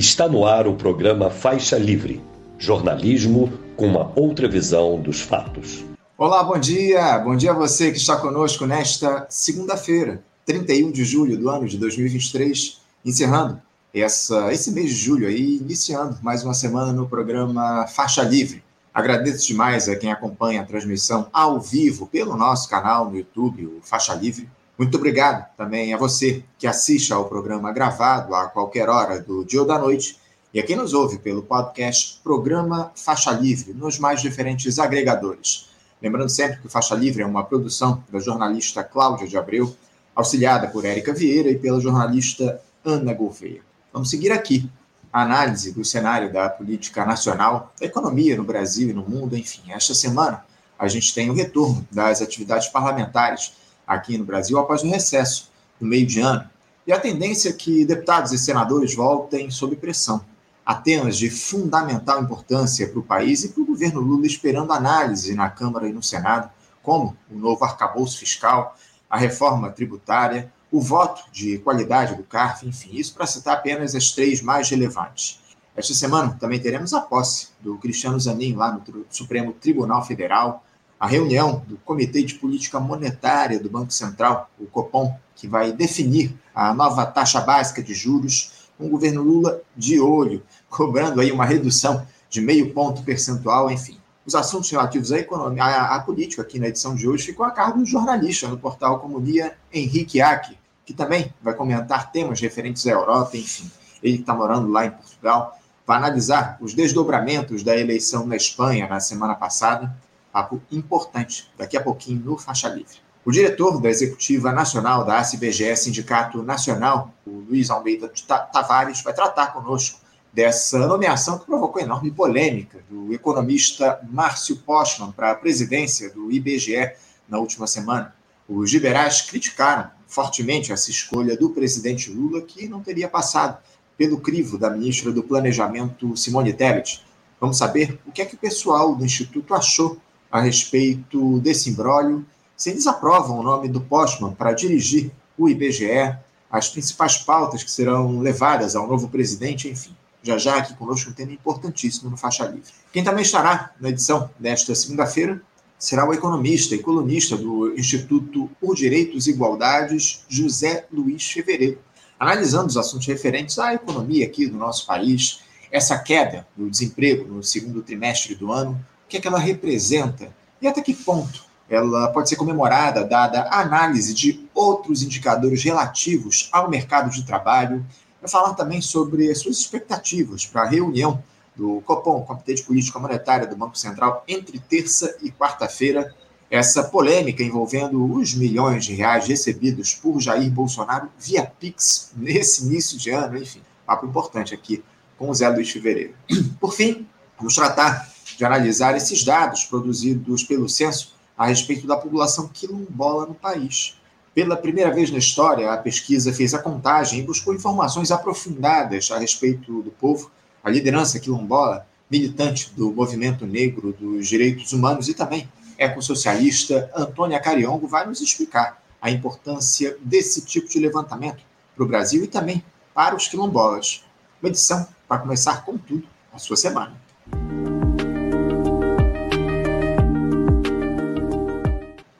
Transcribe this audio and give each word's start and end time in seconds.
Está 0.00 0.26
no 0.26 0.46
ar 0.46 0.66
o 0.66 0.76
programa 0.76 1.28
Faixa 1.28 1.76
Livre, 1.76 2.24
jornalismo 2.56 3.52
com 3.76 3.86
uma 3.86 4.10
outra 4.18 4.48
visão 4.48 4.98
dos 4.98 5.20
fatos. 5.20 5.84
Olá, 6.16 6.42
bom 6.42 6.58
dia. 6.58 7.18
Bom 7.18 7.36
dia 7.36 7.50
a 7.50 7.54
você 7.54 7.90
que 7.90 7.98
está 7.98 8.16
conosco 8.16 8.64
nesta 8.64 9.26
segunda-feira, 9.28 10.24
31 10.46 10.90
de 10.90 11.04
julho 11.04 11.36
do 11.36 11.50
ano 11.50 11.68
de 11.68 11.76
2023, 11.76 12.80
encerrando 13.04 13.60
essa, 13.92 14.50
esse 14.50 14.70
mês 14.70 14.88
de 14.88 14.96
julho 14.96 15.28
aí, 15.28 15.58
iniciando 15.58 16.16
mais 16.22 16.42
uma 16.42 16.54
semana 16.54 16.94
no 16.94 17.06
programa 17.06 17.86
Faixa 17.86 18.22
Livre. 18.22 18.64
Agradeço 18.94 19.48
demais 19.48 19.86
a 19.86 19.96
quem 19.96 20.10
acompanha 20.10 20.62
a 20.62 20.64
transmissão 20.64 21.28
ao 21.30 21.60
vivo 21.60 22.06
pelo 22.06 22.38
nosso 22.38 22.70
canal 22.70 23.10
no 23.10 23.18
YouTube, 23.18 23.66
o 23.66 23.80
Faixa 23.82 24.14
Livre. 24.14 24.48
Muito 24.80 24.96
obrigado 24.96 25.46
também 25.58 25.92
a 25.92 25.98
você 25.98 26.42
que 26.58 26.66
assiste 26.66 27.12
ao 27.12 27.26
programa 27.26 27.70
gravado 27.70 28.34
a 28.34 28.46
qualquer 28.46 28.88
hora 28.88 29.20
do 29.20 29.44
dia 29.44 29.60
ou 29.60 29.66
da 29.66 29.78
noite 29.78 30.16
e 30.54 30.58
a 30.58 30.62
quem 30.62 30.74
nos 30.74 30.94
ouve 30.94 31.18
pelo 31.18 31.42
podcast 31.42 32.18
Programa 32.24 32.90
Faixa 32.96 33.30
Livre 33.30 33.74
nos 33.74 33.98
mais 33.98 34.22
diferentes 34.22 34.78
agregadores. 34.78 35.68
Lembrando 36.00 36.30
sempre 36.30 36.62
que 36.62 36.68
Faixa 36.70 36.94
Livre 36.94 37.22
é 37.22 37.26
uma 37.26 37.44
produção 37.44 38.02
da 38.10 38.20
jornalista 38.20 38.82
Cláudia 38.82 39.28
de 39.28 39.36
Abreu, 39.36 39.76
auxiliada 40.16 40.66
por 40.68 40.82
Érica 40.86 41.12
Vieira 41.12 41.50
e 41.50 41.58
pela 41.58 41.78
jornalista 41.78 42.58
Ana 42.82 43.12
Gouveia. 43.12 43.60
Vamos 43.92 44.08
seguir 44.08 44.32
aqui 44.32 44.66
a 45.12 45.24
análise 45.24 45.72
do 45.72 45.84
cenário 45.84 46.32
da 46.32 46.48
política 46.48 47.04
nacional, 47.04 47.70
da 47.78 47.84
economia 47.84 48.34
no 48.34 48.44
Brasil 48.44 48.88
e 48.88 48.94
no 48.94 49.02
mundo, 49.02 49.36
enfim. 49.36 49.60
Esta 49.72 49.92
semana 49.92 50.42
a 50.78 50.88
gente 50.88 51.12
tem 51.12 51.28
o 51.28 51.34
retorno 51.34 51.86
das 51.92 52.22
atividades 52.22 52.68
parlamentares 52.68 53.60
aqui 53.90 54.16
no 54.16 54.24
Brasil 54.24 54.56
após 54.56 54.82
o 54.82 54.88
recesso 54.88 55.50
no 55.80 55.88
meio 55.88 56.06
de 56.06 56.20
ano. 56.20 56.48
E 56.86 56.92
a 56.92 57.00
tendência 57.00 57.50
é 57.50 57.52
que 57.52 57.84
deputados 57.84 58.32
e 58.32 58.38
senadores 58.38 58.94
voltem 58.94 59.50
sob 59.50 59.74
pressão. 59.74 60.24
Há 60.64 60.76
temas 60.76 61.18
de 61.18 61.28
fundamental 61.28 62.22
importância 62.22 62.88
para 62.88 63.00
o 63.00 63.02
país 63.02 63.42
e 63.42 63.48
para 63.48 63.62
o 63.62 63.66
governo 63.66 64.00
Lula 64.00 64.26
esperando 64.26 64.72
análise 64.72 65.34
na 65.34 65.50
Câmara 65.50 65.88
e 65.88 65.92
no 65.92 66.02
Senado, 66.02 66.48
como 66.82 67.16
o 67.28 67.36
novo 67.36 67.64
arcabouço 67.64 68.18
fiscal, 68.18 68.76
a 69.08 69.18
reforma 69.18 69.70
tributária, 69.70 70.52
o 70.70 70.80
voto 70.80 71.24
de 71.32 71.58
qualidade 71.58 72.14
do 72.14 72.22
CARF, 72.22 72.66
enfim, 72.66 72.90
isso 72.92 73.12
para 73.12 73.26
citar 73.26 73.54
apenas 73.54 73.96
as 73.96 74.12
três 74.12 74.40
mais 74.40 74.70
relevantes. 74.70 75.40
Esta 75.76 75.94
semana 75.94 76.36
também 76.38 76.60
teremos 76.60 76.94
a 76.94 77.00
posse 77.00 77.48
do 77.60 77.76
Cristiano 77.78 78.20
Zanin 78.20 78.54
lá 78.54 78.70
no 78.72 79.04
Supremo 79.10 79.52
Tribunal 79.52 80.04
Federal, 80.04 80.64
a 81.00 81.06
reunião 81.06 81.64
do 81.66 81.78
Comitê 81.78 82.22
de 82.22 82.34
Política 82.34 82.78
Monetária 82.78 83.58
do 83.58 83.70
Banco 83.70 83.90
Central, 83.90 84.50
o 84.60 84.66
Copom, 84.66 85.18
que 85.34 85.48
vai 85.48 85.72
definir 85.72 86.36
a 86.54 86.74
nova 86.74 87.06
taxa 87.06 87.40
básica 87.40 87.82
de 87.82 87.94
juros, 87.94 88.68
o 88.78 88.86
governo 88.86 89.22
Lula 89.22 89.62
de 89.74 89.98
olho, 89.98 90.42
cobrando 90.68 91.22
aí 91.22 91.32
uma 91.32 91.46
redução 91.46 92.06
de 92.28 92.42
meio 92.42 92.74
ponto 92.74 93.02
percentual, 93.02 93.70
enfim. 93.70 93.98
Os 94.26 94.34
assuntos 94.34 94.70
relativos 94.70 95.10
à 95.10 95.18
economia, 95.18 95.64
à, 95.64 95.96
à 95.96 96.00
política 96.00 96.42
aqui 96.42 96.58
na 96.58 96.68
edição 96.68 96.94
de 96.94 97.08
hoje 97.08 97.24
ficam 97.24 97.46
a 97.46 97.50
cargo 97.50 97.78
do 97.78 97.86
jornalista 97.86 98.46
no 98.46 98.58
portal 98.58 99.00
Comunia, 99.00 99.56
Henrique 99.72 100.20
Aque, 100.20 100.58
que 100.84 100.92
também 100.92 101.32
vai 101.40 101.54
comentar 101.54 102.12
temas 102.12 102.38
referentes 102.40 102.86
à 102.86 102.90
Europa, 102.90 103.38
enfim. 103.38 103.70
Ele 104.02 104.16
está 104.16 104.34
morando 104.34 104.68
lá 104.70 104.84
em 104.84 104.90
Portugal, 104.90 105.58
vai 105.86 105.96
analisar 105.96 106.58
os 106.60 106.74
desdobramentos 106.74 107.62
da 107.62 107.74
eleição 107.74 108.26
na 108.26 108.36
Espanha 108.36 108.86
na 108.86 109.00
semana 109.00 109.34
passada 109.34 109.90
papo 110.32 110.60
importante 110.70 111.50
daqui 111.56 111.76
a 111.76 111.82
pouquinho 111.82 112.20
no 112.24 112.38
Faixa 112.38 112.68
Livre. 112.68 112.98
O 113.24 113.30
diretor 113.30 113.80
da 113.80 113.90
Executiva 113.90 114.50
Nacional 114.50 115.04
da 115.04 115.18
ACBGE, 115.18 115.76
Sindicato 115.76 116.42
Nacional, 116.42 117.12
o 117.26 117.44
Luiz 117.48 117.68
Almeida 117.68 118.10
Tavares, 118.52 119.02
vai 119.02 119.12
tratar 119.12 119.48
conosco 119.52 120.00
dessa 120.32 120.78
nomeação 120.86 121.38
que 121.38 121.44
provocou 121.44 121.82
enorme 121.82 122.10
polêmica 122.10 122.78
do 122.88 123.12
economista 123.12 124.00
Márcio 124.10 124.56
Postman 124.56 125.12
para 125.12 125.32
a 125.32 125.34
presidência 125.34 126.08
do 126.10 126.32
IBGE 126.32 126.92
na 127.28 127.38
última 127.38 127.66
semana. 127.66 128.14
Os 128.48 128.72
liberais 128.72 129.20
criticaram 129.22 129.90
fortemente 130.06 130.72
essa 130.72 130.90
escolha 130.90 131.36
do 131.36 131.50
presidente 131.50 132.10
Lula, 132.10 132.40
que 132.42 132.68
não 132.68 132.80
teria 132.80 133.08
passado 133.08 133.58
pelo 133.96 134.18
crivo 134.18 134.56
da 134.56 134.70
ministra 134.70 135.12
do 135.12 135.22
Planejamento, 135.22 136.16
Simone 136.16 136.52
Tebet. 136.52 137.04
Vamos 137.38 137.58
saber 137.58 138.00
o 138.06 138.12
que 138.12 138.22
é 138.22 138.24
que 138.24 138.34
o 138.34 138.38
pessoal 138.38 138.94
do 138.94 139.04
Instituto 139.04 139.54
achou 139.54 140.00
a 140.30 140.40
respeito 140.40 141.40
desse 141.40 141.70
imbróglio, 141.70 142.24
se 142.56 142.70
eles 142.70 142.86
aprovam 142.86 143.38
o 143.38 143.42
nome 143.42 143.68
do 143.68 143.80
Postman 143.80 144.32
para 144.32 144.52
dirigir 144.52 145.10
o 145.36 145.48
IBGE, 145.48 146.16
as 146.50 146.68
principais 146.68 147.16
pautas 147.16 147.62
que 147.62 147.70
serão 147.70 148.20
levadas 148.20 148.76
ao 148.76 148.86
novo 148.86 149.08
presidente, 149.08 149.68
enfim. 149.68 149.96
Já 150.22 150.36
já 150.36 150.56
aqui 150.56 150.74
conosco 150.74 151.10
um 151.10 151.14
tema 151.14 151.32
importantíssimo 151.32 152.10
no 152.10 152.16
Faixa 152.16 152.44
Livre. 152.44 152.70
Quem 152.92 153.02
também 153.02 153.22
estará 153.22 153.70
na 153.80 153.88
edição 153.88 154.28
desta 154.38 154.74
segunda-feira 154.74 155.40
será 155.78 156.06
o 156.06 156.12
economista 156.12 156.74
e 156.74 156.82
colunista 156.82 157.38
do 157.38 157.72
Instituto 157.72 158.50
por 158.60 158.76
Direitos 158.76 159.26
e 159.26 159.30
Igualdades, 159.30 160.26
José 160.28 160.86
Luiz 160.92 161.30
Fevereiro, 161.30 161.78
analisando 162.18 162.66
os 162.66 162.76
assuntos 162.76 163.06
referentes 163.06 163.58
à 163.58 163.72
economia 163.72 164.26
aqui 164.26 164.46
do 164.46 164.58
nosso 164.58 164.86
país, 164.86 165.40
essa 165.72 165.98
queda 165.98 166.46
do 166.54 166.68
desemprego 166.68 167.24
no 167.26 167.42
segundo 167.42 167.82
trimestre 167.82 168.34
do 168.34 168.52
ano, 168.52 168.78
que 169.10 169.16
é 169.16 169.20
que 169.20 169.26
ela 169.26 169.38
representa 169.38 170.32
e 170.62 170.68
até 170.68 170.80
que 170.80 170.94
ponto 170.94 171.44
ela 171.68 172.08
pode 172.08 172.28
ser 172.28 172.36
comemorada, 172.36 173.04
dada 173.04 173.42
a 173.42 173.60
análise 173.60 174.12
de 174.12 174.48
outros 174.54 175.02
indicadores 175.02 175.62
relativos 175.62 176.48
ao 176.50 176.68
mercado 176.68 177.10
de 177.10 177.24
trabalho. 177.24 177.86
Vai 178.20 178.28
falar 178.28 178.54
também 178.54 178.80
sobre 178.80 179.30
as 179.30 179.38
suas 179.38 179.58
expectativas 179.58 180.44
para 180.44 180.62
a 180.62 180.68
reunião 180.68 181.22
do 181.54 181.80
Copom, 181.82 182.22
Comitê 182.22 182.54
de 182.54 182.62
Política 182.62 182.98
Monetária 182.98 183.46
do 183.46 183.56
Banco 183.56 183.78
Central, 183.78 184.24
entre 184.26 184.58
terça 184.58 185.16
e 185.22 185.30
quarta-feira. 185.30 186.12
Essa 186.50 186.82
polêmica 186.82 187.44
envolvendo 187.44 188.04
os 188.16 188.34
milhões 188.34 188.84
de 188.84 188.92
reais 188.92 189.28
recebidos 189.28 189.94
por 189.94 190.20
Jair 190.20 190.50
Bolsonaro 190.50 191.08
via 191.16 191.44
Pix 191.44 192.10
nesse 192.16 192.64
início 192.64 192.98
de 192.98 193.10
ano, 193.10 193.38
enfim, 193.38 193.62
papo 193.86 194.06
importante 194.06 194.52
aqui 194.52 194.82
com 195.16 195.30
o 195.30 195.34
Zé 195.34 195.48
Luiz 195.48 195.70
Fevereiro. 195.70 196.14
Por 196.58 196.74
fim, 196.74 197.06
vamos 197.38 197.54
tratar 197.54 198.10
de 198.40 198.44
analisar 198.46 198.96
esses 198.96 199.22
dados 199.22 199.64
produzidos 199.64 200.42
pelo 200.42 200.66
censo 200.66 201.12
a 201.36 201.44
respeito 201.44 201.86
da 201.86 201.94
população 201.94 202.48
quilombola 202.48 203.26
no 203.26 203.34
país. 203.34 204.00
Pela 204.34 204.56
primeira 204.56 204.90
vez 204.90 205.10
na 205.10 205.18
história, 205.18 205.70
a 205.70 205.76
pesquisa 205.76 206.32
fez 206.32 206.54
a 206.54 206.58
contagem 206.58 207.20
e 207.20 207.22
buscou 207.22 207.54
informações 207.54 208.10
aprofundadas 208.10 209.10
a 209.10 209.18
respeito 209.18 209.82
do 209.82 209.90
povo. 209.90 210.30
A 210.64 210.70
liderança 210.70 211.20
quilombola, 211.20 211.86
militante 212.10 212.72
do 212.74 212.90
movimento 212.90 213.44
negro 213.44 213.92
dos 213.92 214.26
direitos 214.26 214.72
humanos 214.72 215.06
e 215.10 215.12
também 215.12 215.46
ecossocialista, 215.76 216.90
Antônia 216.96 217.38
Cariongo, 217.40 217.86
vai 217.86 218.06
nos 218.06 218.22
explicar 218.22 218.82
a 219.02 219.10
importância 219.10 219.98
desse 220.00 220.46
tipo 220.46 220.66
de 220.66 220.78
levantamento 220.78 221.42
para 221.76 221.84
o 221.84 221.86
Brasil 221.86 222.24
e 222.24 222.26
também 222.26 222.64
para 222.94 223.14
os 223.14 223.28
quilombolas. 223.28 224.02
Uma 224.42 224.48
edição 224.48 224.88
para 225.06 225.18
começar 225.18 225.62
com 225.62 225.76
tudo 225.76 226.08
a 226.32 226.38
sua 226.38 226.56
semana. 226.56 227.09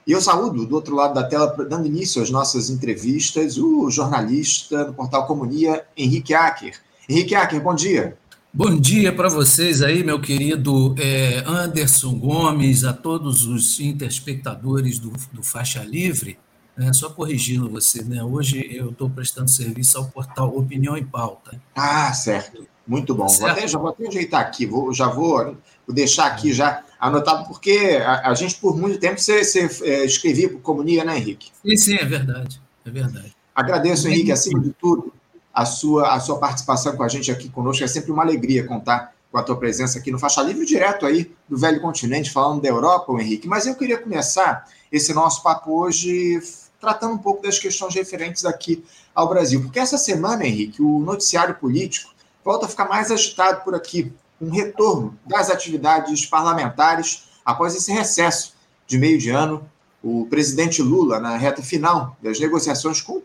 E 0.05 0.11
eu 0.11 0.21
saúdo 0.21 0.65
do 0.65 0.75
outro 0.75 0.95
lado 0.95 1.13
da 1.13 1.23
tela, 1.23 1.55
dando 1.69 1.85
início 1.85 2.21
às 2.21 2.29
nossas 2.29 2.69
entrevistas, 2.69 3.57
o 3.57 3.89
jornalista 3.89 4.85
do 4.85 4.93
portal 4.93 5.27
Comunia, 5.27 5.85
Henrique 5.95 6.33
Acker. 6.33 6.79
Henrique 7.07 7.35
Acker, 7.35 7.61
bom 7.61 7.75
dia. 7.75 8.17
Bom 8.53 8.77
dia 8.77 9.15
para 9.15 9.29
vocês 9.29 9.81
aí, 9.81 10.03
meu 10.03 10.19
querido 10.19 10.93
é, 10.99 11.43
Anderson 11.47 12.15
Gomes, 12.15 12.83
a 12.83 12.91
todos 12.91 13.45
os 13.45 13.79
interespectadores 13.79 14.99
do, 14.99 15.13
do 15.31 15.43
Faixa 15.43 15.83
Livre. 15.83 16.37
É, 16.77 16.91
só 16.91 17.09
corrigindo 17.09 17.69
você, 17.69 18.03
né? 18.03 18.23
Hoje 18.23 18.67
eu 18.71 18.89
estou 18.89 19.09
prestando 19.09 19.49
serviço 19.49 19.97
ao 19.97 20.05
portal 20.05 20.55
Opinião 20.57 20.97
em 20.97 21.05
Pauta. 21.05 21.61
Ah, 21.75 22.11
certo. 22.13 22.65
Muito 22.87 23.13
bom. 23.13 23.27
Vou 23.27 23.47
até, 23.47 23.67
já 23.67 23.77
vou 23.77 23.89
até 23.89 24.07
ajeitar 24.07 24.41
aqui, 24.41 24.65
vou, 24.65 24.93
já 24.93 25.07
vou, 25.07 25.55
vou 25.85 25.95
deixar 25.95 26.25
aqui 26.25 26.51
já 26.51 26.83
anotado, 27.01 27.47
porque 27.47 27.99
a, 28.05 28.29
a 28.29 28.33
gente, 28.35 28.55
por 28.55 28.77
muito 28.77 28.99
tempo, 28.99 29.19
você, 29.19 29.43
você 29.43 29.67
é, 29.83 30.05
escrevia 30.05 30.47
por 30.47 30.61
comunia, 30.61 31.03
né, 31.03 31.17
Henrique? 31.17 31.51
Sim, 31.65 31.75
sim, 31.75 31.95
é 31.95 32.05
verdade. 32.05 32.61
É 32.85 32.91
verdade. 32.91 33.35
Agradeço, 33.55 34.07
Henrique, 34.07 34.31
acima 34.31 34.59
de 34.59 34.71
tudo, 34.71 35.11
a 35.51 35.65
sua, 35.65 36.13
a 36.13 36.19
sua 36.19 36.37
participação 36.37 36.95
com 36.95 37.03
a 37.03 37.07
gente 37.07 37.31
aqui 37.31 37.49
conosco. 37.49 37.83
É 37.83 37.87
sempre 37.87 38.11
uma 38.11 38.21
alegria 38.21 38.67
contar 38.67 39.13
com 39.31 39.37
a 39.37 39.43
tua 39.43 39.57
presença 39.57 39.97
aqui 39.97 40.11
no 40.11 40.19
Faixa 40.19 40.41
Livre, 40.43 40.65
direto 40.65 41.05
aí 41.05 41.31
do 41.49 41.57
Velho 41.57 41.81
Continente, 41.81 42.29
falando 42.29 42.61
da 42.61 42.69
Europa, 42.69 43.11
Henrique. 43.19 43.47
Mas 43.47 43.65
eu 43.65 43.75
queria 43.75 43.97
começar 43.97 44.67
esse 44.91 45.13
nosso 45.13 45.41
papo 45.41 45.71
hoje 45.81 46.39
tratando 46.79 47.13
um 47.13 47.17
pouco 47.17 47.41
das 47.41 47.57
questões 47.57 47.95
referentes 47.95 48.45
aqui 48.45 48.83
ao 49.13 49.27
Brasil. 49.27 49.61
Porque 49.61 49.79
essa 49.79 49.97
semana, 49.97 50.45
Henrique, 50.45 50.81
o 50.81 50.99
noticiário 50.99 51.55
político 51.55 52.13
volta 52.43 52.65
a 52.65 52.69
ficar 52.69 52.85
mais 52.85 53.11
agitado 53.11 53.63
por 53.63 53.73
aqui, 53.75 54.11
um 54.41 54.49
retorno 54.49 55.17
das 55.25 55.49
atividades 55.49 56.25
parlamentares 56.25 57.25
após 57.45 57.75
esse 57.75 57.91
recesso 57.91 58.55
de 58.87 58.97
meio 58.97 59.19
de 59.19 59.29
ano. 59.29 59.69
O 60.03 60.25
presidente 60.25 60.81
Lula, 60.81 61.19
na 61.19 61.37
reta 61.37 61.61
final 61.61 62.17
das 62.21 62.39
negociações 62.39 63.01
com 63.01 63.21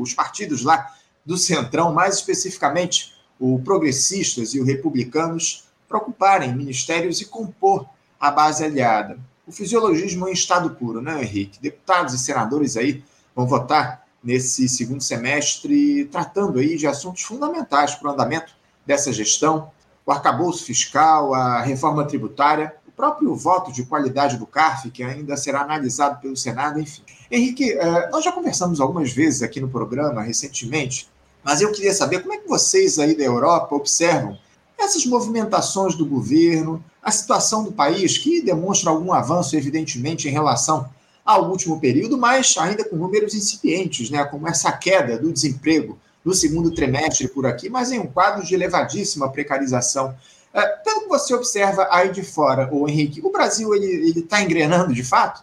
os 0.00 0.14
partidos 0.14 0.62
lá 0.62 0.94
do 1.26 1.36
Centrão, 1.36 1.92
mais 1.92 2.16
especificamente 2.16 3.12
o 3.38 3.58
progressistas 3.58 4.54
e 4.54 4.60
os 4.60 4.66
republicanos 4.66 5.64
para 5.88 5.98
ocuparem 5.98 6.54
ministérios 6.54 7.20
e 7.20 7.24
compor 7.24 7.84
a 8.18 8.30
base 8.30 8.64
aliada. 8.64 9.18
O 9.44 9.50
fisiologismo 9.50 10.28
em 10.28 10.32
estado 10.32 10.70
puro, 10.70 11.02
né, 11.02 11.20
Henrique? 11.20 11.60
Deputados 11.60 12.14
e 12.14 12.18
senadores 12.18 12.76
aí 12.76 13.02
vão 13.34 13.46
votar 13.46 14.06
nesse 14.22 14.68
segundo 14.68 15.02
semestre 15.02 16.04
tratando 16.04 16.60
aí 16.60 16.76
de 16.76 16.86
assuntos 16.86 17.22
fundamentais 17.22 17.96
para 17.96 18.08
o 18.08 18.12
andamento 18.12 18.54
dessa 18.86 19.12
gestão, 19.12 19.72
o 20.04 20.12
arcabouço 20.12 20.64
fiscal, 20.64 21.34
a 21.34 21.60
reforma 21.62 22.04
tributária, 22.04 22.74
o 22.86 22.90
próprio 22.92 23.34
voto 23.34 23.72
de 23.72 23.84
qualidade 23.84 24.36
do 24.36 24.46
CARF, 24.46 24.90
que 24.90 25.02
ainda 25.02 25.36
será 25.36 25.62
analisado 25.62 26.20
pelo 26.20 26.36
Senado, 26.36 26.80
enfim. 26.80 27.02
Henrique, 27.30 27.72
eh, 27.72 28.08
nós 28.10 28.24
já 28.24 28.32
conversamos 28.32 28.80
algumas 28.80 29.12
vezes 29.12 29.42
aqui 29.42 29.60
no 29.60 29.68
programa 29.68 30.22
recentemente, 30.22 31.08
mas 31.42 31.60
eu 31.60 31.72
queria 31.72 31.94
saber 31.94 32.20
como 32.20 32.34
é 32.34 32.38
que 32.38 32.48
vocês 32.48 32.98
aí 32.98 33.16
da 33.16 33.24
Europa 33.24 33.74
observam 33.74 34.38
essas 34.78 35.06
movimentações 35.06 35.94
do 35.94 36.04
governo, 36.04 36.84
a 37.02 37.10
situação 37.10 37.64
do 37.64 37.72
país, 37.72 38.18
que 38.18 38.42
demonstra 38.42 38.90
algum 38.90 39.12
avanço, 39.12 39.56
evidentemente, 39.56 40.28
em 40.28 40.32
relação 40.32 40.88
ao 41.24 41.48
último 41.50 41.80
período, 41.80 42.18
mas 42.18 42.54
ainda 42.58 42.84
com 42.84 42.96
números 42.96 43.34
incipientes, 43.34 44.10
né, 44.10 44.24
como 44.24 44.48
essa 44.48 44.72
queda 44.72 45.18
do 45.18 45.32
desemprego 45.32 45.98
no 46.24 46.34
segundo 46.34 46.70
trimestre 46.70 47.28
por 47.28 47.46
aqui, 47.46 47.68
mas 47.68 47.90
em 47.90 47.98
um 47.98 48.06
quadro 48.06 48.44
de 48.44 48.54
elevadíssima 48.54 49.30
precarização. 49.30 50.14
É, 50.54 50.66
pelo 50.66 51.02
que 51.02 51.08
você 51.08 51.34
observa 51.34 51.88
aí 51.90 52.12
de 52.12 52.22
fora, 52.22 52.68
o 52.72 52.88
Henrique, 52.88 53.20
o 53.22 53.32
Brasil 53.32 53.74
ele 53.74 54.20
está 54.20 54.42
engrenando 54.42 54.92
de 54.94 55.02
fato? 55.02 55.42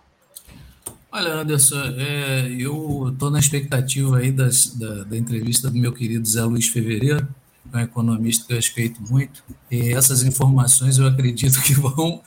Olha, 1.11 1.33
Anderson, 1.33 1.81
é, 1.97 2.47
eu 2.51 3.09
estou 3.11 3.31
na 3.31 3.39
expectativa 3.39 4.17
aí 4.17 4.31
das, 4.31 4.67
da, 4.67 5.03
da, 5.05 5.17
entrevista 5.17 5.69
do 5.69 5.77
meu 5.77 5.91
querido 5.91 6.27
Zé 6.27 6.43
Luiz 6.43 6.67
Fevereiro, 6.67 7.27
um 7.73 7.79
economista 7.79 8.45
que 8.45 8.53
eu 8.53 8.57
respeito 8.57 9.01
muito, 9.01 9.43
e 9.71 9.91
essas 9.91 10.21
informações 10.21 10.99
eu 10.99 11.07
acredito 11.07 11.59
que 11.63 11.73
vão 11.81 12.21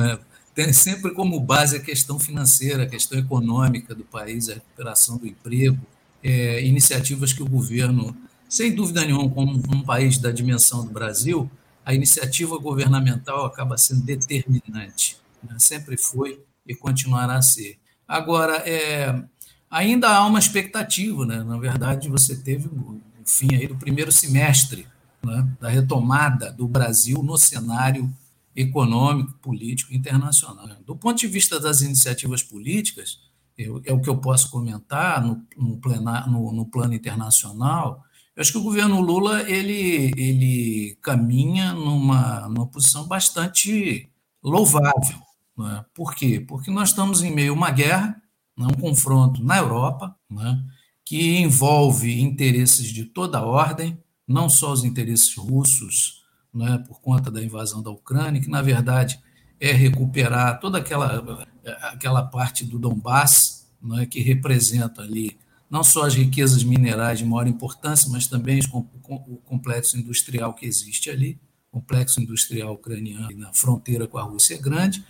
é, 0.00 0.18
ter 0.54 0.72
sempre 0.72 1.12
como 1.12 1.40
base 1.40 1.76
a 1.76 1.80
questão 1.80 2.18
financeira, 2.18 2.84
a 2.84 2.88
questão 2.88 3.18
econômica 3.18 3.92
do 3.92 4.04
país, 4.04 4.48
a 4.48 4.54
recuperação 4.54 5.16
do 5.16 5.26
emprego, 5.26 5.78
é, 6.22 6.64
iniciativas 6.64 7.32
que 7.32 7.42
o 7.42 7.48
governo, 7.48 8.16
sem 8.48 8.74
dúvida 8.74 9.04
nenhuma, 9.04 9.30
como 9.30 9.62
um 9.72 9.82
país 9.82 10.18
da 10.18 10.30
dimensão 10.30 10.84
do 10.84 10.90
Brasil, 10.90 11.50
a 11.84 11.94
iniciativa 11.94 12.58
governamental 12.58 13.46
acaba 13.46 13.78
sendo 13.78 14.02
determinante. 14.02 15.16
Né? 15.42 15.56
Sempre 15.58 15.96
foi 15.96 16.40
e 16.66 16.74
continuará 16.74 17.36
a 17.36 17.42
ser. 17.42 17.78
Agora, 18.06 18.56
é, 18.68 19.22
ainda 19.70 20.08
há 20.10 20.26
uma 20.26 20.38
expectativa, 20.38 21.24
né? 21.24 21.42
na 21.42 21.58
verdade, 21.58 22.08
você 22.08 22.36
teve 22.36 22.68
o 22.68 23.00
fim 23.24 23.54
aí 23.54 23.66
do 23.66 23.76
primeiro 23.76 24.12
semestre 24.12 24.86
né? 25.24 25.48
da 25.60 25.68
retomada 25.68 26.52
do 26.52 26.66
Brasil 26.66 27.22
no 27.22 27.36
cenário 27.38 28.12
econômico, 28.54 29.32
político 29.40 29.94
internacional. 29.94 30.68
Do 30.84 30.96
ponto 30.96 31.18
de 31.18 31.26
vista 31.26 31.60
das 31.60 31.80
iniciativas 31.80 32.42
políticas, 32.42 33.20
eu, 33.58 33.82
é 33.84 33.92
o 33.92 34.00
que 34.00 34.08
eu 34.08 34.16
posso 34.18 34.50
comentar 34.50 35.20
no, 35.20 35.44
no, 35.56 35.78
plenar, 35.78 36.30
no, 36.30 36.52
no, 36.52 36.64
plano 36.64 36.94
internacional. 36.94 38.04
Eu 38.36 38.40
acho 38.40 38.52
que 38.52 38.58
o 38.58 38.62
governo 38.62 39.00
Lula 39.00 39.42
ele, 39.50 40.12
ele 40.16 40.96
caminha 41.02 41.72
numa, 41.72 42.48
numa 42.48 42.68
posição 42.68 43.08
bastante 43.08 44.08
louvável. 44.40 45.18
Né? 45.56 45.84
Por 45.92 46.14
quê? 46.14 46.38
Porque 46.38 46.70
nós 46.70 46.90
estamos 46.90 47.20
em 47.22 47.34
meio 47.34 47.52
a 47.52 47.56
uma 47.56 47.70
guerra, 47.72 48.22
né? 48.56 48.66
um 48.66 48.80
confronto 48.80 49.42
na 49.42 49.58
Europa, 49.58 50.14
né? 50.30 50.62
que 51.04 51.38
envolve 51.38 52.20
interesses 52.20 52.86
de 52.92 53.06
toda 53.06 53.38
a 53.38 53.44
ordem, 53.44 53.98
não 54.26 54.48
só 54.48 54.72
os 54.72 54.84
interesses 54.84 55.34
russos, 55.36 56.22
né? 56.54 56.78
por 56.86 57.00
conta 57.00 57.28
da 57.28 57.42
invasão 57.42 57.82
da 57.82 57.90
Ucrânia, 57.90 58.40
que 58.40 58.48
na 58.48 58.62
verdade 58.62 59.18
é 59.60 59.72
recuperar 59.72 60.60
toda 60.60 60.78
aquela, 60.78 61.48
aquela 61.82 62.22
parte 62.22 62.64
do 62.64 62.78
Donbass, 62.78 63.66
é, 63.98 64.06
que 64.06 64.20
representa 64.20 65.02
ali 65.02 65.38
não 65.70 65.84
só 65.84 66.06
as 66.06 66.14
riquezas 66.14 66.64
minerais 66.64 67.18
de 67.18 67.24
maior 67.24 67.46
importância, 67.46 68.10
mas 68.10 68.26
também 68.26 68.60
o 68.72 69.36
complexo 69.44 69.98
industrial 69.98 70.54
que 70.54 70.66
existe 70.66 71.10
ali, 71.10 71.38
complexo 71.70 72.20
industrial 72.20 72.72
ucraniano 72.72 73.36
na 73.36 73.52
fronteira 73.52 74.06
com 74.06 74.18
a 74.18 74.22
Rússia 74.22 74.58
grande. 74.60 75.04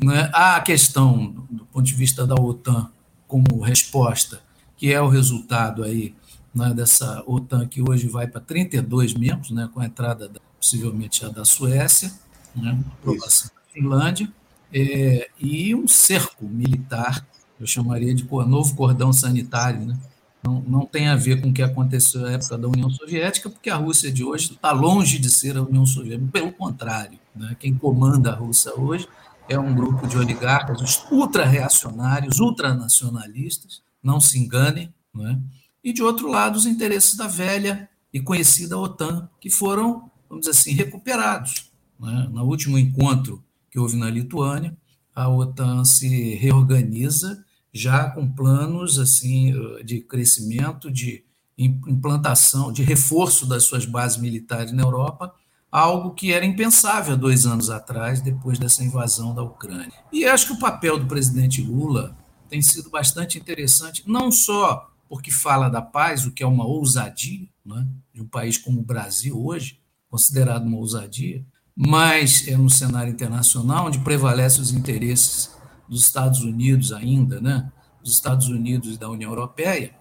É? 0.00 0.30
Há 0.32 0.56
a 0.56 0.60
questão, 0.60 1.46
do 1.50 1.66
ponto 1.66 1.84
de 1.84 1.94
vista 1.94 2.26
da 2.26 2.36
OTAN, 2.36 2.90
como 3.26 3.60
resposta, 3.60 4.40
que 4.76 4.92
é 4.92 5.00
o 5.00 5.08
resultado 5.08 5.82
aí 5.82 6.14
né, 6.54 6.72
dessa 6.72 7.22
OTAN 7.26 7.66
que 7.66 7.82
hoje 7.82 8.06
vai 8.06 8.28
para 8.28 8.40
32 8.40 9.14
membros, 9.14 9.50
né, 9.50 9.68
com 9.74 9.80
a 9.80 9.86
entrada 9.86 10.28
da, 10.28 10.40
possivelmente 10.58 11.20
já 11.20 11.28
da 11.28 11.44
Suécia, 11.44 12.12
né, 12.54 12.78
aprovação 12.92 13.50
Finlândia, 13.72 14.32
é, 14.72 15.28
e 15.38 15.74
um 15.74 15.88
cerco 15.88 16.44
militar, 16.44 17.26
eu 17.58 17.66
chamaria 17.66 18.14
de 18.14 18.24
novo 18.24 18.74
cordão 18.74 19.12
sanitário, 19.12 19.86
né? 19.86 19.98
Não, 20.42 20.60
não 20.60 20.86
tem 20.86 21.08
a 21.08 21.16
ver 21.16 21.40
com 21.40 21.48
o 21.48 21.52
que 21.52 21.62
aconteceu 21.62 22.20
na 22.20 22.32
época 22.32 22.56
da 22.56 22.68
União 22.68 22.88
Soviética, 22.88 23.50
porque 23.50 23.68
a 23.68 23.76
Rússia 23.76 24.10
de 24.10 24.22
hoje 24.22 24.52
está 24.52 24.70
longe 24.70 25.18
de 25.18 25.30
ser 25.30 25.56
a 25.56 25.62
União 25.62 25.84
Soviética, 25.84 26.30
pelo 26.32 26.52
contrário. 26.52 27.18
Né? 27.34 27.56
Quem 27.58 27.74
comanda 27.74 28.30
a 28.30 28.34
Rússia 28.34 28.72
hoje 28.78 29.08
é 29.48 29.58
um 29.58 29.74
grupo 29.74 30.06
de 30.06 30.16
oligarcas, 30.16 30.80
os 30.80 31.10
ultra-reacionários, 31.10 32.38
ultranacionalistas, 32.38 33.82
não 34.02 34.20
se 34.20 34.38
enganem, 34.38 34.92
né? 35.12 35.40
e 35.82 35.92
de 35.92 36.02
outro 36.02 36.28
lado, 36.28 36.56
os 36.56 36.66
interesses 36.66 37.16
da 37.16 37.26
velha 37.26 37.88
e 38.12 38.20
conhecida 38.20 38.78
OTAN, 38.78 39.28
que 39.40 39.50
foram, 39.50 40.08
vamos 40.28 40.46
dizer 40.46 40.58
assim, 40.58 40.72
recuperados. 40.72 41.70
Né? 41.98 42.28
No 42.30 42.44
último 42.44 42.78
encontro 42.78 43.42
que 43.78 43.80
houve 43.80 43.96
na 43.96 44.10
Lituânia, 44.10 44.76
a 45.14 45.28
OTAN 45.28 45.84
se 45.84 46.34
reorganiza 46.34 47.44
já 47.72 48.10
com 48.10 48.28
planos 48.28 48.98
assim 48.98 49.54
de 49.84 50.00
crescimento, 50.00 50.90
de 50.90 51.24
implantação, 51.56 52.72
de 52.72 52.82
reforço 52.82 53.46
das 53.46 53.62
suas 53.64 53.84
bases 53.86 54.18
militares 54.18 54.72
na 54.72 54.82
Europa, 54.82 55.32
algo 55.70 56.12
que 56.12 56.32
era 56.32 56.44
impensável 56.44 57.16
dois 57.16 57.46
anos 57.46 57.70
atrás, 57.70 58.20
depois 58.20 58.58
dessa 58.58 58.82
invasão 58.82 59.32
da 59.32 59.44
Ucrânia. 59.44 59.92
E 60.12 60.24
acho 60.24 60.48
que 60.48 60.52
o 60.54 60.58
papel 60.58 60.98
do 60.98 61.06
presidente 61.06 61.62
Lula 61.62 62.16
tem 62.48 62.60
sido 62.60 62.90
bastante 62.90 63.38
interessante, 63.38 64.02
não 64.06 64.32
só 64.32 64.90
porque 65.08 65.30
fala 65.30 65.68
da 65.68 65.82
paz, 65.82 66.26
o 66.26 66.32
que 66.32 66.42
é 66.42 66.46
uma 66.46 66.66
ousadia, 66.66 67.46
né, 67.64 67.86
de 68.12 68.22
um 68.22 68.26
país 68.26 68.58
como 68.58 68.80
o 68.80 68.84
Brasil 68.84 69.40
hoje, 69.40 69.78
considerado 70.10 70.66
uma 70.66 70.78
ousadia, 70.78 71.44
mas 71.80 72.48
é 72.48 72.56
no 72.56 72.68
cenário 72.68 73.12
internacional 73.12 73.86
onde 73.86 74.00
prevalecem 74.00 74.60
os 74.60 74.72
interesses 74.72 75.56
dos 75.88 76.02
Estados 76.02 76.40
Unidos 76.40 76.92
ainda, 76.92 77.40
né? 77.40 77.70
dos 78.02 78.14
Estados 78.14 78.48
Unidos 78.48 78.96
e 78.96 78.98
da 78.98 79.08
União 79.08 79.30
Europeia, 79.30 79.94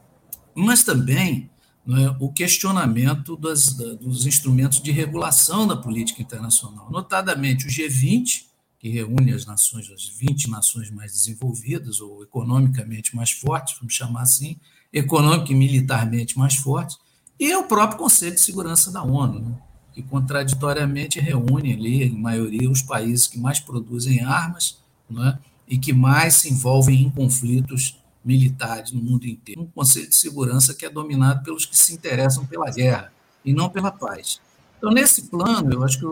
mas 0.55 0.83
também 0.83 1.51
é, 1.87 2.15
o 2.19 2.33
questionamento 2.33 3.37
das, 3.37 3.73
dos 3.73 4.25
instrumentos 4.25 4.81
de 4.81 4.91
regulação 4.91 5.67
da 5.67 5.77
política 5.77 6.19
internacional, 6.19 6.89
notadamente 6.89 7.67
o 7.67 7.69
G20, 7.69 8.47
que 8.79 8.89
reúne 8.89 9.31
as 9.31 9.45
nações, 9.45 9.91
as 9.91 10.07
20 10.07 10.49
nações 10.49 10.89
mais 10.89 11.11
desenvolvidas, 11.13 12.01
ou 12.01 12.23
economicamente 12.23 13.15
mais 13.15 13.29
fortes, 13.29 13.77
vamos 13.77 13.93
chamar 13.93 14.23
assim, 14.23 14.59
econômica 14.91 15.51
e 15.51 15.55
militarmente 15.55 16.39
mais 16.39 16.55
fortes, 16.55 16.97
e 17.39 17.55
o 17.55 17.65
próprio 17.65 17.99
Conselho 17.99 18.33
de 18.33 18.41
Segurança 18.41 18.91
da 18.91 19.03
ONU. 19.03 19.39
Né? 19.39 19.66
Que 19.97 20.03
contraditoriamente 20.03 21.19
reúne 21.19 21.73
ali, 21.73 22.03
em 22.03 22.15
maioria, 22.15 22.69
os 22.69 22.83
países 22.83 23.25
que 23.25 23.39
mais 23.39 23.59
produzem 23.59 24.23
armas 24.23 24.77
né, 25.09 25.39
e 25.67 25.75
que 25.75 25.91
mais 25.91 26.35
se 26.35 26.53
envolvem 26.53 27.01
em 27.01 27.09
conflitos 27.09 27.97
militares 28.23 28.91
no 28.91 29.01
mundo 29.01 29.25
inteiro. 29.25 29.59
Um 29.59 29.65
Conselho 29.65 30.07
de 30.07 30.15
Segurança 30.15 30.75
que 30.75 30.85
é 30.85 30.89
dominado 30.91 31.43
pelos 31.43 31.65
que 31.65 31.75
se 31.75 31.95
interessam 31.95 32.45
pela 32.45 32.69
guerra 32.69 33.11
e 33.43 33.51
não 33.51 33.69
pela 33.69 33.91
paz. 33.91 34.39
Então, 34.77 34.91
nesse 34.91 35.23
plano, 35.23 35.73
eu 35.73 35.83
acho 35.83 35.97
que 35.97 36.05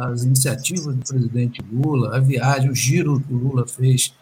as 0.00 0.24
iniciativas 0.24 0.94
do 0.94 1.02
presidente 1.02 1.64
Lula, 1.72 2.14
a 2.14 2.20
viagem, 2.20 2.68
o 2.68 2.74
giro 2.74 3.18
que 3.20 3.32
o 3.32 3.38
Lula 3.38 3.66
fez 3.66 4.12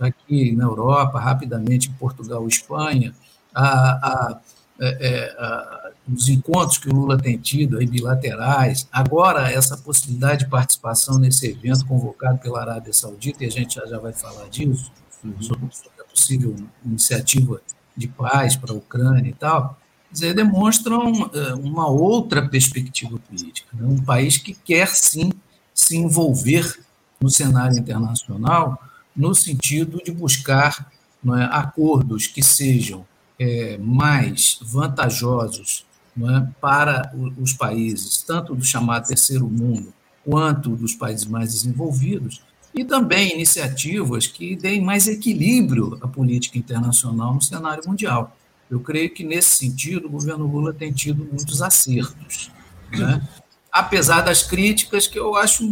aqui 0.00 0.50
na 0.50 0.64
Europa, 0.64 1.20
rapidamente 1.20 1.90
em 1.90 1.92
Portugal 1.92 2.44
e 2.44 2.48
Espanha, 2.48 3.14
a, 3.54 3.68
a, 3.68 4.40
é, 4.80 5.08
é, 5.08 5.36
a, 5.38 5.90
os 6.12 6.28
encontros 6.28 6.78
que 6.78 6.88
o 6.88 6.94
Lula 6.94 7.18
tem 7.18 7.36
tido 7.36 7.78
aí, 7.78 7.86
bilaterais, 7.86 8.88
agora 8.90 9.50
essa 9.50 9.76
possibilidade 9.76 10.44
de 10.44 10.50
participação 10.50 11.18
nesse 11.18 11.46
evento 11.46 11.84
convocado 11.86 12.38
pela 12.38 12.60
Arábia 12.60 12.92
Saudita, 12.92 13.44
e 13.44 13.46
a 13.46 13.50
gente 13.50 13.74
já, 13.74 13.86
já 13.86 13.98
vai 13.98 14.12
falar 14.12 14.48
disso, 14.48 14.90
uhum. 15.24 15.40
sobre, 15.42 15.68
sobre 15.74 16.00
a 16.00 16.04
possível 16.04 16.56
iniciativa 16.84 17.60
de 17.96 18.08
paz 18.08 18.56
para 18.56 18.72
a 18.72 18.76
Ucrânia 18.76 19.28
e 19.28 19.34
tal, 19.34 19.78
dizer, 20.10 20.32
demonstram 20.34 21.30
eh, 21.34 21.54
uma 21.54 21.88
outra 21.88 22.48
perspectiva 22.48 23.18
política. 23.18 23.68
Né? 23.74 23.86
Um 23.86 24.02
país 24.02 24.38
que 24.38 24.54
quer, 24.54 24.88
sim, 24.88 25.30
se 25.74 25.96
envolver 25.96 26.78
no 27.20 27.28
cenário 27.28 27.78
internacional 27.78 28.80
no 29.14 29.34
sentido 29.34 30.00
de 30.02 30.12
buscar 30.12 30.90
é, 31.26 31.42
acordos 31.50 32.28
que 32.28 32.42
sejam 32.42 33.04
é, 33.38 33.78
mais 33.78 34.58
vantajosos 34.62 35.86
é, 36.18 36.46
para 36.60 37.12
os 37.38 37.52
países, 37.52 38.22
tanto 38.22 38.54
do 38.54 38.64
chamado 38.64 39.06
terceiro 39.06 39.48
mundo 39.48 39.92
quanto 40.24 40.76
dos 40.76 40.94
países 40.94 41.26
mais 41.26 41.52
desenvolvidos, 41.52 42.42
e 42.74 42.84
também 42.84 43.32
iniciativas 43.32 44.26
que 44.26 44.54
deem 44.54 44.80
mais 44.80 45.08
equilíbrio 45.08 45.98
à 46.02 46.06
política 46.06 46.58
internacional 46.58 47.34
no 47.34 47.40
cenário 47.40 47.82
mundial. 47.86 48.36
Eu 48.70 48.80
creio 48.80 49.10
que, 49.10 49.24
nesse 49.24 49.56
sentido, 49.56 50.06
o 50.06 50.10
governo 50.10 50.46
Lula 50.46 50.74
tem 50.74 50.92
tido 50.92 51.24
muitos 51.24 51.62
acertos. 51.62 52.50
Né? 52.92 53.26
Apesar 53.72 54.20
das 54.20 54.42
críticas 54.42 55.06
que 55.06 55.18
eu 55.18 55.34
acho 55.34 55.64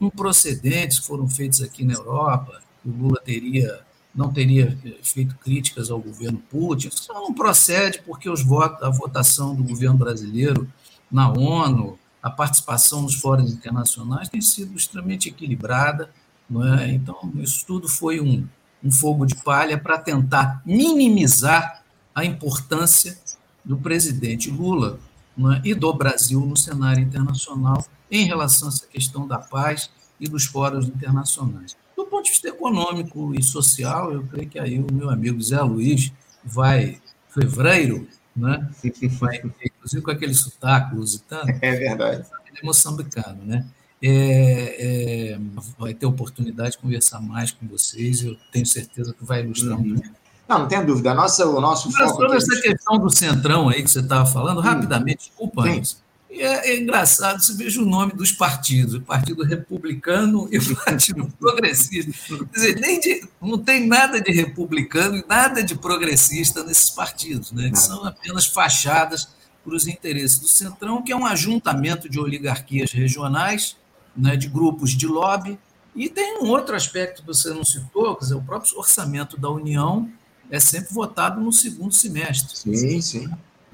improcedentes, 0.00 0.98
foram 0.98 1.28
feitas 1.28 1.60
aqui 1.60 1.84
na 1.84 1.94
Europa, 1.94 2.60
o 2.84 2.90
Lula 2.90 3.20
teria 3.24 3.80
não 4.14 4.32
teria 4.32 4.78
feito 5.02 5.34
críticas 5.36 5.90
ao 5.90 5.98
governo 5.98 6.38
Putin. 6.50 6.88
Isso 6.88 7.12
não 7.12 7.32
procede 7.32 8.02
porque 8.02 8.28
os 8.28 8.42
votos, 8.42 8.82
a 8.82 8.90
votação 8.90 9.54
do 9.54 9.64
governo 9.64 9.96
brasileiro 9.96 10.68
na 11.10 11.30
ONU, 11.30 11.98
a 12.22 12.30
participação 12.30 13.02
nos 13.02 13.14
fóruns 13.14 13.52
internacionais 13.52 14.28
tem 14.28 14.40
sido 14.40 14.76
extremamente 14.76 15.28
equilibrada 15.28 16.10
não 16.52 16.74
é? 16.74 16.92
Então, 16.92 17.32
isso 17.36 17.64
tudo 17.66 17.88
foi 17.88 18.20
um, 18.20 18.46
um 18.84 18.90
fogo 18.90 19.24
de 19.24 19.34
palha 19.36 19.78
para 19.78 19.98
tentar 19.98 20.60
minimizar 20.66 21.82
a 22.14 22.24
importância 22.24 23.18
do 23.64 23.78
presidente 23.78 24.50
Lula 24.50 24.98
é? 25.38 25.60
e 25.64 25.74
do 25.74 25.92
Brasil 25.94 26.40
no 26.40 26.56
cenário 26.56 27.02
internacional 27.02 27.84
em 28.10 28.26
relação 28.26 28.68
a 28.68 28.70
essa 28.70 28.86
questão 28.86 29.26
da 29.26 29.38
paz 29.38 29.90
e 30.20 30.28
dos 30.28 30.44
fóruns 30.44 30.86
internacionais. 30.86 31.74
Do 31.96 32.06
ponto 32.06 32.24
de 32.24 32.30
vista 32.30 32.48
econômico 32.48 33.34
e 33.34 33.42
social, 33.42 34.12
eu 34.12 34.22
creio 34.24 34.48
que 34.48 34.58
aí 34.58 34.78
o 34.78 34.86
meu 34.92 35.10
amigo 35.10 35.40
Zé 35.40 35.60
Luiz 35.60 36.12
vai, 36.44 37.00
fevereiro, 37.28 38.06
né? 38.34 38.68
vai, 39.20 39.42
inclusive 39.64 40.02
com 40.02 40.10
aquele 40.10 40.34
sotaque 40.34 40.94
lusitano. 40.94 41.58
É 41.60 41.72
verdade. 41.72 42.26
Ele 42.46 42.58
é 42.62 42.64
moçambicano, 42.64 43.44
né? 43.44 43.66
é, 44.02 45.34
é, 45.34 45.38
vai 45.78 45.94
ter 45.94 46.06
oportunidade 46.06 46.72
de 46.72 46.78
conversar 46.78 47.20
mais 47.20 47.52
com 47.52 47.66
vocês. 47.68 48.24
Eu 48.24 48.36
tenho 48.50 48.66
certeza 48.66 49.14
que 49.14 49.24
vai 49.24 49.42
ilustrar 49.42 49.78
uhum. 49.78 49.84
muito. 49.84 50.10
Não, 50.48 50.58
não 50.58 50.68
tem 50.68 50.84
dúvida. 50.84 51.14
Nossa, 51.14 51.46
o 51.46 51.60
nosso 51.60 51.90
Mas 51.92 52.10
foco. 52.10 52.22
Sobre 52.22 52.36
essa 52.36 52.60
questão 52.60 52.98
do 52.98 53.08
centrão 53.08 53.68
aí 53.68 53.82
que 53.82 53.90
você 53.90 54.00
estava 54.00 54.26
falando, 54.26 54.58
hum. 54.58 54.62
rapidamente, 54.62 55.28
desculpa, 55.28 55.62
é, 56.40 56.70
é, 56.70 56.80
engraçado, 56.80 57.42
você 57.42 57.54
veja 57.54 57.80
o 57.80 57.84
nome 57.84 58.12
dos 58.12 58.32
partidos, 58.32 58.94
o 58.94 59.00
Partido 59.00 59.42
Republicano 59.44 60.48
e 60.50 60.58
o 60.58 60.76
Partido 60.76 61.32
Progressista. 61.38 62.36
Quer 62.36 62.50
dizer, 62.52 62.80
nem 62.80 63.00
de, 63.00 63.28
não 63.40 63.58
tem 63.58 63.86
nada 63.86 64.20
de 64.20 64.32
republicano 64.32 65.16
e 65.16 65.24
nada 65.28 65.62
de 65.62 65.74
progressista 65.74 66.64
nesses 66.64 66.90
partidos, 66.90 67.52
né? 67.52 67.70
que 67.70 67.78
são 67.78 68.04
apenas 68.04 68.46
fachadas 68.46 69.28
para 69.64 69.74
os 69.74 69.86
interesses 69.86 70.38
do 70.38 70.48
Centrão, 70.48 71.02
que 71.02 71.12
é 71.12 71.16
um 71.16 71.26
ajuntamento 71.26 72.08
de 72.08 72.18
oligarquias 72.18 72.90
regionais 72.92 73.76
né, 74.16 74.36
de 74.36 74.48
grupos 74.48 74.90
de 74.90 75.06
lobby. 75.06 75.58
E 75.94 76.08
tem 76.08 76.38
um 76.42 76.48
outro 76.48 76.74
aspecto 76.74 77.20
que 77.20 77.26
você 77.26 77.50
não 77.50 77.64
citou, 77.64 78.16
quer 78.16 78.24
dizer, 78.24 78.34
o 78.34 78.42
próprio 78.42 78.78
orçamento 78.78 79.38
da 79.38 79.50
União 79.50 80.10
é 80.50 80.58
sempre 80.58 80.92
votado 80.92 81.40
no 81.40 81.52
segundo 81.52 81.92
semestre. 81.92 82.56
Sim, 82.56 83.00
sim. 83.00 83.30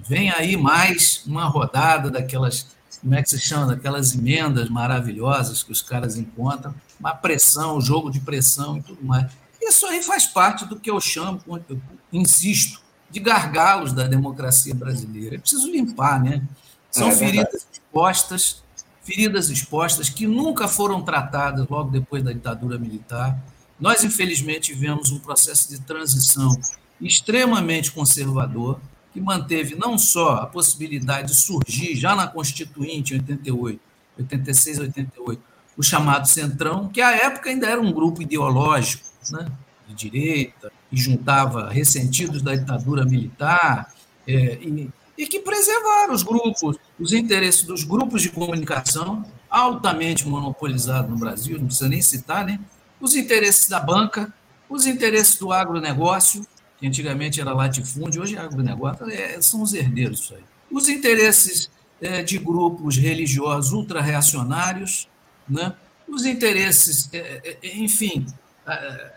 Vem 0.07 0.31
aí 0.31 0.57
mais 0.57 1.23
uma 1.27 1.45
rodada 1.45 2.11
daquelas, 2.11 2.69
como 3.01 3.15
é 3.15 3.23
que 3.23 3.31
se 3.31 3.39
chama, 3.39 3.67
daquelas 3.67 4.15
emendas 4.15 4.69
maravilhosas 4.69 5.63
que 5.63 5.73
os 5.73 5.83
caras 5.83 6.17
encontram, 6.17 6.75
uma 6.99 7.15
pressão, 7.15 7.81
jogo 7.81 8.11
de 8.11 8.21
pressão 8.21 8.79
e 8.79 8.83
tudo 8.83 9.05
mais. 9.05 9.31
Isso 9.61 9.87
aí 9.87 10.03
faz 10.03 10.27
parte 10.27 10.65
do 10.65 10.79
que 10.79 10.91
eu 10.91 11.01
chamo, 11.01 11.41
eu 11.47 11.81
insisto, 12.13 12.81
de 13.11 13.21
gargalos 13.21 13.93
da 13.93 14.07
democracia 14.07 14.75
brasileira. 14.75 15.37
É 15.37 15.39
preciso 15.39 15.71
limpar, 15.71 16.23
né? 16.23 16.43
São 16.91 17.09
é 17.09 17.15
feridas 17.15 17.67
expostas 17.73 18.63
feridas 19.09 19.49
expostas 19.49 20.11
que 20.11 20.27
nunca 20.27 20.69
foram 20.69 21.01
tratadas 21.01 21.67
logo 21.67 21.91
depois 21.91 22.23
da 22.23 22.31
ditadura 22.31 22.79
militar. 22.79 23.43
Nós, 23.81 24.05
infelizmente, 24.05 24.75
tivemos 24.75 25.11
um 25.11 25.19
processo 25.19 25.71
de 25.71 25.81
transição 25.81 26.55
extremamente 27.01 27.91
conservador, 27.91 28.79
que 29.13 29.21
manteve 29.21 29.75
não 29.75 29.99
só 29.99 30.37
a 30.37 30.47
possibilidade 30.47 31.29
de 31.29 31.35
surgir, 31.35 31.97
já 31.97 32.15
na 32.15 32.27
Constituinte, 32.27 33.15
em 33.15 33.19
88, 33.19 33.81
86, 34.19 34.79
88, 34.81 35.43
o 35.77 35.83
chamado 35.83 36.29
Centrão, 36.29 36.89
que 36.89 37.01
à 37.01 37.13
época 37.13 37.51
ainda 37.51 37.67
era 37.67 37.81
um 37.81 37.93
grupo 37.93 38.21
ideológico, 38.23 39.05
né, 39.31 39.51
de 39.87 39.95
direita, 39.95 40.73
que 40.91 40.97
juntava 40.97 41.71
ressentidos 41.71 42.43
da 42.43 42.55
ditadura 42.55 43.05
militar, 43.05 43.93
é, 44.27 44.59
e 44.61 44.91
e 45.19 45.27
que 45.27 45.41
preservaram 45.41 46.15
os 46.15 46.23
grupos, 46.23 46.77
os 46.99 47.13
interesses 47.13 47.65
dos 47.65 47.83
grupos 47.83 48.23
de 48.23 48.31
comunicação, 48.31 49.25
altamente 49.51 50.29
monopolizados 50.29 51.11
no 51.11 51.19
Brasil, 51.19 51.59
não 51.59 51.67
precisa 51.67 51.89
nem 51.89 52.01
citar, 52.01 52.47
né? 52.47 52.61
os 53.01 53.17
interesses 53.17 53.69
da 53.69 53.81
banca, 53.81 54.33
os 54.71 54.87
interesses 54.87 55.37
do 55.37 55.53
agronegócio, 55.53 56.47
que 56.79 56.87
antigamente 56.87 57.41
era 57.41 57.53
latifúndio, 57.53 58.23
hoje 58.23 58.37
é 58.37 58.39
agronegócio, 58.39 59.11
é, 59.11 59.41
são 59.43 59.63
os 59.63 59.75
herdeiros 59.75 60.21
isso 60.21 60.35
aí. 60.35 60.45
Os 60.71 60.89
interesses 60.89 61.71
é, 62.01 62.23
de 62.23 62.39
grupos 62.39 62.97
religiosos 62.97 63.73
ultra-reacionários, 63.73 65.09
né? 65.49 65.75
os 66.07 66.25
interesses, 66.25 67.09
é, 67.13 67.59
é 67.63 67.77
enfim, 67.77 68.27
a, 68.65 68.73
a, 68.73 69.11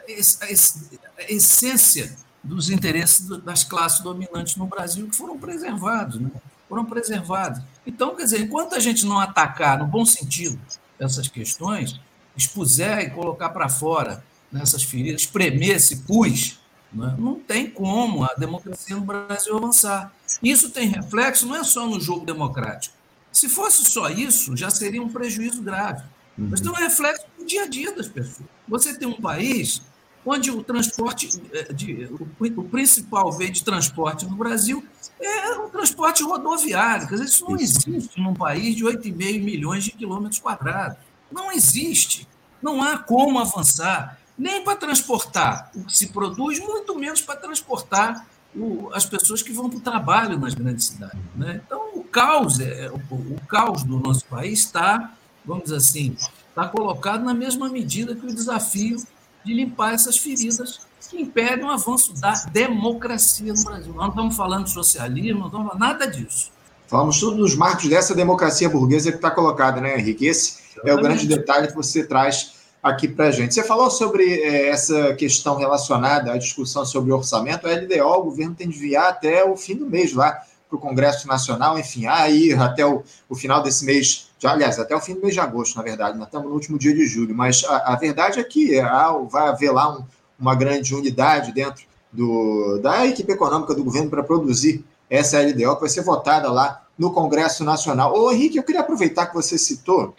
a 0.48 1.32
essência 1.32 2.16
dos 2.44 2.70
interesses 2.70 3.28
das 3.44 3.64
classes 3.64 4.00
dominantes 4.02 4.56
no 4.56 4.66
Brasil 4.66 5.08
que 5.08 5.16
foram 5.16 5.38
preservados, 5.38 6.20
né? 6.20 6.32
foram 6.68 6.86
preservados. 6.86 7.62
Então, 7.86 8.16
quer 8.16 8.24
dizer, 8.24 8.42
enquanto 8.42 8.74
a 8.76 8.80
gente 8.80 9.06
não 9.06 9.20
atacar 9.20 9.78
no 9.78 9.86
bom 9.86 10.06
sentido 10.06 10.60
essas 11.00 11.28
questões, 11.28 12.00
expuser 12.36 13.00
e 13.00 13.10
colocar 13.10 13.50
para 13.50 13.68
fora 13.68 14.24
nessas 14.52 14.82
feridas, 14.82 15.22
espremer 15.22 15.76
esse 15.76 15.98
pus, 15.98 16.61
né? 16.94 17.16
não 17.18 17.36
tem 17.36 17.70
como 17.70 18.24
a 18.24 18.34
democracia 18.38 18.96
no 18.96 19.04
Brasil 19.04 19.58
avançar. 19.58 20.14
Isso 20.42 20.70
tem 20.70 20.88
reflexo 20.88 21.46
não 21.46 21.56
é 21.56 21.64
só 21.64 21.88
no 21.88 22.00
jogo 22.00 22.26
democrático. 22.26 22.96
Se 23.32 23.48
fosse 23.48 23.86
só 23.86 24.10
isso, 24.10 24.56
já 24.58 24.70
seria 24.70 25.02
um 25.02 25.10
prejuízo 25.10 25.62
grave. 25.62 26.04
Mas 26.38 26.60
tem 26.60 26.70
um 26.70 26.76
reflexo 26.76 27.26
no 27.38 27.46
dia 27.46 27.64
a 27.64 27.68
dia 27.68 27.96
das 27.96 28.08
pessoas. 28.08 28.48
Você 28.68 28.98
tem 28.98 29.08
um 29.08 29.20
país 29.22 29.82
onde 30.26 30.52
o 30.52 30.64
transporte, 30.64 31.42
eh, 31.52 31.74
de, 31.74 32.10
o, 32.56 32.64
principal 32.64 33.32
veio 33.32 33.52
de 33.52 33.64
transporte 33.64 34.26
no 34.26 34.36
Brasil 34.36 34.86
é 35.20 35.58
o 35.58 35.70
transporte 35.70 36.24
rodoviário. 36.24 37.08
Quer 37.08 37.16
dizer, 37.16 37.26
isso 37.26 37.46
não 37.46 37.56
existe 37.56 38.20
num 38.20 38.34
país 38.34 38.76
de 38.76 38.84
8,5 38.84 39.44
milhões 39.44 39.84
de 39.84 39.92
quilômetros 39.92 40.40
quadrados. 40.40 40.98
Não 41.32 41.52
existe. 41.52 42.28
Não 42.62 42.84
há 42.84 42.98
como 42.98 43.40
avançar, 43.40 44.20
nem 44.42 44.64
para 44.64 44.76
transportar 44.76 45.70
o 45.76 45.84
que 45.84 45.96
se 45.96 46.08
produz, 46.08 46.60
muito 46.60 46.98
menos 46.98 47.22
para 47.22 47.36
transportar 47.36 48.26
o, 48.56 48.90
as 48.92 49.06
pessoas 49.06 49.44
que 49.44 49.54
vão 49.54 49.70
para 49.70 49.78
o 49.78 49.82
trabalho 49.82 50.40
nas 50.40 50.56
grandes 50.56 50.88
cidades. 50.88 51.20
Né? 51.36 51.62
Então, 51.64 51.92
o 51.94 52.04
caos, 52.04 52.60
é, 52.60 52.90
o, 52.90 53.16
o 53.16 53.40
caos 53.48 53.84
do 53.84 54.00
nosso 54.00 54.26
país 54.26 54.62
está, 54.62 55.14
vamos 55.46 55.66
dizer 55.66 55.76
assim, 55.76 56.18
está 56.50 56.68
colocado 56.68 57.24
na 57.24 57.36
mesma 57.36 57.70
medida 57.70 58.16
que 58.16 58.26
o 58.26 58.34
desafio 58.34 58.98
de 59.46 59.54
limpar 59.54 59.94
essas 59.94 60.18
feridas 60.18 60.80
que 61.08 61.22
impedem 61.22 61.64
o 61.64 61.70
avanço 61.70 62.20
da 62.20 62.34
democracia 62.52 63.54
no 63.54 63.64
Brasil. 63.64 63.94
Nós 63.94 64.02
não 64.02 64.10
estamos 64.10 64.36
falando 64.36 64.64
de 64.64 64.72
socialismo, 64.72 65.40
não 65.40 65.48
estamos 65.48 65.68
falando 65.68 65.80
nada 65.80 66.08
disso. 66.08 66.52
Falamos 66.88 67.20
tudo 67.20 67.38
nos 67.38 67.56
marcos 67.56 67.88
dessa 67.88 68.16
democracia 68.16 68.68
burguesa 68.68 69.12
que 69.12 69.18
está 69.18 69.30
colocada, 69.30 69.80
né, 69.80 70.00
Henrique? 70.00 70.26
Esse 70.26 70.58
é 70.84 70.94
o 70.94 70.98
grande 70.98 71.28
detalhe 71.28 71.68
que 71.68 71.76
você 71.76 72.04
traz 72.04 72.61
aqui 72.82 73.08
para 73.08 73.28
a 73.28 73.32
gente. 73.32 73.54
Você 73.54 73.64
falou 73.64 73.90
sobre 73.90 74.42
é, 74.42 74.70
essa 74.70 75.14
questão 75.14 75.56
relacionada 75.56 76.34
à 76.34 76.38
discussão 76.38 76.86
sobre 76.86 77.12
orçamento. 77.12 77.68
A 77.68 77.72
LDO, 77.72 78.20
o 78.20 78.24
governo 78.24 78.56
tem 78.56 78.70
de 78.70 78.78
enviar 78.78 79.10
até 79.10 79.44
o 79.44 79.56
fim 79.56 79.76
do 79.76 79.90
mês 79.90 80.14
lá 80.14 80.42
para 80.70 80.78
o 80.78 80.80
Congresso 80.80 81.28
Nacional, 81.28 81.78
enfim, 81.78 82.06
aí 82.08 82.54
até 82.54 82.86
o, 82.86 83.04
o 83.28 83.36
final 83.36 83.62
desse 83.62 83.84
mês 83.84 84.32
aliás, 84.48 84.80
até 84.80 84.96
o 84.96 85.00
fim 85.00 85.14
do 85.14 85.22
mês 85.22 85.34
de 85.34 85.40
agosto, 85.40 85.76
na 85.76 85.84
verdade, 85.84 86.18
nós 86.18 86.28
estamos 86.28 86.48
no 86.48 86.54
último 86.54 86.78
dia 86.78 86.94
de 86.94 87.06
julho, 87.06 87.36
mas 87.36 87.64
a, 87.66 87.94
a 87.94 87.96
verdade 87.96 88.40
é 88.40 88.44
que 88.44 88.80
há, 88.80 89.12
vai 89.30 89.50
haver 89.50 89.72
lá 89.72 89.98
um, 89.98 90.04
uma 90.40 90.56
grande 90.56 90.96
unidade 90.96 91.52
dentro 91.52 91.84
do, 92.12 92.80
da 92.82 93.06
equipe 93.06 93.32
econômica 93.32 93.74
do 93.74 93.84
governo 93.84 94.10
para 94.10 94.24
produzir 94.24 94.84
essa 95.10 95.40
LDO, 95.40 95.76
que 95.76 95.82
vai 95.82 95.90
ser 95.90 96.02
votada 96.02 96.52
lá 96.52 96.84
no 96.98 97.12
Congresso 97.12 97.64
Nacional. 97.64 98.18
Ô, 98.18 98.32
Henrique, 98.32 98.58
eu 98.58 98.64
queria 98.64 98.82
aproveitar 98.82 99.28
que 99.28 99.34
você 99.34 99.58
citou, 99.58 100.16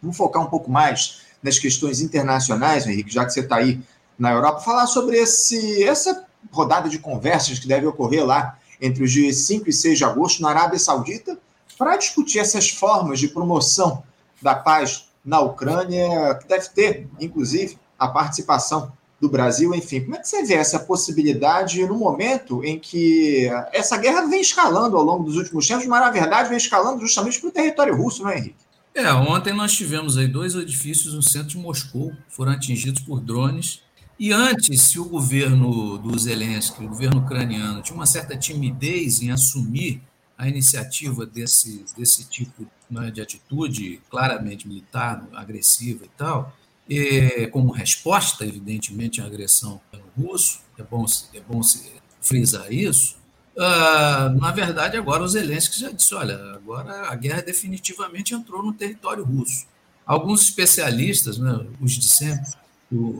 vamos 0.00 0.16
focar 0.16 0.42
um 0.42 0.46
pouco 0.46 0.70
mais 0.70 1.19
nas 1.42 1.58
questões 1.58 2.00
internacionais, 2.00 2.86
Henrique, 2.86 3.12
já 3.12 3.24
que 3.24 3.32
você 3.32 3.40
está 3.40 3.56
aí 3.56 3.80
na 4.18 4.32
Europa, 4.32 4.60
falar 4.60 4.86
sobre 4.86 5.16
esse, 5.16 5.82
essa 5.82 6.24
rodada 6.50 6.88
de 6.88 6.98
conversas 6.98 7.58
que 7.58 7.66
deve 7.66 7.86
ocorrer 7.86 8.24
lá 8.24 8.58
entre 8.80 9.04
os 9.04 9.10
dias 9.10 9.36
5 9.38 9.68
e 9.68 9.72
6 9.72 9.98
de 9.98 10.04
agosto 10.04 10.42
na 10.42 10.50
Arábia 10.50 10.78
Saudita, 10.78 11.38
para 11.78 11.96
discutir 11.96 12.38
essas 12.38 12.68
formas 12.68 13.18
de 13.18 13.28
promoção 13.28 14.02
da 14.42 14.54
paz 14.54 15.08
na 15.24 15.40
Ucrânia, 15.40 16.34
que 16.34 16.46
deve 16.46 16.68
ter, 16.68 17.08
inclusive, 17.18 17.78
a 17.98 18.08
participação 18.08 18.92
do 19.20 19.28
Brasil, 19.28 19.74
enfim. 19.74 20.00
Como 20.00 20.16
é 20.16 20.18
que 20.18 20.28
você 20.28 20.42
vê 20.42 20.54
essa 20.54 20.78
possibilidade 20.78 21.86
no 21.86 21.94
momento 21.94 22.64
em 22.64 22.78
que 22.78 23.48
essa 23.72 23.98
guerra 23.98 24.26
vem 24.26 24.40
escalando 24.40 24.96
ao 24.96 25.02
longo 25.02 25.24
dos 25.24 25.36
últimos 25.36 25.68
tempos, 25.68 25.86
mas 25.86 26.00
na 26.00 26.10
verdade 26.10 26.48
vem 26.48 26.56
escalando 26.56 27.00
justamente 27.00 27.38
para 27.38 27.48
o 27.48 27.52
território 27.52 27.94
russo, 27.94 28.22
não 28.22 28.30
é, 28.30 28.38
Henrique? 28.38 28.56
É, 28.94 29.12
ontem 29.12 29.52
nós 29.52 29.72
tivemos 29.72 30.16
aí 30.16 30.26
dois 30.26 30.54
edifícios 30.54 31.14
no 31.14 31.22
centro 31.22 31.48
de 31.50 31.58
Moscou, 31.58 32.12
foram 32.28 32.52
atingidos 32.52 33.02
por 33.02 33.20
drones. 33.20 33.82
E 34.18 34.32
antes, 34.32 34.82
se 34.82 34.98
o 34.98 35.04
governo 35.04 35.96
do 35.96 36.18
Zelensky, 36.18 36.84
o 36.84 36.88
governo 36.88 37.20
ucraniano, 37.20 37.82
tinha 37.82 37.96
uma 37.96 38.06
certa 38.06 38.36
timidez 38.36 39.22
em 39.22 39.30
assumir 39.30 40.02
a 40.36 40.48
iniciativa 40.48 41.24
desse, 41.24 41.84
desse 41.96 42.24
tipo 42.24 42.66
né, 42.90 43.10
de 43.10 43.20
atitude 43.20 44.00
claramente 44.10 44.66
militar, 44.66 45.26
agressiva 45.32 46.04
e 46.04 46.10
tal, 46.16 46.54
e, 46.88 47.46
como 47.52 47.70
resposta, 47.70 48.44
evidentemente, 48.44 49.20
à 49.20 49.26
agressão 49.26 49.80
russo, 50.18 50.60
é 50.76 50.82
bom, 50.82 51.06
é 51.34 51.40
bom 51.40 51.62
se 51.62 51.92
frisar 52.20 52.72
isso, 52.72 53.16
uh, 53.56 54.38
na 54.38 54.52
verdade, 54.52 54.96
agora 54.96 55.22
o 55.22 55.28
Zelensky 55.28 55.80
já 55.80 55.90
disse, 55.90 56.14
olha, 56.14 56.36
agora 56.54 57.08
a 57.10 57.14
guerra 57.14 57.42
definitivamente 57.42 58.34
entrou 58.34 58.62
no 58.62 58.72
território 58.72 59.24
russo. 59.24 59.66
Alguns 60.06 60.42
especialistas, 60.42 61.38
né, 61.38 61.66
os 61.80 61.92
de 61.92 62.08
sempre, 62.08 62.50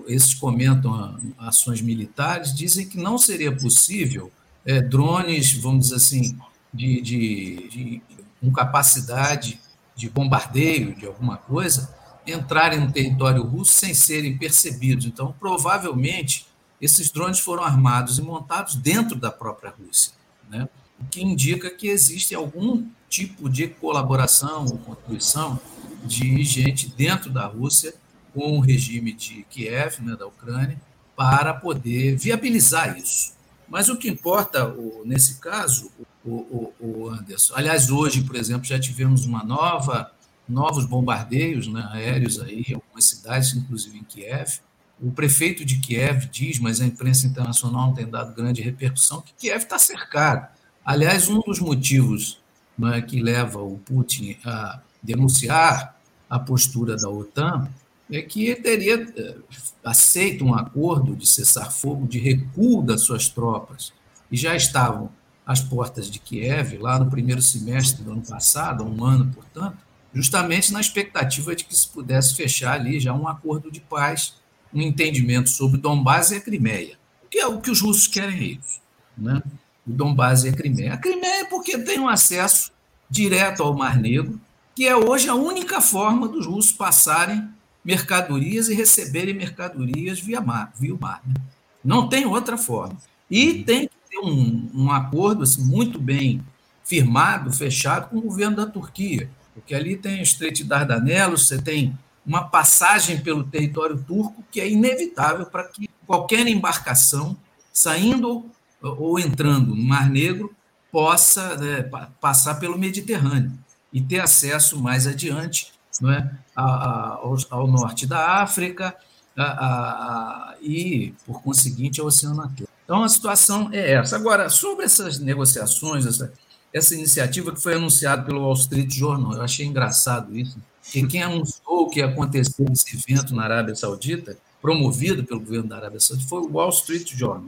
esses 0.08 0.34
comentam 0.34 1.18
ações 1.38 1.80
militares, 1.80 2.54
dizem 2.54 2.88
que 2.88 2.98
não 2.98 3.16
seria 3.16 3.54
possível 3.54 4.32
é, 4.64 4.80
drones, 4.80 5.52
vamos 5.52 5.84
dizer 5.84 5.96
assim, 5.96 6.38
de, 6.72 7.00
de, 7.00 7.68
de 7.68 8.02
com 8.40 8.50
capacidade 8.50 9.60
de 9.94 10.08
bombardeio 10.08 10.94
de 10.94 11.06
alguma 11.06 11.36
coisa, 11.36 11.94
entrarem 12.26 12.80
no 12.80 12.90
território 12.90 13.42
russo 13.42 13.72
sem 13.72 13.92
serem 13.94 14.36
percebidos. 14.36 15.04
Então, 15.06 15.34
provavelmente, 15.38 16.46
esses 16.80 17.10
drones 17.10 17.38
foram 17.38 17.62
armados 17.62 18.18
e 18.18 18.22
montados 18.22 18.74
dentro 18.74 19.16
da 19.16 19.30
própria 19.30 19.70
Rússia, 19.70 20.12
né? 20.50 20.68
o 21.00 21.04
que 21.06 21.22
indica 21.22 21.70
que 21.70 21.88
existe 21.88 22.34
algum 22.34 22.84
tipo 23.08 23.48
de 23.48 23.68
colaboração 23.68 24.66
ou 24.66 24.78
contribuição 24.78 25.58
de 26.04 26.42
gente 26.44 26.88
dentro 26.88 27.30
da 27.30 27.46
Rússia 27.46 27.94
com 28.34 28.58
o 28.58 28.60
regime 28.60 29.12
de 29.12 29.44
Kiev, 29.50 30.00
né, 30.02 30.14
da 30.14 30.26
Ucrânia, 30.26 30.80
para 31.16 31.52
poder 31.52 32.16
viabilizar 32.16 32.96
isso. 32.96 33.32
Mas 33.68 33.88
o 33.88 33.96
que 33.96 34.08
importa 34.08 34.74
nesse 35.04 35.40
caso, 35.40 35.90
o, 36.24 37.08
Anderson, 37.10 37.54
aliás, 37.56 37.90
hoje, 37.90 38.22
por 38.22 38.36
exemplo, 38.36 38.64
já 38.64 38.78
tivemos 38.78 39.24
uma 39.24 39.42
nova 39.42 40.12
novos 40.48 40.84
bombardeios 40.84 41.68
né, 41.68 41.88
aéreos 41.92 42.40
aí, 42.40 42.64
em 42.68 42.74
algumas 42.74 43.04
cidades, 43.04 43.54
inclusive 43.54 43.96
em 43.98 44.02
Kiev. 44.02 44.60
O 45.02 45.10
prefeito 45.10 45.64
de 45.64 45.78
Kiev 45.78 46.26
diz, 46.30 46.58
mas 46.58 46.80
a 46.80 46.86
imprensa 46.86 47.26
internacional 47.26 47.88
não 47.88 47.94
tem 47.94 48.06
dado 48.06 48.34
grande 48.34 48.60
repercussão, 48.60 49.22
que 49.22 49.32
Kiev 49.32 49.62
está 49.62 49.78
cercado. 49.78 50.48
Aliás, 50.84 51.28
um 51.28 51.40
dos 51.40 51.58
motivos 51.58 52.38
né, 52.78 53.00
que 53.00 53.22
leva 53.22 53.62
o 53.62 53.78
Putin 53.78 54.36
a 54.44 54.80
denunciar 55.02 55.96
a 56.28 56.38
postura 56.38 56.96
da 56.96 57.08
OTAN 57.08 57.68
é 58.10 58.22
que 58.22 58.46
ele 58.46 58.60
teria 58.60 59.12
eh, 59.16 59.36
aceito 59.84 60.44
um 60.44 60.54
acordo 60.54 61.14
de 61.14 61.26
cessar-fogo, 61.26 62.06
de 62.06 62.18
recuo 62.18 62.82
das 62.82 63.02
suas 63.02 63.28
tropas, 63.28 63.92
e 64.30 64.36
já 64.36 64.54
estavam 64.54 65.10
às 65.46 65.60
portas 65.60 66.10
de 66.10 66.18
Kiev, 66.18 66.78
lá 66.78 66.98
no 66.98 67.10
primeiro 67.10 67.40
semestre 67.40 68.02
do 68.02 68.12
ano 68.12 68.22
passado, 68.22 68.84
um 68.84 69.04
ano, 69.04 69.32
portanto, 69.32 69.78
justamente 70.12 70.72
na 70.72 70.80
expectativa 70.80 71.54
de 71.54 71.64
que 71.64 71.76
se 71.76 71.88
pudesse 71.88 72.34
fechar 72.34 72.74
ali 72.74 72.98
já 72.98 73.12
um 73.12 73.28
acordo 73.28 73.70
de 73.70 73.80
paz, 73.80 74.34
um 74.72 74.80
entendimento 74.80 75.48
sobre 75.48 75.80
Donbass 75.80 76.30
e 76.30 76.36
a 76.36 76.40
Crimeia, 76.40 76.96
que 77.30 77.38
é 77.38 77.46
o 77.46 77.60
que 77.60 77.70
os 77.70 77.80
russos 77.80 78.06
querem 78.06 78.36
é 78.36 78.44
isso, 78.44 78.80
né? 79.16 79.42
o 79.86 79.92
Donbass 79.92 80.44
e 80.44 80.48
a 80.48 80.52
Crimeia. 80.52 80.94
A 80.94 80.98
Crimeia 80.98 81.42
é 81.42 81.44
porque 81.44 81.78
tem 81.78 81.98
um 81.98 82.08
acesso 82.08 82.72
direto 83.08 83.62
ao 83.62 83.76
Mar 83.76 83.98
Negro, 83.98 84.40
que 84.74 84.86
é 84.86 84.96
hoje 84.96 85.28
a 85.28 85.34
única 85.34 85.80
forma 85.80 86.28
dos 86.28 86.46
russos 86.46 86.72
passarem 86.72 87.48
mercadorias 87.84 88.68
e 88.68 88.74
receberem 88.74 89.34
mercadorias 89.34 90.20
via 90.20 90.40
mar. 90.40 90.72
Via 90.78 90.94
mar 90.94 91.20
né? 91.26 91.34
Não 91.82 92.08
tem 92.08 92.26
outra 92.26 92.56
forma. 92.56 92.96
E 93.30 93.64
tem 93.64 93.88
que 93.88 93.94
ter 94.08 94.18
um, 94.18 94.70
um 94.74 94.90
acordo 94.90 95.42
assim, 95.42 95.62
muito 95.62 95.98
bem 95.98 96.42
firmado, 96.84 97.52
fechado 97.52 98.10
com 98.10 98.18
o 98.18 98.22
governo 98.22 98.56
da 98.56 98.66
Turquia, 98.66 99.30
porque 99.54 99.74
ali 99.74 99.96
tem 99.96 100.20
o 100.20 100.22
Estreito 100.22 100.58
de 100.58 100.64
Dardanelos, 100.64 101.46
você 101.46 101.60
tem 101.60 101.96
uma 102.26 102.44
passagem 102.44 103.20
pelo 103.20 103.44
território 103.44 104.02
turco 104.02 104.44
que 104.50 104.60
é 104.60 104.68
inevitável 104.68 105.46
para 105.46 105.64
que 105.64 105.88
qualquer 106.06 106.46
embarcação 106.46 107.36
saindo 107.72 108.46
ou 108.82 109.18
entrando 109.18 109.74
no 109.74 109.82
Mar 109.82 110.08
Negro 110.08 110.54
possa 110.90 111.56
né, 111.56 111.88
passar 112.20 112.56
pelo 112.56 112.78
Mediterrâneo 112.78 113.52
e 113.92 114.00
ter 114.00 114.20
acesso 114.20 114.80
mais 114.80 115.06
adiante 115.06 115.72
não 116.00 116.10
é, 116.12 116.30
ao, 116.54 117.36
ao, 117.50 117.66
norte 117.66 118.06
da 118.06 118.40
África 118.42 118.96
a, 119.36 119.44
a, 119.44 120.54
e, 120.62 121.14
por 121.26 121.42
conseguinte, 121.42 122.00
ao 122.00 122.06
Oceano 122.06 122.40
Atlântico. 122.40 122.68
Então, 122.84 123.02
a 123.02 123.08
situação 123.08 123.68
é 123.72 123.92
essa. 123.92 124.16
Agora, 124.16 124.48
sobre 124.48 124.84
essas 124.84 125.18
negociações, 125.18 126.06
essa, 126.06 126.32
essa 126.72 126.94
iniciativa 126.94 127.52
que 127.52 127.60
foi 127.60 127.74
anunciada 127.74 128.22
pelo 128.22 128.40
Wall 128.40 128.54
Street 128.54 128.92
Journal. 128.92 129.34
Eu 129.34 129.42
achei 129.42 129.66
engraçado 129.66 130.36
isso, 130.36 130.58
que 130.82 131.06
quem 131.06 131.22
anunciou 131.22 131.59
que 131.88 132.00
ia 132.00 132.06
acontecer 132.06 132.64
esse 132.70 132.96
evento 132.96 133.34
na 133.34 133.44
Arábia 133.44 133.74
Saudita, 133.74 134.36
promovido 134.60 135.24
pelo 135.24 135.40
governo 135.40 135.68
da 135.68 135.76
Arábia 135.76 136.00
Saudita, 136.00 136.28
foi 136.28 136.42
o 136.42 136.52
Wall 136.52 136.70
Street 136.70 137.12
Journal, 137.14 137.44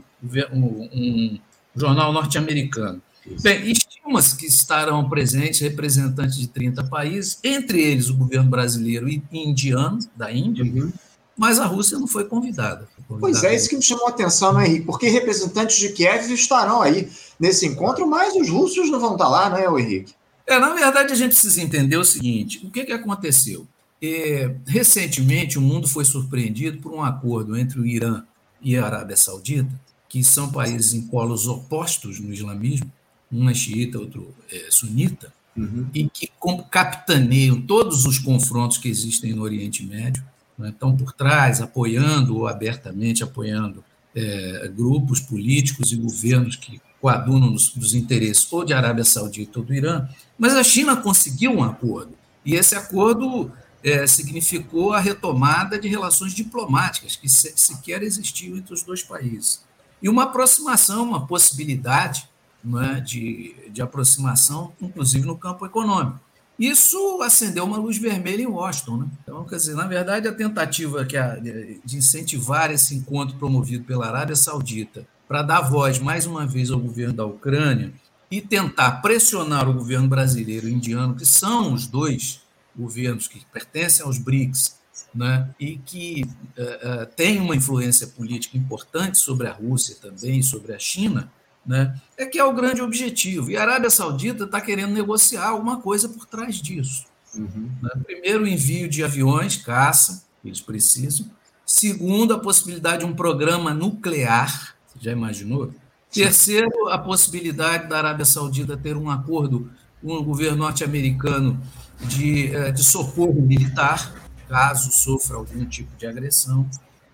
um, 0.52 0.88
um 0.92 1.38
jornal 1.74 2.12
norte-americano. 2.12 3.00
Bem, 3.40 3.70
estima-se 3.70 4.36
que 4.36 4.46
estarão 4.46 5.08
presentes 5.08 5.60
representantes 5.60 6.36
de 6.36 6.48
30 6.48 6.84
países, 6.84 7.38
entre 7.44 7.80
eles 7.80 8.08
o 8.08 8.16
governo 8.16 8.50
brasileiro 8.50 9.08
e 9.08 9.22
indiano, 9.32 9.98
da 10.16 10.32
Índia, 10.32 10.64
uhum 10.64 10.92
mas 11.36 11.58
a 11.58 11.64
Rússia 11.64 11.98
não 11.98 12.06
foi 12.06 12.24
convidada. 12.24 12.88
Foi 12.94 13.04
convidada 13.04 13.20
pois 13.20 13.44
é, 13.44 13.54
isso 13.54 13.68
que 13.68 13.76
me 13.76 13.82
chamou 13.82 14.06
a 14.06 14.10
atenção, 14.10 14.52
né, 14.52 14.66
Henrique? 14.66 14.86
Porque 14.86 15.08
representantes 15.08 15.76
de 15.78 15.90
Kiev 15.90 16.30
estarão 16.32 16.82
aí 16.82 17.08
nesse 17.38 17.66
encontro, 17.66 18.06
mas 18.06 18.34
os 18.36 18.48
russos 18.48 18.90
não 18.90 19.00
vão 19.00 19.12
estar 19.12 19.28
lá, 19.28 19.50
não 19.50 19.56
é, 19.56 19.80
Henrique? 19.80 20.14
É, 20.46 20.58
na 20.58 20.74
verdade, 20.74 21.12
a 21.12 21.16
gente 21.16 21.32
precisa 21.32 21.60
entender 21.60 21.96
o 21.96 22.04
seguinte: 22.04 22.64
o 22.66 22.70
que, 22.70 22.84
que 22.84 22.92
aconteceu? 22.92 23.66
É, 24.02 24.56
recentemente, 24.66 25.58
o 25.58 25.62
mundo 25.62 25.86
foi 25.86 26.04
surpreendido 26.04 26.78
por 26.78 26.92
um 26.92 27.04
acordo 27.04 27.56
entre 27.56 27.78
o 27.78 27.86
Irã 27.86 28.24
e 28.60 28.76
a 28.76 28.84
Arábia 28.84 29.16
Saudita, 29.16 29.70
que 30.08 30.24
são 30.24 30.50
países 30.50 30.92
em 30.92 31.02
polos 31.02 31.46
opostos 31.46 32.18
no 32.18 32.32
islamismo, 32.32 32.90
um 33.30 33.48
é 33.48 33.54
xiita, 33.54 33.98
outro 33.98 34.34
é 34.50 34.66
sunita, 34.70 35.32
uhum. 35.56 35.86
e 35.94 36.08
que 36.08 36.28
capitaneam 36.70 37.60
todos 37.62 38.04
os 38.04 38.18
confrontos 38.18 38.76
que 38.76 38.88
existem 38.88 39.32
no 39.32 39.42
Oriente 39.42 39.86
Médio 39.86 40.22
né, 40.58 40.70
estão 40.70 40.96
por 40.96 41.12
trás, 41.12 41.60
apoiando 41.60 42.36
ou 42.36 42.48
abertamente 42.48 43.22
apoiando 43.22 43.84
é, 44.14 44.68
grupos 44.74 45.20
políticos 45.20 45.92
e 45.92 45.96
governos 45.96 46.56
que 46.56 46.80
coadunam 47.00 47.50
nos, 47.50 47.74
nos 47.74 47.94
interesses 47.94 48.52
ou 48.52 48.64
de 48.64 48.74
Arábia 48.74 49.04
Saudita 49.04 49.60
ou 49.60 49.64
do 49.64 49.72
Irã, 49.72 50.08
mas 50.36 50.54
a 50.54 50.62
China 50.62 50.96
conseguiu 50.96 51.52
um 51.52 51.62
acordo, 51.62 52.12
e 52.44 52.54
esse 52.54 52.74
acordo 52.74 53.50
é, 53.84 54.06
significou 54.06 54.92
a 54.92 55.00
retomada 55.00 55.78
de 55.78 55.88
relações 55.88 56.32
diplomáticas 56.32 57.16
que 57.16 57.28
se, 57.28 57.52
sequer 57.56 58.02
existiam 58.02 58.56
entre 58.56 58.72
os 58.72 58.82
dois 58.82 59.02
países. 59.02 59.62
E 60.00 60.08
uma 60.08 60.24
aproximação, 60.24 61.04
uma 61.04 61.26
possibilidade 61.26 62.28
é, 62.64 63.00
de, 63.00 63.54
de 63.70 63.82
aproximação, 63.82 64.72
inclusive 64.80 65.26
no 65.26 65.36
campo 65.36 65.66
econômico. 65.66 66.20
Isso 66.58 67.20
acendeu 67.22 67.64
uma 67.64 67.76
luz 67.76 67.98
vermelha 67.98 68.42
em 68.42 68.46
Washington. 68.46 68.98
Né? 68.98 69.06
Então, 69.22 69.44
quer 69.44 69.56
dizer, 69.56 69.74
na 69.74 69.86
verdade, 69.86 70.28
a 70.28 70.32
tentativa 70.32 71.04
que 71.04 71.16
a, 71.16 71.36
de 71.36 71.96
incentivar 71.96 72.70
esse 72.70 72.94
encontro 72.94 73.36
promovido 73.36 73.84
pela 73.84 74.06
Arábia 74.06 74.36
Saudita 74.36 75.06
para 75.26 75.42
dar 75.42 75.62
voz, 75.62 75.98
mais 75.98 76.26
uma 76.26 76.46
vez, 76.46 76.70
ao 76.70 76.78
governo 76.78 77.14
da 77.14 77.24
Ucrânia 77.24 77.92
e 78.30 78.40
tentar 78.40 79.02
pressionar 79.02 79.68
o 79.68 79.74
governo 79.74 80.08
brasileiro 80.08 80.68
e 80.68 80.72
indiano, 80.72 81.14
que 81.14 81.26
são 81.26 81.72
os 81.72 81.86
dois 81.86 82.41
governos 82.76 83.28
que 83.28 83.44
pertencem 83.52 84.04
aos 84.04 84.18
BRICS, 84.18 84.80
né, 85.14 85.50
e 85.60 85.76
que 85.78 86.24
uh, 86.56 87.02
uh, 87.02 87.06
têm 87.14 87.38
uma 87.38 87.54
influência 87.54 88.06
política 88.06 88.56
importante 88.56 89.18
sobre 89.18 89.46
a 89.46 89.52
Rússia 89.52 89.96
também, 90.00 90.42
sobre 90.42 90.74
a 90.74 90.78
China, 90.78 91.30
né? 91.64 91.94
É 92.16 92.26
que 92.26 92.38
é 92.38 92.44
o 92.44 92.52
grande 92.52 92.82
objetivo. 92.82 93.50
E 93.50 93.56
a 93.56 93.62
Arábia 93.62 93.90
Saudita 93.90 94.44
está 94.44 94.60
querendo 94.60 94.92
negociar 94.92 95.48
alguma 95.48 95.80
coisa 95.80 96.08
por 96.08 96.26
trás 96.26 96.56
disso. 96.56 97.06
Uhum. 97.34 97.70
Né? 97.80 97.90
Primeiro, 98.04 98.44
o 98.44 98.48
envio 98.48 98.88
de 98.88 99.04
aviões, 99.04 99.56
caça, 99.56 100.24
eles 100.44 100.60
precisam. 100.60 101.30
Segundo, 101.64 102.34
a 102.34 102.38
possibilidade 102.38 103.04
de 103.04 103.10
um 103.10 103.14
programa 103.14 103.72
nuclear. 103.72 104.76
Já 105.00 105.12
imaginou? 105.12 105.72
Terceiro, 106.12 106.88
a 106.88 106.98
possibilidade 106.98 107.88
da 107.88 107.98
Arábia 107.98 108.26
Saudita 108.26 108.76
ter 108.76 108.96
um 108.96 109.08
acordo 109.08 109.70
o 110.02 110.22
governo 110.22 110.58
norte-americano 110.58 111.60
de, 112.00 112.54
eh, 112.54 112.72
de 112.72 112.82
socorro 112.82 113.40
militar, 113.40 114.12
caso 114.48 114.90
sofra 114.92 115.36
algum 115.36 115.64
tipo 115.64 115.96
de 115.96 116.06
agressão. 116.06 116.68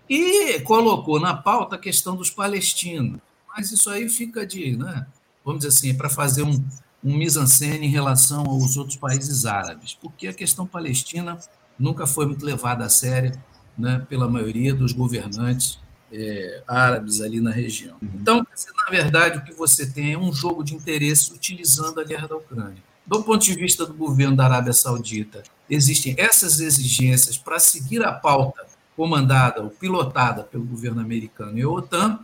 E 0.09 0.59
colocou 0.61 1.19
na 1.19 1.35
pauta 1.35 1.75
a 1.75 1.79
questão 1.79 2.15
dos 2.15 2.29
palestinos. 2.29 3.19
Mas 3.47 3.71
isso 3.71 3.89
aí 3.89 4.09
fica 4.09 4.45
de, 4.45 4.75
né, 4.75 5.05
vamos 5.45 5.63
dizer 5.63 5.77
assim, 5.77 5.95
para 5.95 6.09
fazer 6.09 6.43
um, 6.43 6.63
um 7.03 7.15
mise-en-scène 7.15 7.85
em 7.85 7.89
relação 7.89 8.45
aos 8.45 8.75
outros 8.77 8.97
países 8.97 9.45
árabes, 9.45 9.93
porque 9.93 10.27
a 10.27 10.33
questão 10.33 10.65
palestina 10.65 11.37
nunca 11.77 12.07
foi 12.07 12.25
muito 12.25 12.45
levada 12.45 12.85
a 12.85 12.89
sério 12.89 13.39
né, 13.77 14.05
pela 14.09 14.27
maioria 14.27 14.73
dos 14.73 14.91
governantes 14.91 15.79
é, 16.11 16.63
árabes 16.67 17.21
ali 17.21 17.39
na 17.39 17.51
região. 17.51 17.97
Uhum. 18.01 18.09
Então, 18.15 18.37
na 18.37 18.89
verdade, 18.89 19.37
o 19.37 19.43
que 19.43 19.53
você 19.53 19.85
tem 19.85 20.13
é 20.13 20.17
um 20.17 20.31
jogo 20.33 20.63
de 20.63 20.75
interesse 20.75 21.33
utilizando 21.33 21.99
a 21.99 22.03
guerra 22.03 22.27
da 22.27 22.37
Ucrânia. 22.37 22.81
Do 23.05 23.23
ponto 23.23 23.43
de 23.43 23.55
vista 23.55 23.85
do 23.85 23.93
governo 23.93 24.35
da 24.35 24.45
Arábia 24.45 24.73
Saudita, 24.73 25.41
existem 25.69 26.15
essas 26.17 26.59
exigências 26.59 27.37
para 27.37 27.57
seguir 27.59 28.03
a 28.03 28.11
pauta 28.11 28.67
comandada 28.95 29.61
ou 29.61 29.69
pilotada 29.69 30.43
pelo 30.43 30.63
governo 30.63 31.01
americano 31.01 31.57
e 31.57 31.61
a 31.61 31.69
OTAN, 31.69 32.19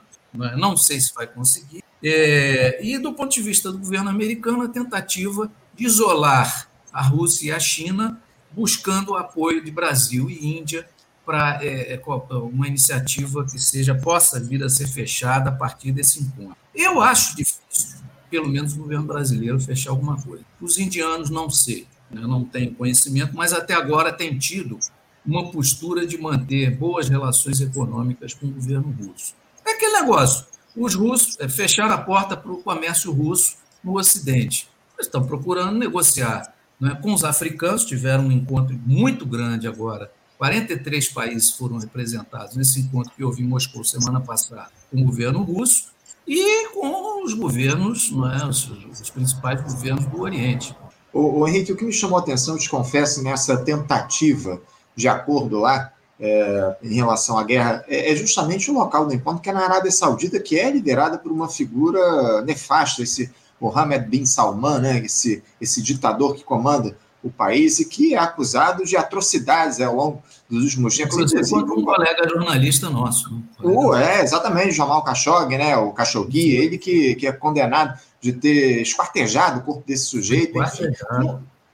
não 0.57 0.75
sei 0.75 0.99
se 0.99 1.13
vai 1.13 1.25
conseguir, 1.25 1.83
é, 2.03 2.85
e 2.85 2.99
do 2.99 3.13
ponto 3.13 3.33
de 3.33 3.41
vista 3.41 3.71
do 3.71 3.79
governo 3.79 4.09
americano, 4.09 4.61
a 4.61 4.67
tentativa 4.67 5.49
de 5.73 5.85
isolar 5.85 6.69
a 6.93 7.01
Rússia 7.01 7.47
e 7.47 7.51
a 7.51 7.59
China, 7.59 8.21
buscando 8.51 9.11
o 9.11 9.15
apoio 9.15 9.63
de 9.63 9.71
Brasil 9.71 10.29
e 10.29 10.57
Índia 10.57 10.87
para 11.25 11.59
é, 11.63 11.93
é 11.93 12.01
uma 12.33 12.67
iniciativa 12.67 13.43
que 13.43 13.59
seja 13.59 13.95
possa 13.95 14.39
vir 14.39 14.63
a 14.63 14.69
ser 14.69 14.87
fechada 14.87 15.49
a 15.49 15.53
partir 15.53 15.91
desse 15.91 16.21
encontro. 16.21 16.55
Eu 16.73 17.01
acho 17.01 17.35
difícil, 17.35 17.99
pelo 18.29 18.47
menos 18.47 18.73
o 18.73 18.77
governo 18.77 19.07
brasileiro, 19.07 19.59
fechar 19.59 19.89
alguma 19.89 20.21
coisa. 20.21 20.43
Os 20.61 20.77
indianos 20.77 21.29
não 21.29 21.49
sei, 21.49 21.87
né, 22.11 22.21
não 22.21 22.45
têm 22.45 22.73
conhecimento, 22.73 23.35
mas 23.35 23.53
até 23.53 23.73
agora 23.73 24.13
tem 24.13 24.37
tido 24.37 24.79
uma 25.25 25.51
postura 25.51 26.05
de 26.05 26.17
manter 26.17 26.75
boas 26.77 27.09
relações 27.09 27.59
econômicas 27.59 28.33
com 28.33 28.45
o 28.45 28.51
governo 28.51 28.95
russo. 28.99 29.33
É 29.65 29.71
aquele 29.71 29.93
negócio, 29.93 30.45
os 30.77 30.93
russos 30.93 31.39
é, 31.39 31.49
fecharam 31.49 31.95
a 31.95 31.97
porta 31.97 32.37
para 32.37 32.51
o 32.51 32.61
comércio 32.61 33.11
russo 33.11 33.57
no 33.83 33.97
Ocidente. 33.97 34.69
Eles 34.95 35.07
estão 35.07 35.25
procurando 35.25 35.77
negociar 35.77 36.53
né, 36.79 36.97
com 37.01 37.13
os 37.13 37.23
africanos, 37.23 37.85
tiveram 37.85 38.25
um 38.25 38.31
encontro 38.31 38.79
muito 38.85 39.25
grande 39.25 39.67
agora 39.67 40.11
43 40.37 41.09
países 41.09 41.51
foram 41.51 41.77
representados 41.77 42.55
nesse 42.55 42.79
encontro 42.79 43.11
que 43.15 43.23
houve 43.23 43.41
em 43.41 43.47
Moscou 43.47 43.83
semana 43.83 44.19
passada 44.19 44.69
com 44.91 45.01
o 45.01 45.05
governo 45.05 45.43
russo 45.43 45.95
e 46.27 46.69
com 46.69 47.23
os 47.23 47.33
governos, 47.33 48.11
é, 48.41 48.45
os, 48.45 48.69
os, 48.99 49.09
principais 49.09 49.61
governos 49.61 50.05
do 50.05 50.21
Oriente. 50.21 50.75
O, 51.13 51.41
o, 51.41 51.47
Henrique, 51.47 51.71
o 51.71 51.75
que 51.75 51.85
me 51.85 51.93
chamou 51.93 52.17
a 52.17 52.21
atenção, 52.21 52.57
te 52.57 52.69
confesso, 52.69 53.23
nessa 53.23 53.57
tentativa 53.57 54.61
de 54.95 55.07
acordo 55.07 55.59
lá 55.59 55.91
é, 56.19 56.77
em 56.81 56.95
relação 56.95 57.37
à 57.37 57.43
guerra, 57.43 57.83
é, 57.87 58.11
é, 58.11 58.15
justamente 58.15 58.71
o 58.71 58.73
local 58.73 59.05
do 59.05 59.13
encontro, 59.13 59.41
que 59.41 59.49
é 59.49 59.53
na 59.53 59.65
Arábia 59.65 59.91
Saudita, 59.91 60.39
que 60.39 60.57
é 60.57 60.71
liderada 60.71 61.17
por 61.17 61.31
uma 61.31 61.49
figura 61.49 62.41
nefasta, 62.41 63.03
esse 63.03 63.31
Mohammed 63.59 64.07
bin 64.07 64.25
Salman, 64.25 64.79
né, 64.79 64.99
esse, 65.05 65.43
esse 65.59 65.81
ditador 65.81 66.35
que 66.35 66.43
comanda 66.43 66.97
o 67.25 67.31
país 67.31 67.79
e 67.79 67.85
que 67.85 68.13
é 68.13 68.17
acusado 68.19 68.85
de 68.85 68.95
atrocidades 68.95 69.81
ao 69.81 69.95
longo 69.95 70.23
dos 70.47 70.63
últimos 70.63 70.95
tempos. 70.95 71.15
Inclusive, 71.15 71.41
inclusive 71.41 71.71
um 71.71 71.83
colega 71.83 72.29
jornalista 72.29 72.89
nosso. 72.89 73.41
O, 73.61 73.95
é, 73.95 74.21
exatamente, 74.21 74.73
Jamal 74.73 75.03
Khashoggi, 75.03 75.57
né, 75.57 75.75
o 75.75 75.91
Khashoggi, 75.91 76.55
ele 76.55 76.77
que, 76.77 77.15
que 77.15 77.25
é 77.25 77.31
condenado 77.31 77.99
de 78.21 78.31
ter 78.31 78.81
esquartejado 78.81 79.59
o 79.59 79.63
corpo 79.63 79.83
desse 79.87 80.05
sujeito. 80.05 80.53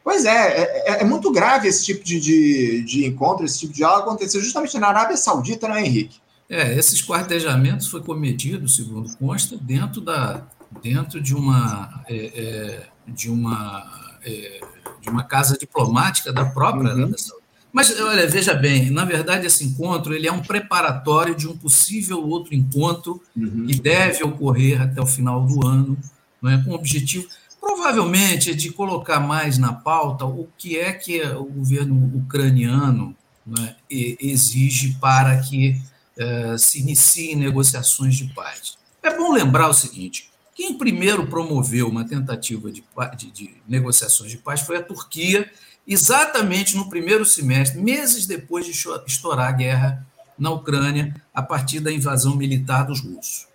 Pois 0.04 0.26
é, 0.26 0.32
é, 0.32 1.02
é, 1.02 1.04
muito 1.04 1.32
grave 1.32 1.68
esse 1.68 1.86
tipo 1.86 2.04
de, 2.04 2.20
de, 2.20 2.82
de 2.84 3.06
encontro, 3.06 3.46
esse 3.46 3.60
tipo 3.60 3.74
de 3.74 3.84
algo 3.84 4.10
acontecer 4.10 4.40
justamente 4.40 4.80
na 4.80 4.88
Arábia 4.88 5.16
Saudita, 5.16 5.68
não 5.68 5.76
é, 5.76 5.86
Henrique? 5.86 6.20
É, 6.50 6.74
esses 6.74 6.94
esquartejamentos 6.94 7.88
foi 7.88 8.02
cometido, 8.02 8.68
segundo 8.68 9.16
consta, 9.18 9.58
dentro, 9.58 10.02
da, 10.02 10.44
dentro 10.82 11.22
de 11.22 11.36
uma, 11.36 12.04
é, 12.10 12.16
é, 12.16 12.84
de 13.08 13.30
uma 13.30 14.18
é, 14.26 14.62
de 15.02 15.10
uma 15.10 15.24
casa 15.24 15.58
diplomática 15.58 16.32
da 16.32 16.46
própria 16.46 16.94
uhum. 16.94 16.98
Arábia 17.00 17.18
Saudita. 17.18 17.42
Mas, 17.74 17.98
olha, 18.02 18.28
veja 18.28 18.54
bem, 18.54 18.90
na 18.90 19.06
verdade, 19.06 19.48
esse 19.48 19.64
encontro 19.64 20.14
ele 20.14 20.28
é 20.28 20.32
um 20.32 20.42
preparatório 20.42 21.34
de 21.34 21.48
um 21.48 21.58
possível 21.58 22.22
outro 22.28 22.54
encontro 22.54 23.22
uhum. 23.36 23.66
que 23.66 23.80
deve 23.80 24.24
ocorrer 24.24 24.82
até 24.82 25.02
o 25.02 25.06
final 25.06 25.46
do 25.46 25.66
ano, 25.66 25.98
não 26.42 26.52
é? 26.52 26.62
com 26.62 26.72
o 26.72 26.76
objetivo, 26.76 27.28
provavelmente, 27.62 28.54
de 28.54 28.72
colocar 28.72 29.22
mais 29.22 29.58
na 29.58 29.72
pauta 29.72 30.26
o 30.26 30.50
que 30.58 30.78
é 30.78 30.92
que 30.92 31.22
o 31.22 31.46
governo 31.46 32.12
ucraniano 32.16 33.16
é? 33.60 33.76
exige 33.90 34.98
para 35.00 35.38
que 35.38 35.80
uh, 36.18 36.58
se 36.58 36.80
iniciem 36.80 37.36
negociações 37.36 38.16
de 38.16 38.26
paz. 38.34 38.78
É 39.02 39.16
bom 39.16 39.32
lembrar 39.32 39.70
o 39.70 39.74
seguinte: 39.74 40.31
quem 40.62 40.78
primeiro 40.78 41.26
promoveu 41.26 41.90
uma 41.90 42.06
tentativa 42.06 42.72
de, 42.72 42.84
de, 43.18 43.32
de, 43.32 43.56
negociações 43.68 44.30
de 44.30 44.38
paz 44.38 44.62
foi 44.62 44.78
a 44.78 44.84
Turquia, 44.84 45.50
exatamente 45.88 46.78
no 46.78 46.88
primeiro 46.88 47.26
semestre, 47.26 47.82
meses 47.82 48.28
depois 48.28 48.64
de 48.68 48.72
estourar 49.08 49.48
a 49.48 49.52
guerra 49.52 50.06
na 50.38 50.52
Ucrânia, 50.52 51.20
a 51.34 51.42
partir 51.42 51.80
da 51.80 51.92
invasão 51.92 52.36
militar 52.36 52.84
dos 52.84 53.02
russos. 53.02 53.48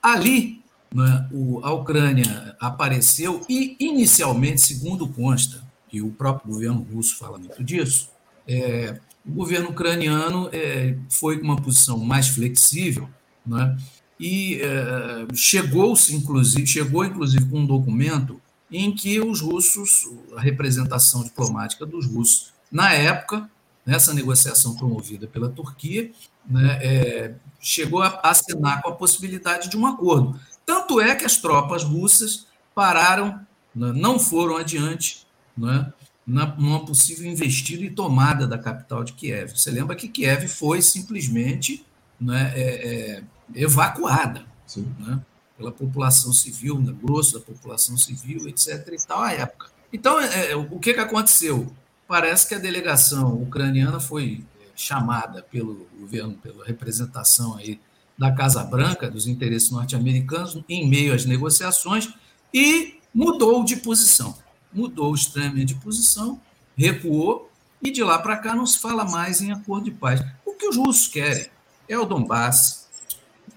Ali, 0.00 0.62
né, 0.94 1.28
o, 1.32 1.58
a 1.64 1.72
Ucrânia 1.72 2.54
apareceu 2.60 3.44
e, 3.48 3.76
inicialmente, 3.80 4.60
segundo 4.60 5.08
consta, 5.08 5.64
e 5.92 6.00
o 6.00 6.12
próprio 6.12 6.52
governo 6.52 6.86
russo 6.92 7.16
fala 7.16 7.38
muito 7.38 7.62
disso, 7.64 8.08
é, 8.46 9.00
o 9.26 9.32
governo 9.32 9.70
ucraniano 9.70 10.48
é, 10.52 10.96
foi 11.10 11.38
com 11.38 11.44
uma 11.44 11.60
posição 11.60 11.98
mais 11.98 12.28
flexível, 12.28 13.08
né, 13.44 13.76
e 14.22 14.60
é, 14.62 15.34
chegou-se 15.34 16.14
inclusive 16.14 16.64
chegou 16.64 17.04
inclusive 17.04 17.44
com 17.46 17.58
um 17.58 17.66
documento 17.66 18.40
em 18.70 18.94
que 18.94 19.20
os 19.20 19.40
russos 19.40 20.08
a 20.36 20.40
representação 20.40 21.24
diplomática 21.24 21.84
dos 21.84 22.06
russos 22.06 22.52
na 22.70 22.92
época 22.92 23.50
nessa 23.84 24.14
negociação 24.14 24.76
promovida 24.76 25.26
pela 25.26 25.48
Turquia 25.48 26.12
né, 26.48 26.78
é, 26.80 27.34
chegou 27.60 28.00
a 28.00 28.20
assinar 28.22 28.80
com 28.80 28.90
a 28.90 28.94
possibilidade 28.94 29.68
de 29.68 29.76
um 29.76 29.86
acordo 29.86 30.38
tanto 30.64 31.00
é 31.00 31.16
que 31.16 31.24
as 31.24 31.36
tropas 31.36 31.82
russas 31.82 32.46
pararam 32.72 33.40
né, 33.74 33.92
não 33.92 34.20
foram 34.20 34.56
adiante 34.56 35.26
né, 35.58 35.92
numa 36.24 36.84
possível 36.84 37.28
investida 37.28 37.82
e 37.82 37.90
tomada 37.90 38.46
da 38.46 38.56
capital 38.56 39.02
de 39.02 39.12
Kiev. 39.12 39.58
Você 39.58 39.72
lembra 39.72 39.96
que 39.96 40.06
Kiev 40.06 40.46
foi 40.46 40.80
simplesmente 40.80 41.84
né, 42.20 42.52
é, 42.54 42.62
é, 42.62 43.22
evacuada 43.54 44.44
né, 44.76 45.20
pela 45.56 45.70
população 45.70 46.32
civil, 46.32 46.80
né, 46.80 46.94
grosso 47.02 47.34
da 47.34 47.40
população 47.40 47.96
civil, 47.96 48.48
etc. 48.48 48.88
E 48.92 49.06
tal, 49.06 49.22
à 49.22 49.32
época. 49.32 49.70
Então, 49.92 50.18
é, 50.20 50.52
é, 50.52 50.56
o 50.56 50.78
que, 50.78 50.94
que 50.94 51.00
aconteceu? 51.00 51.72
Parece 52.08 52.48
que 52.48 52.54
a 52.54 52.58
delegação 52.58 53.34
ucraniana 53.42 54.00
foi 54.00 54.44
é, 54.60 54.66
chamada 54.74 55.42
pelo 55.42 55.86
governo, 55.98 56.34
pela 56.34 56.64
representação 56.64 57.56
aí 57.56 57.78
da 58.18 58.30
Casa 58.32 58.62
Branca, 58.64 59.10
dos 59.10 59.26
interesses 59.26 59.70
norte-americanos, 59.70 60.62
em 60.68 60.88
meio 60.88 61.14
às 61.14 61.24
negociações, 61.24 62.08
e 62.52 63.00
mudou 63.14 63.64
de 63.64 63.76
posição. 63.76 64.36
Mudou 64.72 65.14
extremamente 65.14 65.74
de 65.74 65.80
posição, 65.80 66.40
recuou, 66.76 67.50
e 67.82 67.90
de 67.90 68.02
lá 68.02 68.18
para 68.18 68.36
cá 68.36 68.54
não 68.54 68.64
se 68.64 68.78
fala 68.78 69.04
mais 69.04 69.40
em 69.40 69.50
acordo 69.50 69.84
de 69.84 69.90
paz. 69.90 70.24
O 70.46 70.52
que 70.52 70.68
os 70.68 70.76
russos 70.76 71.08
querem 71.08 71.46
é 71.88 71.98
o 71.98 72.04
Donbass, 72.04 72.81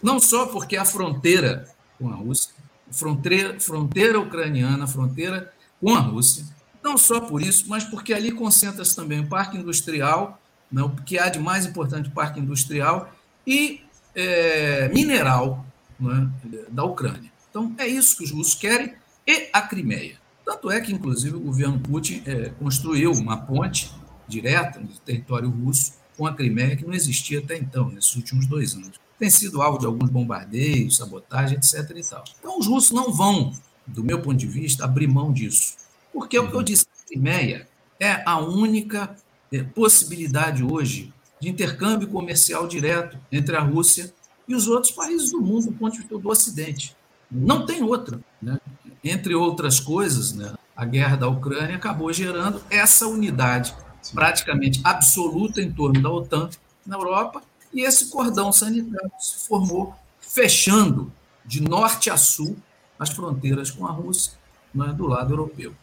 não 0.05 0.19
só 0.19 0.45
porque 0.45 0.77
a 0.77 0.85
fronteira 0.85 1.67
com 1.97 2.09
a 2.09 2.13
Rússia, 2.13 2.53
fronteira, 2.91 3.59
fronteira 3.59 4.19
ucraniana, 4.19 4.85
fronteira 4.85 5.51
com 5.81 5.95
a 5.95 5.99
Rússia, 5.99 6.45
não 6.83 6.95
só 6.95 7.19
por 7.19 7.41
isso, 7.41 7.65
mas 7.67 7.83
porque 7.83 8.13
ali 8.13 8.31
concentra-se 8.31 8.95
também 8.95 9.21
o 9.21 9.27
parque 9.27 9.57
industrial, 9.57 10.39
né, 10.71 10.83
o 10.83 10.91
que 10.91 11.17
há 11.17 11.27
de 11.27 11.39
mais 11.39 11.65
importante 11.65 12.11
parque 12.11 12.39
industrial 12.39 13.11
e 13.47 13.81
é, 14.13 14.89
mineral 14.89 15.65
né, 15.99 16.29
da 16.69 16.83
Ucrânia. 16.83 17.31
Então, 17.49 17.73
é 17.79 17.87
isso 17.87 18.15
que 18.15 18.25
os 18.25 18.31
russos 18.31 18.53
querem, 18.53 18.93
e 19.25 19.49
a 19.51 19.63
Crimeia. 19.63 20.17
Tanto 20.45 20.69
é 20.69 20.79
que, 20.81 20.93
inclusive, 20.93 21.35
o 21.35 21.39
governo 21.39 21.79
Putin 21.79 22.21
é, 22.27 22.49
construiu 22.59 23.11
uma 23.11 23.37
ponte 23.37 23.91
direta 24.27 24.79
no 24.79 24.87
território 24.99 25.49
russo 25.49 25.93
com 26.15 26.27
a 26.27 26.35
Crimeia, 26.35 26.75
que 26.75 26.85
não 26.85 26.93
existia 26.93 27.39
até 27.39 27.57
então, 27.57 27.89
nesses 27.89 28.15
últimos 28.15 28.45
dois 28.45 28.75
anos 28.75 29.03
tem 29.19 29.30
sido 29.30 29.62
alvo 29.62 29.80
de 29.80 29.86
alguns 29.86 30.10
bombardeios, 30.10 30.97
sabotagem, 30.97 31.58
etc. 31.58 31.91
E 31.95 32.01
tal. 32.01 32.23
Então, 32.39 32.60
os 32.60 32.67
russos 32.67 32.91
não 32.91 33.12
vão, 33.13 33.54
do 33.86 34.04
meu 34.04 34.21
ponto 34.21 34.38
de 34.38 34.47
vista, 34.47 34.84
abrir 34.84 35.08
mão 35.08 35.32
disso. 35.32 35.75
Porque 36.13 36.38
é 36.38 36.41
o 36.41 36.47
que 36.47 36.54
eu 36.54 36.60
uhum. 36.60 36.63
disse, 36.63 36.86
a 37.04 37.08
Crimeia 37.08 37.67
é 37.99 38.23
a 38.25 38.39
única 38.39 39.15
é, 39.51 39.63
possibilidade 39.63 40.63
hoje 40.63 41.13
de 41.39 41.49
intercâmbio 41.49 42.08
comercial 42.08 42.67
direto 42.67 43.17
entre 43.32 43.56
a 43.56 43.62
Rússia 43.62 44.13
e 44.47 44.56
os 44.56 44.67
outros 44.67 44.91
países 44.91 45.32
do 45.32 45.41
mundo, 45.41 45.67
do 45.67 45.73
ponto 45.73 45.93
de 45.93 45.99
vista 45.99 46.17
do 46.17 46.30
Ocidente. 46.30 46.95
Não 47.30 47.65
tem 47.65 47.84
outra. 47.84 48.19
Né? 48.41 48.60
Entre 49.04 49.34
outras 49.34 49.80
coisas, 49.80 50.34
né, 50.34 50.54
a 50.75 50.86
guerra 50.86 51.15
da 51.15 51.28
Ucrânia 51.28 51.75
acabou 51.75 52.12
gerando 52.12 52.62
essa 52.69 53.08
unidade 53.08 53.75
praticamente 54.13 54.80
absoluta 54.84 55.62
em 55.62 55.71
torno 55.71 56.01
da 56.01 56.10
OTAN 56.10 56.49
na 56.86 56.95
Europa 56.95 57.41
e 57.75 57.83
esse 57.83 58.05
cordão 58.07 58.53
sanitário 58.53 59.11
se 59.19 59.45
formou 59.47 59.93
fechando 60.19 61.11
de 61.45 61.61
norte 61.61 62.09
a 62.09 62.17
sul 62.17 62.55
as 62.97 63.09
fronteiras 63.09 63.69
com 63.69 63.85
a 63.85 63.91
Rússia, 63.91 64.31
né, 64.73 64.93
do 64.93 65.05
lado 65.05 65.33
europeu. 65.33 65.73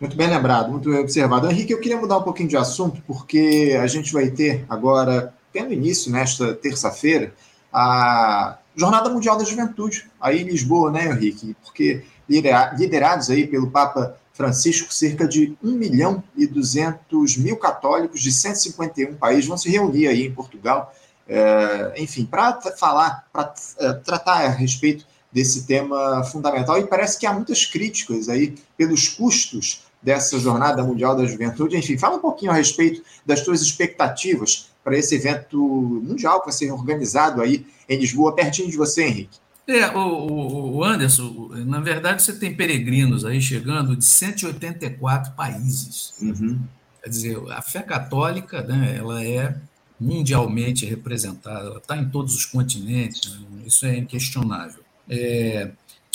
Muito 0.00 0.16
bem 0.16 0.28
lembrado, 0.28 0.70
muito 0.70 0.90
bem 0.90 0.98
observado. 0.98 1.50
Henrique, 1.50 1.72
eu 1.72 1.80
queria 1.80 1.98
mudar 1.98 2.18
um 2.18 2.22
pouquinho 2.22 2.48
de 2.48 2.56
assunto, 2.56 3.02
porque 3.06 3.78
a 3.80 3.86
gente 3.86 4.12
vai 4.12 4.30
ter 4.30 4.64
agora, 4.68 5.34
tendo 5.52 5.72
início 5.72 6.10
nesta 6.10 6.54
terça-feira, 6.54 7.34
a 7.72 8.58
Jornada 8.74 9.10
Mundial 9.10 9.36
da 9.36 9.44
Juventude, 9.44 10.10
aí 10.18 10.42
em 10.42 10.44
Lisboa, 10.44 10.90
né, 10.90 11.10
Henrique? 11.10 11.54
Porque 11.62 12.04
liderados 12.28 13.30
aí 13.30 13.46
pelo 13.46 13.70
Papa 13.70 14.16
Francisco, 14.32 14.92
cerca 14.92 15.26
de 15.26 15.56
1 15.62 15.72
milhão 15.72 16.22
e 16.36 16.46
200 16.46 17.36
mil 17.38 17.56
católicos 17.56 18.20
de 18.20 18.32
151 18.32 19.14
países 19.14 19.46
vão 19.46 19.56
se 19.56 19.70
reunir 19.70 20.08
aí 20.08 20.26
em 20.26 20.32
Portugal, 20.32 20.92
é, 21.28 21.94
enfim, 21.96 22.24
para 22.24 22.60
falar, 22.76 23.26
para 23.32 23.52
é, 23.78 23.92
tratar 23.94 24.44
a 24.44 24.48
respeito 24.48 25.06
desse 25.32 25.66
tema 25.66 26.24
fundamental. 26.24 26.78
E 26.78 26.86
parece 26.86 27.18
que 27.18 27.26
há 27.26 27.32
muitas 27.32 27.66
críticas 27.66 28.28
aí 28.28 28.54
pelos 28.76 29.08
custos 29.08 29.82
dessa 30.02 30.38
Jornada 30.38 30.82
Mundial 30.82 31.16
da 31.16 31.26
Juventude. 31.26 31.76
Enfim, 31.76 31.98
fala 31.98 32.16
um 32.16 32.20
pouquinho 32.20 32.52
a 32.52 32.54
respeito 32.54 33.02
das 33.24 33.40
suas 33.40 33.60
expectativas 33.60 34.70
para 34.84 34.96
esse 34.96 35.16
evento 35.16 35.58
mundial 35.58 36.40
que 36.40 36.46
vai 36.46 36.52
ser 36.52 36.70
organizado 36.70 37.42
aí 37.42 37.66
em 37.88 37.98
Lisboa, 37.98 38.34
pertinho 38.34 38.70
de 38.70 38.76
você, 38.76 39.02
Henrique. 39.02 39.38
É, 39.66 39.88
o, 39.88 40.76
o, 40.76 40.84
Anderson, 40.84 41.50
na 41.66 41.80
verdade 41.80 42.22
você 42.22 42.32
tem 42.32 42.54
peregrinos 42.54 43.24
aí 43.24 43.42
chegando 43.42 43.96
de 43.96 44.04
184 44.04 45.32
países. 45.32 46.14
Uhum. 46.22 46.60
Quer 47.02 47.10
dizer, 47.10 47.38
a 47.50 47.60
fé 47.60 47.82
católica, 47.82 48.62
né, 48.62 48.94
ela 48.96 49.24
é 49.24 49.56
mundialmente 49.98 50.84
representada, 50.84 51.66
ela 51.66 51.78
está 51.78 51.96
em 51.96 52.08
todos 52.08 52.34
os 52.34 52.44
continentes, 52.44 53.38
né, 53.38 53.62
isso 53.66 53.86
é 53.86 53.98
inquestionável. 53.98 54.82
É, 55.08 55.70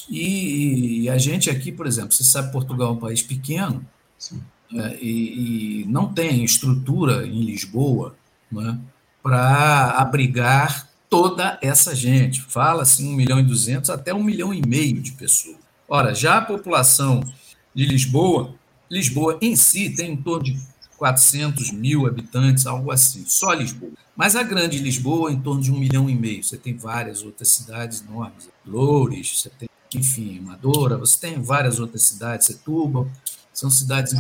e, 0.10 1.04
e, 1.04 1.10
a 1.10 1.18
gente 1.18 1.50
aqui, 1.50 1.72
por 1.72 1.88
exemplo, 1.88 2.12
você 2.12 2.24
sabe 2.24 2.52
Portugal 2.52 2.90
é 2.90 2.92
um 2.92 3.00
país 3.00 3.22
pequeno 3.22 3.86
é, 4.74 4.98
e, 5.02 5.82
e, 5.82 5.86
não 5.86 6.14
tem 6.14 6.44
estrutura 6.44 7.26
em 7.26 7.42
Lisboa 7.42 8.16
né, 8.52 8.78
para 9.24 9.92
abrigar 9.92 10.90
toda 11.10 11.58
essa 11.62 11.96
gente. 11.96 12.42
Fala-se 12.42 13.04
1 13.04 13.14
milhão 13.14 13.40
e 13.40 13.44
200 13.44 13.90
até 13.90 14.14
1 14.14 14.24
milhão 14.24 14.54
e 14.54 14.66
meio 14.66 15.02
de 15.02 15.12
pessoas. 15.14 15.58
Ora, 15.88 16.14
já 16.14 16.38
a 16.38 16.42
população 16.42 17.22
de 17.76 17.86
Lisboa, 17.86 18.56
Lisboa 18.90 19.38
em 19.42 19.56
si 19.56 19.90
tem 19.90 20.14
em 20.14 20.18
torno 20.18 20.44
de 20.44 20.60
400 21.02 21.72
mil 21.72 22.06
habitantes, 22.06 22.68
algo 22.68 22.92
assim, 22.92 23.26
só 23.26 23.54
Lisboa. 23.54 23.94
Mas 24.16 24.36
a 24.36 24.44
grande 24.44 24.78
Lisboa, 24.78 25.32
em 25.32 25.42
torno 25.42 25.60
de 25.60 25.72
um 25.72 25.80
milhão 25.80 26.08
e 26.08 26.16
meio. 26.16 26.44
Você 26.44 26.58
tem 26.58 26.78
várias 26.78 27.24
outras 27.24 27.50
cidades 27.50 28.04
enormes, 28.08 28.48
Loures, 28.64 29.40
você 29.40 29.50
tem, 29.50 29.68
enfim, 29.96 30.38
Amadora, 30.38 31.00
você 31.00 31.20
tem 31.20 31.42
várias 31.42 31.80
outras 31.80 32.04
cidades, 32.04 32.46
Setúbal, 32.46 33.10
são 33.52 33.72
cidades 33.72 34.14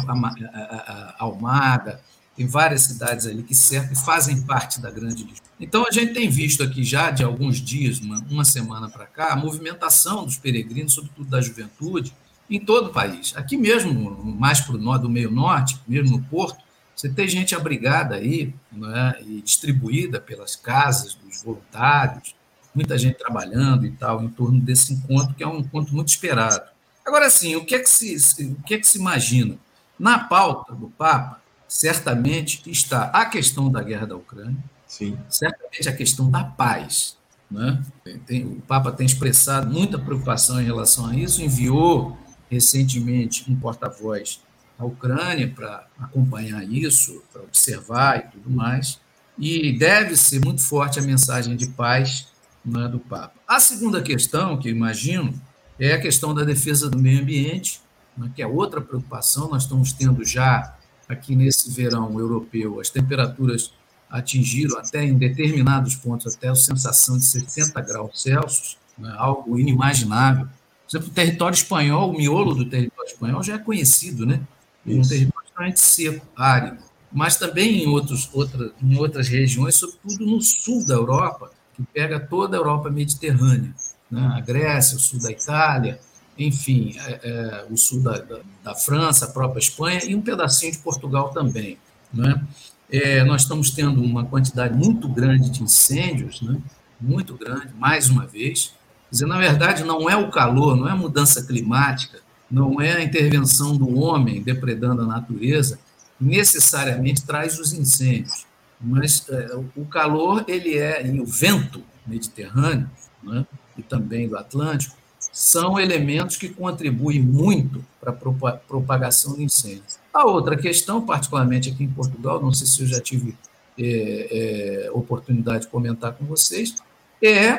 Almada, 1.20 2.02
tem 2.36 2.48
várias 2.48 2.82
cidades 2.82 3.28
ali 3.28 3.44
que 3.44 3.54
cercam 3.54 3.94
e 3.94 4.04
fazem 4.04 4.41
parte 4.41 4.82
da 4.82 4.89
grande 4.89 5.24
Lisboa. 5.24 5.52
Então, 5.60 5.86
a 5.88 5.91
gente 5.91 6.15
tem 6.15 6.32
visto 6.32 6.63
aqui 6.63 6.84
já 6.84 7.12
de 7.12 7.24
alguns 7.24 7.62
dias, 7.62 8.00
uma, 8.00 8.26
uma 8.28 8.44
semana 8.44 8.89
para 8.89 9.06
cá, 9.06 9.34
a 9.34 9.36
movimentação 9.36 10.26
dos 10.26 10.39
peregrinos, 10.39 10.94
sobretudo 10.94 11.30
da 11.30 11.41
juventude, 11.41 12.12
em 12.50 12.60
todo 12.60 12.88
o 12.88 12.91
país. 12.91 13.34
Aqui 13.36 13.56
mesmo, 13.56 14.36
mais 14.39 14.60
para 14.62 14.76
o 14.76 14.80
norte, 14.80 15.04
do 15.04 15.10
meio 15.10 15.30
norte, 15.30 15.80
mesmo 15.88 16.17
no 16.17 16.24
Porto, 16.24 16.71
você 17.02 17.10
tem 17.10 17.28
gente 17.28 17.56
abrigada 17.56 18.14
aí 18.14 18.54
né, 18.72 19.16
e 19.26 19.42
distribuída 19.42 20.22
pelas 20.22 20.56
casas 20.56 21.16
dos 21.16 21.42
voluntários, 21.42 22.36
muita 22.76 22.96
gente 22.96 23.18
trabalhando 23.18 23.88
e 23.88 23.92
tal, 23.92 24.24
em 24.24 24.30
torno 24.30 24.62
desse 24.62 24.94
encontro, 24.94 25.34
que 25.34 25.44
é 25.44 25.48
um 25.48 25.58
encontro 25.58 25.96
muito 25.96 26.10
esperado. 26.10 26.62
Agora, 27.04 27.28
sim, 27.32 27.56
o 27.56 27.66
que 27.66 27.74
é 27.74 27.80
que 27.80 27.90
se, 27.90 28.46
o 28.46 28.62
que 28.62 28.76
é 28.76 28.78
que 28.78 28.86
se 28.86 29.00
imagina? 29.00 29.58
Na 29.98 30.20
pauta 30.20 30.76
do 30.76 30.90
Papa, 30.92 31.42
certamente 31.68 32.70
está 32.70 33.06
a 33.06 33.26
questão 33.26 33.72
da 33.72 33.82
guerra 33.82 34.06
da 34.06 34.16
Ucrânia, 34.16 34.64
Sim. 34.86 35.18
certamente 35.28 35.90
a 35.90 35.94
questão 35.94 36.30
da 36.30 36.44
paz. 36.44 37.18
Né? 37.50 37.84
Tem, 38.28 38.46
o 38.46 38.62
Papa 38.62 38.92
tem 38.92 39.08
expressado 39.08 39.74
muita 39.74 39.98
preocupação 39.98 40.62
em 40.62 40.66
relação 40.66 41.08
a 41.08 41.16
isso, 41.16 41.42
enviou 41.42 42.16
recentemente 42.48 43.52
um 43.52 43.56
porta-voz 43.56 44.40
à 44.82 44.86
Ucrânia 44.86 45.48
para 45.48 45.88
acompanhar 46.00 46.63
isso, 46.63 47.24
para 47.32 47.44
observar 47.44 48.17
e 48.17 48.32
tudo 48.32 48.50
mais, 48.50 49.00
e 49.38 49.72
deve 49.78 50.15
ser 50.15 50.44
muito 50.44 50.62
forte 50.62 51.00
a 51.00 51.02
mensagem 51.02 51.56
de 51.56 51.67
paz 51.67 52.28
né, 52.65 52.88
do 52.88 53.00
Papa. 53.00 53.34
A 53.48 53.60
segunda 53.60 54.02
questão, 54.02 54.58
que 54.58 54.70
eu 54.70 54.76
imagino, 54.76 55.34
é 55.80 55.94
a 55.94 56.02
questão 56.02 56.34
da 56.34 56.44
defesa 56.44 56.89
do 56.89 56.98
meio 56.98 57.22
ambiente, 57.22 57.82
né, 58.17 58.32
que 58.36 58.41
é 58.41 58.48
outra 58.48 58.82
preocupação. 58.82 59.50
Nós 59.50 59.63
estamos 59.63 59.94
tendo 59.94 60.26
já 60.26 60.76
aqui 61.08 61.36
nesse 61.36 61.70
verão 61.72 62.20
europeu, 62.20 62.80
as 62.80 62.89
temperaturas 62.89 63.74
atingiram 64.10 64.78
até 64.78 65.04
em 65.04 65.17
determinados 65.17 65.96
pontos 65.96 66.36
até 66.36 66.50
a 66.50 66.56
sensação 66.56 67.17
de 67.17 67.26
60 67.26 67.80
graus 67.82 68.22
Celsius, 68.22 68.78
né, 68.98 69.13
algo 69.17 69.58
inimaginável. 69.58 70.46
Por 70.46 70.98
exemplo, 70.98 71.10
o 71.10 71.13
território 71.13 71.56
espanhol, 71.56 72.10
o 72.12 72.17
miolo 72.17 72.54
do 72.54 72.65
território 72.65 73.10
espanhol 73.10 73.41
já 73.41 73.56
é 73.56 73.58
conhecido, 73.58 74.26
né? 74.26 74.41
É 74.86 74.94
um 74.94 75.02
território 75.02 75.46
extremamente 75.46 75.80
seco, 75.80 76.26
árido. 76.36 76.78
Mas 77.12 77.36
também 77.36 77.84
em, 77.84 77.88
outros, 77.88 78.30
outra, 78.34 78.72
em 78.82 78.98
outras 78.98 79.28
regiões, 79.28 79.76
sobretudo 79.76 80.26
no 80.26 80.41
sul 80.41 80.86
da 80.86 80.94
Europa, 80.94 81.52
que 81.74 81.84
pega 81.94 82.20
toda 82.20 82.56
a 82.56 82.60
Europa 82.60 82.89
mediterrânea, 82.89 83.74
né? 84.10 84.34
a 84.36 84.39
Grécia, 84.39 84.96
o 84.96 85.00
sul 85.00 85.20
da 85.22 85.32
Itália, 85.32 86.00
enfim, 86.38 86.96
é, 86.98 87.20
é, 87.24 87.65
o 87.70 87.78
sul 87.78 88.02
da, 88.02 88.17
da, 88.17 88.39
da, 88.63 88.76
França, 88.76 89.26
a 89.26 89.30
própria 89.30 89.60
Espanha 89.60 90.00
e 90.06 90.15
um 90.15 90.22
pedacinho 90.22 90.72
de 90.72 90.78
Portugal 90.80 91.30
também. 91.30 91.78
Né? 92.13 92.41
É, 92.89 93.24
nós 93.24 93.44
estamos 93.44 93.72
tendo 93.72 94.02
uma 94.02 94.26
quantidade 94.26 94.74
muito 94.76 95.08
grande 95.10 95.50
de 95.50 95.62
incêndios, 95.63 96.41
né? 96.41 96.58
muito 97.00 97.36
grande, 97.36 97.74
mais 97.78 98.10
uma 98.10 98.26
vez. 98.26 98.74
Quer 99.10 99.15
dizer, 99.15 99.26
na 99.26 99.38
verdade, 99.38 99.84
não 99.84 100.10
é 100.10 100.15
o 100.15 100.30
calor, 100.30 100.76
não 100.78 100.88
é 100.88 100.91
a 100.91 100.96
mudança 100.96 101.46
climática, 101.46 102.20
não 102.52 102.82
é 102.82 102.94
a 102.94 103.04
intervenção 103.04 103.78
do 103.78 104.00
homem 104.00 104.42
depredando 104.42 105.02
a 105.02 105.06
natureza 105.06 105.80
necessariamente 106.20 107.26
traz 107.26 107.58
os 107.58 107.74
incêndios, 107.74 108.46
mas 108.80 109.28
é, 109.30 109.56
o 109.76 109.86
calor 109.86 110.44
ele 110.48 110.78
é 110.78 111.06
e 111.06 111.20
o 111.20 111.26
vento 111.26 111.84
mediterrâneo, 112.06 112.90
né? 113.24 113.46
e 113.78 113.82
também 113.82 114.28
do 114.28 114.38
Atlântico 114.38 114.96
são 115.32 115.80
elementos 115.80 116.36
que 116.36 116.50
contribuem 116.50 117.22
muito 117.22 117.84
para 118.00 118.12
a 118.12 118.52
propagação 118.58 119.36
de 119.36 119.44
incêndios. 119.44 119.98
A 120.14 120.26
outra 120.26 120.58
questão, 120.58 121.06
particularmente 121.06 121.70
aqui 121.70 121.84
em 121.84 121.90
Portugal, 121.90 122.42
não 122.42 122.52
sei 122.52 122.68
se 122.68 122.82
eu 122.82 122.88
já 122.88 123.00
tive 123.00 123.36
é, 123.80 124.86
é, 124.86 124.92
oportunidade 124.92 125.66
de 125.66 125.68
comentar 125.70 126.14
com 126.14 126.26
vocês, 126.26 126.76
é 127.24 127.58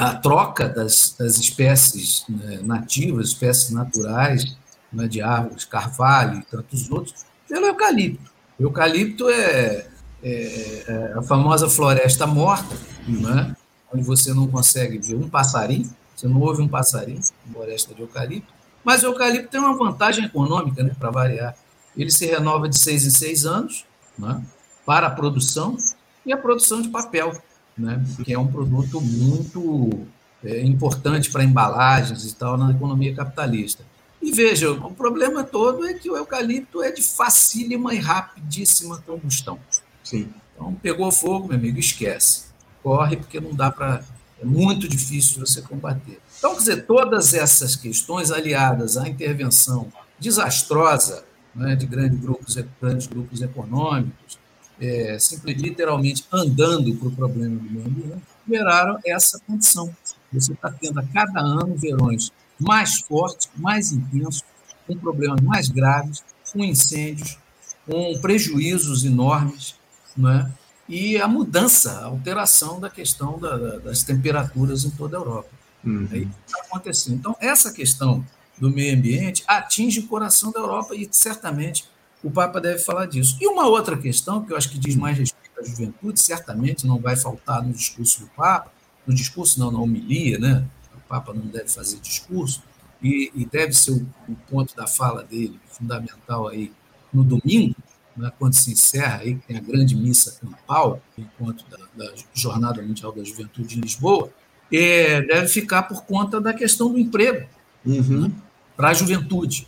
a 0.00 0.14
troca 0.14 0.66
das, 0.66 1.14
das 1.18 1.36
espécies 1.36 2.24
né, 2.26 2.60
nativas, 2.62 3.28
espécies 3.28 3.70
naturais, 3.70 4.56
né, 4.90 5.06
de 5.06 5.20
árvores, 5.20 5.66
carvalho 5.66 6.38
e 6.38 6.42
tantos 6.44 6.90
outros, 6.90 7.26
pelo 7.46 7.66
eucalipto. 7.66 8.30
O 8.58 8.62
eucalipto 8.62 9.28
é, 9.28 9.86
é, 10.22 10.84
é 10.88 11.14
a 11.18 11.22
famosa 11.22 11.68
floresta 11.68 12.26
morta, 12.26 12.74
né, 13.06 13.54
onde 13.92 14.02
você 14.02 14.32
não 14.32 14.48
consegue 14.48 14.98
ver 14.98 15.16
um 15.16 15.28
passarinho, 15.28 15.94
você 16.16 16.26
não 16.26 16.40
ouve 16.40 16.62
um 16.62 16.68
passarinho, 16.68 17.20
floresta 17.52 17.94
de 17.94 18.00
eucalipto, 18.00 18.50
mas 18.82 19.02
o 19.02 19.06
eucalipto 19.06 19.50
tem 19.50 19.60
uma 19.60 19.76
vantagem 19.76 20.24
econômica, 20.24 20.82
né, 20.82 20.96
para 20.98 21.10
variar. 21.10 21.54
Ele 21.94 22.10
se 22.10 22.24
renova 22.24 22.70
de 22.70 22.78
seis 22.78 23.04
em 23.04 23.10
seis 23.10 23.44
anos 23.44 23.84
né, 24.18 24.42
para 24.86 25.08
a 25.08 25.10
produção 25.10 25.76
e 26.24 26.32
a 26.32 26.38
produção 26.38 26.80
de 26.80 26.88
papel, 26.88 27.32
né, 27.80 28.04
que 28.24 28.32
é 28.32 28.38
um 28.38 28.46
produto 28.46 29.00
muito 29.00 30.06
é, 30.44 30.62
importante 30.62 31.30
para 31.30 31.44
embalagens 31.44 32.24
e 32.24 32.34
tal 32.34 32.56
na 32.56 32.70
economia 32.70 33.14
capitalista. 33.14 33.84
E 34.22 34.32
veja, 34.32 34.70
o 34.70 34.92
problema 34.92 35.42
todo 35.42 35.86
é 35.86 35.94
que 35.94 36.10
o 36.10 36.16
eucalipto 36.16 36.82
é 36.82 36.92
de 36.92 37.02
facílima 37.02 37.94
e 37.94 37.98
rapidíssima 37.98 38.98
combustão. 38.98 39.58
Sim. 40.04 40.28
Então, 40.54 40.74
pegou 40.74 41.10
fogo, 41.10 41.48
meu 41.48 41.56
amigo, 41.56 41.78
esquece. 41.78 42.44
Corre, 42.82 43.16
porque 43.16 43.40
não 43.40 43.54
dá 43.54 43.70
para 43.70 44.02
é 44.40 44.44
muito 44.44 44.88
difícil 44.88 45.44
você 45.44 45.60
combater. 45.60 46.18
Então, 46.38 46.52
quer 46.52 46.58
dizer, 46.60 46.86
todas 46.86 47.34
essas 47.34 47.76
questões 47.76 48.30
aliadas 48.30 48.96
à 48.96 49.06
intervenção 49.06 49.92
desastrosa 50.18 51.24
né, 51.54 51.76
de 51.76 51.84
grandes 51.84 52.18
grupos, 52.18 52.56
grandes 52.80 53.06
grupos 53.06 53.42
econômicos, 53.42 54.38
é, 54.80 55.18
literalmente 55.44 56.24
andando 56.32 56.94
para 56.94 57.08
o 57.08 57.12
problema 57.12 57.56
do 57.56 57.70
meio 57.70 57.86
ambiente, 57.86 58.22
geraram 58.48 58.98
essa 59.04 59.38
condição. 59.46 59.94
Você 60.32 60.52
está 60.52 60.70
tendo 60.70 60.98
a 60.98 61.04
cada 61.04 61.40
ano 61.40 61.76
verões 61.76 62.32
mais 62.58 63.00
fortes, 63.00 63.48
mais 63.56 63.92
intensos, 63.92 64.44
com 64.86 64.96
problemas 64.96 65.40
mais 65.40 65.68
graves, 65.68 66.22
com 66.52 66.64
incêndios, 66.64 67.38
com 67.86 68.18
prejuízos 68.20 69.04
enormes, 69.04 69.74
né? 70.16 70.50
e 70.90 71.16
a 71.18 71.28
mudança, 71.28 71.92
a 72.00 72.06
alteração 72.06 72.80
da 72.80 72.90
questão 72.90 73.38
da, 73.38 73.56
da, 73.56 73.78
das 73.78 74.02
temperaturas 74.02 74.84
em 74.84 74.90
toda 74.90 75.16
a 75.16 75.20
Europa. 75.20 75.48
Uhum. 75.84 76.06
Que 76.06 76.28
está 76.46 76.60
acontecendo. 76.62 77.14
Então, 77.14 77.36
essa 77.40 77.72
questão 77.72 78.26
do 78.58 78.68
meio 78.70 78.94
ambiente 78.94 79.44
atinge 79.46 80.00
o 80.00 80.06
coração 80.08 80.50
da 80.50 80.58
Europa 80.58 80.94
e 80.94 81.08
certamente 81.10 81.88
o 82.22 82.30
Papa 82.30 82.60
deve 82.60 82.78
falar 82.78 83.06
disso. 83.06 83.36
E 83.40 83.46
uma 83.46 83.66
outra 83.66 83.96
questão, 83.96 84.44
que 84.44 84.52
eu 84.52 84.56
acho 84.56 84.70
que 84.70 84.78
diz 84.78 84.96
mais 84.96 85.18
respeito 85.18 85.60
à 85.60 85.64
juventude, 85.64 86.20
certamente 86.20 86.86
não 86.86 86.98
vai 86.98 87.16
faltar 87.16 87.62
no 87.62 87.72
discurso 87.72 88.20
do 88.20 88.26
Papa, 88.28 88.70
no 89.06 89.14
discurso 89.14 89.58
não, 89.58 89.70
na 89.70 89.78
homilia, 89.78 90.38
né? 90.38 90.64
O 90.94 91.00
Papa 91.08 91.32
não 91.32 91.46
deve 91.46 91.68
fazer 91.68 91.98
discurso, 91.98 92.62
e, 93.02 93.30
e 93.34 93.46
deve 93.46 93.72
ser 93.72 93.92
o, 93.92 94.06
o, 94.28 94.36
ponto 94.48 94.76
da 94.76 94.86
fala 94.86 95.24
dele, 95.24 95.58
fundamental 95.70 96.48
aí, 96.48 96.70
no 97.12 97.24
domingo, 97.24 97.74
né, 98.16 98.30
quando 98.38 98.54
se 98.54 98.70
encerra 98.70 99.18
aí, 99.18 99.36
tem 99.46 99.56
a 99.56 99.60
grande 99.60 99.96
missa 99.96 100.38
campal, 100.40 101.00
enquanto 101.16 101.64
da, 101.68 101.78
da 101.96 102.12
Jornada 102.34 102.82
Mundial 102.82 103.12
da 103.12 103.24
Juventude 103.24 103.78
em 103.78 103.80
Lisboa, 103.80 104.30
é, 104.72 105.22
deve 105.22 105.48
ficar 105.48 105.84
por 105.84 106.04
conta 106.04 106.40
da 106.40 106.52
questão 106.52 106.92
do 106.92 106.98
emprego 106.98 107.48
uhum. 107.84 108.28
né, 108.28 108.32
para 108.76 108.90
a 108.90 108.94
juventude. 108.94 109.66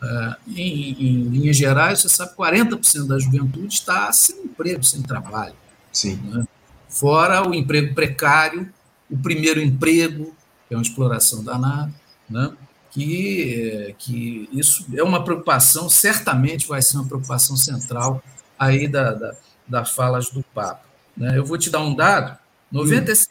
Uh, 0.00 0.36
em, 0.56 0.92
em, 0.92 1.22
linhas 1.24 1.56
gerais, 1.56 2.00
você 2.00 2.08
sabe 2.08 2.30
que 2.30 2.36
40% 2.36 3.06
da 3.06 3.18
juventude 3.18 3.74
está 3.74 4.12
sem 4.12 4.44
emprego, 4.44 4.84
sem 4.84 5.02
trabalho. 5.02 5.54
Sim. 5.92 6.16
Né? 6.24 6.44
Fora 6.88 7.48
o 7.48 7.52
emprego 7.52 7.94
precário, 7.94 8.72
o 9.10 9.18
primeiro 9.18 9.60
emprego, 9.60 10.34
que 10.68 10.74
é 10.74 10.76
uma 10.76 10.82
exploração 10.82 11.42
danada, 11.42 11.92
né? 12.30 12.52
que, 12.90 13.94
que 13.98 14.48
isso 14.52 14.86
é 14.94 15.02
uma 15.02 15.24
preocupação, 15.24 15.88
certamente 15.88 16.66
vai 16.66 16.80
ser 16.80 16.96
uma 16.96 17.06
preocupação 17.06 17.56
central 17.56 18.22
aí 18.58 18.88
da, 18.88 19.12
da, 19.12 19.34
das 19.66 19.90
falas 19.90 20.30
do 20.30 20.42
Papa. 20.54 20.82
Né? 21.16 21.36
Eu 21.36 21.44
vou 21.44 21.58
te 21.58 21.70
dar 21.70 21.80
um 21.80 21.94
dado: 21.94 22.38
95% 22.72 23.26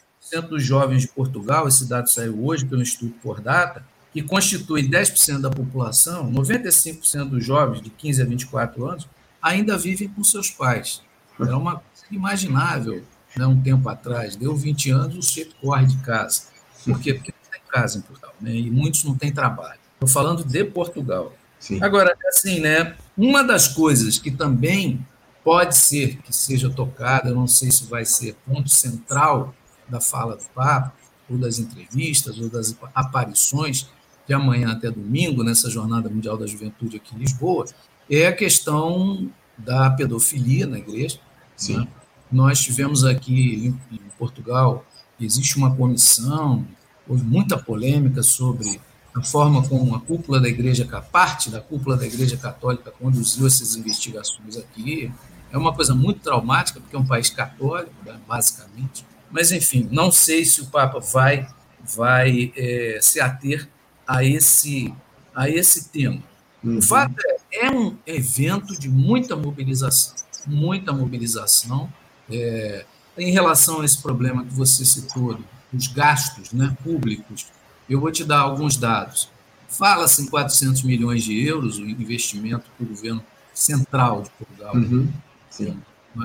dos 0.50 0.64
jovens 0.64 1.04
de 1.04 1.08
Portugal, 1.08 1.68
esse 1.68 1.88
dado 1.88 2.10
saiu 2.10 2.44
hoje 2.46 2.66
pelo 2.66 2.82
Instituto 2.82 3.16
Por 3.22 3.42
Data, 3.42 3.84
que 4.14 4.22
constitui 4.22 4.88
10% 4.88 5.42
da 5.42 5.50
população, 5.50 6.32
95% 6.32 7.30
dos 7.30 7.46
jovens 7.46 7.82
de 7.82 7.90
15 7.90 8.22
a 8.22 8.26
24 8.26 8.86
anos 8.88 9.08
ainda 9.42 9.78
vivem 9.78 10.08
com 10.08 10.24
seus 10.24 10.50
pais. 10.50 11.02
Era 11.40 11.58
uma 11.58 11.74
coisa 11.74 12.06
inimaginável 12.10 13.04
né, 13.38 13.46
um 13.46 13.62
tempo 13.62 13.88
atrás. 13.90 14.36
Deu 14.36 14.56
20 14.56 14.92
anos, 14.92 15.18
o 15.18 15.22
sujeito 15.22 15.56
corre 15.62 15.86
de 15.86 15.98
casa. 15.98 16.44
Por 16.84 17.00
quê? 17.00 17.14
Porque 17.14 17.32
não 17.32 17.52
tem 17.52 17.62
casa 17.70 17.98
em 18.00 18.02
Portugal, 18.02 18.34
né, 18.42 18.56
e 18.56 18.72
muitos 18.72 19.04
não 19.04 19.16
têm 19.16 19.32
trabalho. 19.32 19.80
Estou 19.94 20.08
falando 20.08 20.44
de 20.44 20.64
Portugal. 20.64 21.34
Sim. 21.60 21.82
Agora, 21.82 22.16
assim, 22.28 22.60
né, 22.60 22.96
uma 23.18 23.44
das 23.44 23.68
coisas 23.68 24.20
que 24.20 24.32
também 24.32 25.06
pode 25.44 25.76
ser 25.78 26.18
que 26.18 26.36
seja 26.36 26.70
tocada, 26.70 27.30
eu 27.30 27.36
não 27.36 27.48
sei 27.48 27.72
se 27.72 27.86
vai 27.86 28.06
ser 28.06 28.36
ponto 28.46 28.70
central 28.70 29.56
da 29.88 30.02
fala 30.02 30.36
do 30.36 30.44
Papa, 30.54 30.94
ou 31.30 31.38
das 31.38 31.60
entrevistas, 31.60 32.40
ou 32.40 32.50
das 32.50 32.76
aparições, 32.94 33.90
de 34.28 34.34
amanhã 34.34 34.72
até 34.72 34.92
domingo, 34.92 35.44
nessa 35.44 35.70
Jornada 35.70 36.10
Mundial 36.10 36.38
da 36.38 36.46
Juventude 36.46 36.98
aqui 36.98 37.16
em 37.16 37.20
Lisboa, 37.20 37.66
é 38.10 38.28
a 38.28 38.34
questão 38.34 39.30
da 39.58 39.90
pedofilia 39.90 40.68
na 40.68 40.78
igreja. 40.78 41.20
Sim. 41.56 41.78
Né? 41.78 41.88
Nós 42.32 42.60
tivemos 42.60 43.06
aqui 43.06 43.68
em, 43.92 43.96
em 43.96 44.02
Portugal, 44.18 44.86
existe 45.20 45.58
uma 45.58 45.74
comissão, 45.74 46.68
houve 47.08 47.24
muita 47.24 47.58
polêmica 47.58 48.22
sobre 48.22 48.80
a 49.16 49.24
forma 49.24 49.68
como 49.68 49.96
a 49.96 50.00
cúpula 50.00 50.40
da 50.40 50.48
igreja, 50.48 50.88
a 50.92 51.02
parte 51.02 51.50
da 51.50 51.60
cúpula 51.60 51.96
da 51.96 52.06
igreja 52.06 52.38
católica 52.38 52.92
conduziu 52.92 53.48
essas 53.48 53.76
investigações 53.76 54.58
aqui. 54.58 55.12
É 55.52 55.58
uma 55.58 55.74
coisa 55.74 55.96
muito 55.96 56.20
traumática, 56.20 56.80
porque 56.80 56.96
é 56.96 57.00
um 57.00 57.06
país 57.06 57.30
católico, 57.30 57.94
né, 58.06 58.20
basicamente. 58.28 59.06
Mas, 59.32 59.52
enfim, 59.52 59.88
não 59.92 60.12
sei 60.12 60.46
se 60.46 60.62
o 60.62 60.68
Papa 60.68 61.00
vai, 61.00 61.48
vai 61.96 62.52
é, 62.56 63.00
se 63.02 63.20
ater 63.20 63.68
a 64.08 64.24
esse, 64.24 64.94
a 65.36 65.50
esse 65.50 65.90
tema. 65.90 66.24
Uhum. 66.64 66.78
O 66.78 66.82
fato 66.82 67.16
é, 67.52 67.68
é 67.68 67.72
um 67.72 67.98
evento 68.06 68.80
de 68.80 68.90
muita 68.90 69.36
mobilização, 69.36 70.16
muita 70.46 70.94
mobilização 70.94 71.92
é, 72.30 72.86
em 73.18 73.32
relação 73.32 73.82
a 73.82 73.86
esse 73.86 74.02
problema 74.02 74.44
que 74.46 74.54
você 74.54 74.86
citou, 74.86 75.40
os 75.74 75.88
gastos 75.88 76.52
né, 76.52 76.76
públicos. 76.84 77.48
Eu 77.90 78.00
vou 78.00 78.12
te 78.12 78.24
dar 78.24 78.40
alguns 78.40 78.78
dados. 78.78 79.30
Fala-se 79.68 80.22
em 80.22 80.28
400 80.28 80.84
milhões 80.84 81.24
de 81.24 81.46
euros 81.46 81.78
o 81.78 81.86
investimento 81.86 82.66
que 82.78 82.84
o 82.84 82.88
governo 82.88 83.24
central 83.54 84.22
de 84.22 84.30
Portugal 84.32 84.76
uhum. 84.76 85.12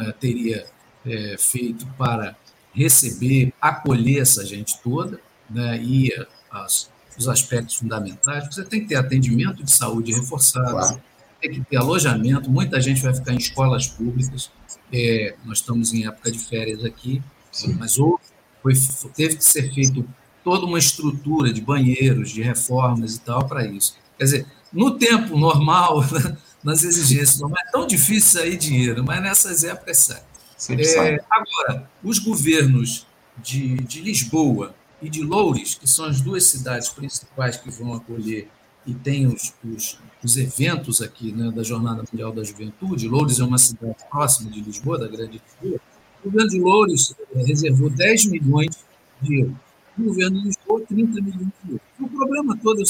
é, 0.01 0.13
teria 0.13 0.67
é, 1.05 1.37
feito 1.39 1.87
para 1.99 2.37
receber, 2.75 3.53
acolher 3.61 4.23
essa 4.23 4.45
gente 4.47 4.79
toda, 4.83 5.21
né, 5.51 5.83
e 5.83 6.11
as, 6.51 6.91
os 7.19 7.29
aspectos 7.29 7.77
fundamentais. 7.77 8.47
Você 8.47 8.65
tem 8.65 8.81
que 8.81 8.89
ter 8.89 8.97
atendimento 8.97 9.63
de 9.63 9.71
saúde 9.71 10.13
reforçado, 10.13 10.71
claro. 10.71 11.03
tem 11.41 11.51
que 11.51 11.61
ter 11.63 11.77
alojamento. 11.77 12.51
Muita 12.51 12.81
gente 12.81 13.03
vai 13.03 13.15
ficar 13.15 13.33
em 13.33 13.39
escolas 13.39 13.87
públicas. 13.87 14.51
É, 14.93 15.35
nós 15.45 15.59
estamos 15.59 15.93
em 15.93 16.07
época 16.07 16.31
de 16.31 16.39
férias 16.39 16.85
aqui, 16.85 17.23
Sim. 17.51 17.77
mas 17.79 17.99
houve, 17.99 18.23
foi, 18.63 18.75
teve 19.15 19.37
que 19.37 19.45
ser 19.45 19.73
feito 19.73 20.07
toda 20.45 20.67
uma 20.67 20.79
estrutura 20.79 21.53
de 21.53 21.61
banheiros, 21.61 22.31
de 22.31 22.43
reformas 22.43 23.17
e 23.17 23.21
tal 23.21 23.47
para 23.47 23.67
isso. 23.67 23.97
Quer 24.19 24.25
dizer, 24.25 24.47
no 24.73 24.99
tempo 24.99 25.39
normal, 25.39 26.05
nas 26.63 26.85
exigências, 26.85 27.41
não 27.41 27.51
é 27.51 27.71
tão 27.71 27.87
difícil 27.87 28.41
sair 28.41 28.57
dinheiro, 28.57 29.05
mas 29.05 29.23
nessas 29.23 29.65
épocas 29.65 29.99
sai. 29.99 30.23
É, 30.69 31.19
agora, 31.29 31.91
os 32.05 32.19
governos 32.19 33.07
de, 33.43 33.77
de 33.79 34.01
Lisboa 34.01 34.75
e 35.03 35.11
de 35.11 35.23
Loures, 35.23 35.75
que 35.75 35.89
são 35.89 36.05
as 36.05 36.21
duas 36.21 36.45
cidades 36.47 36.89
principais 36.89 37.57
que 37.57 37.71
vão 37.71 37.93
acolher 37.93 38.49
e 38.87 38.95
tem 38.95 39.27
os, 39.27 39.53
os, 39.65 39.99
os 40.23 40.37
eventos 40.37 41.03
aqui 41.03 41.33
né, 41.33 41.51
da 41.51 41.63
Jornada 41.63 42.03
Mundial 42.11 42.33
da 42.33 42.43
Juventude. 42.43 43.09
Loures 43.09 43.39
é 43.39 43.45
uma 43.45 43.59
cidade 43.59 43.97
próxima 44.11 44.51
de 44.51 44.61
Lisboa, 44.61 44.99
da 44.99 45.09
Grande 45.09 45.41
Lisboa. 45.61 45.81
O 46.25 46.31
governo 46.31 46.51
de 46.51 46.61
Loures 46.61 47.15
é, 47.35 47.43
reservou 47.45 47.91
10 47.91 48.27
milhões 48.27 48.85
de 49.21 49.41
euros. 49.41 49.57
O 49.99 50.03
governo 50.05 50.41
de 50.41 50.47
Lisboa, 50.47 50.81
30 50.89 51.21
milhões 51.21 51.49
de 51.65 51.71
euros. 51.73 51.87
O 52.01 52.09
problema 52.09 52.57
todo 52.57 52.83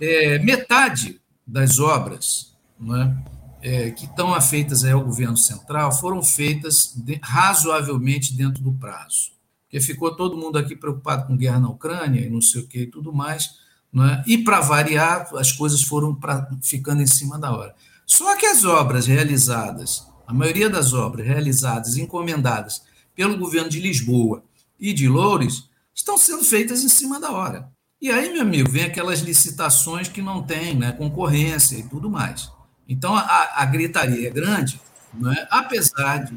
é, 0.00 0.34
é 0.34 0.38
metade 0.38 1.20
das 1.46 1.78
obras 1.78 2.54
não 2.78 3.22
é, 3.62 3.90
que 3.90 4.04
estão 4.04 4.34
afeitas 4.34 4.84
ao 4.84 5.02
governo 5.02 5.36
central 5.36 5.90
foram 5.90 6.22
feitas 6.22 6.92
de, 6.94 7.18
razoavelmente 7.22 8.34
dentro 8.34 8.62
do 8.62 8.72
prazo. 8.72 9.32
Ficou 9.80 10.14
todo 10.14 10.36
mundo 10.36 10.58
aqui 10.58 10.76
preocupado 10.76 11.26
com 11.26 11.36
guerra 11.36 11.58
na 11.58 11.68
Ucrânia 11.68 12.20
e 12.20 12.30
não 12.30 12.40
sei 12.40 12.62
o 12.62 12.66
que 12.66 12.80
e 12.80 12.86
tudo 12.86 13.12
mais. 13.12 13.50
é? 13.96 14.24
E, 14.26 14.38
para 14.38 14.60
variar, 14.60 15.28
as 15.36 15.52
coisas 15.52 15.82
foram 15.82 16.14
pra, 16.14 16.48
ficando 16.62 17.02
em 17.02 17.06
cima 17.06 17.38
da 17.38 17.52
hora. 17.52 17.74
Só 18.06 18.36
que 18.36 18.46
as 18.46 18.64
obras 18.64 19.06
realizadas, 19.06 20.06
a 20.26 20.32
maioria 20.34 20.68
das 20.68 20.92
obras 20.92 21.26
realizadas, 21.26 21.96
encomendadas 21.96 22.82
pelo 23.14 23.38
governo 23.38 23.68
de 23.68 23.80
Lisboa 23.80 24.44
e 24.78 24.92
de 24.92 25.08
Loures, 25.08 25.68
estão 25.94 26.18
sendo 26.18 26.44
feitas 26.44 26.82
em 26.82 26.88
cima 26.88 27.20
da 27.20 27.30
hora. 27.30 27.72
E 28.00 28.10
aí, 28.10 28.32
meu 28.32 28.42
amigo, 28.42 28.70
vem 28.70 28.84
aquelas 28.84 29.20
licitações 29.20 30.08
que 30.08 30.20
não 30.20 30.42
tem 30.42 30.76
né, 30.76 30.92
concorrência 30.92 31.76
e 31.76 31.84
tudo 31.84 32.10
mais. 32.10 32.50
Então, 32.88 33.16
a, 33.16 33.62
a 33.62 33.64
gritaria 33.64 34.28
é 34.28 34.30
grande, 34.30 34.80
é? 35.14 35.48
apesar 35.50 36.24
de, 36.24 36.36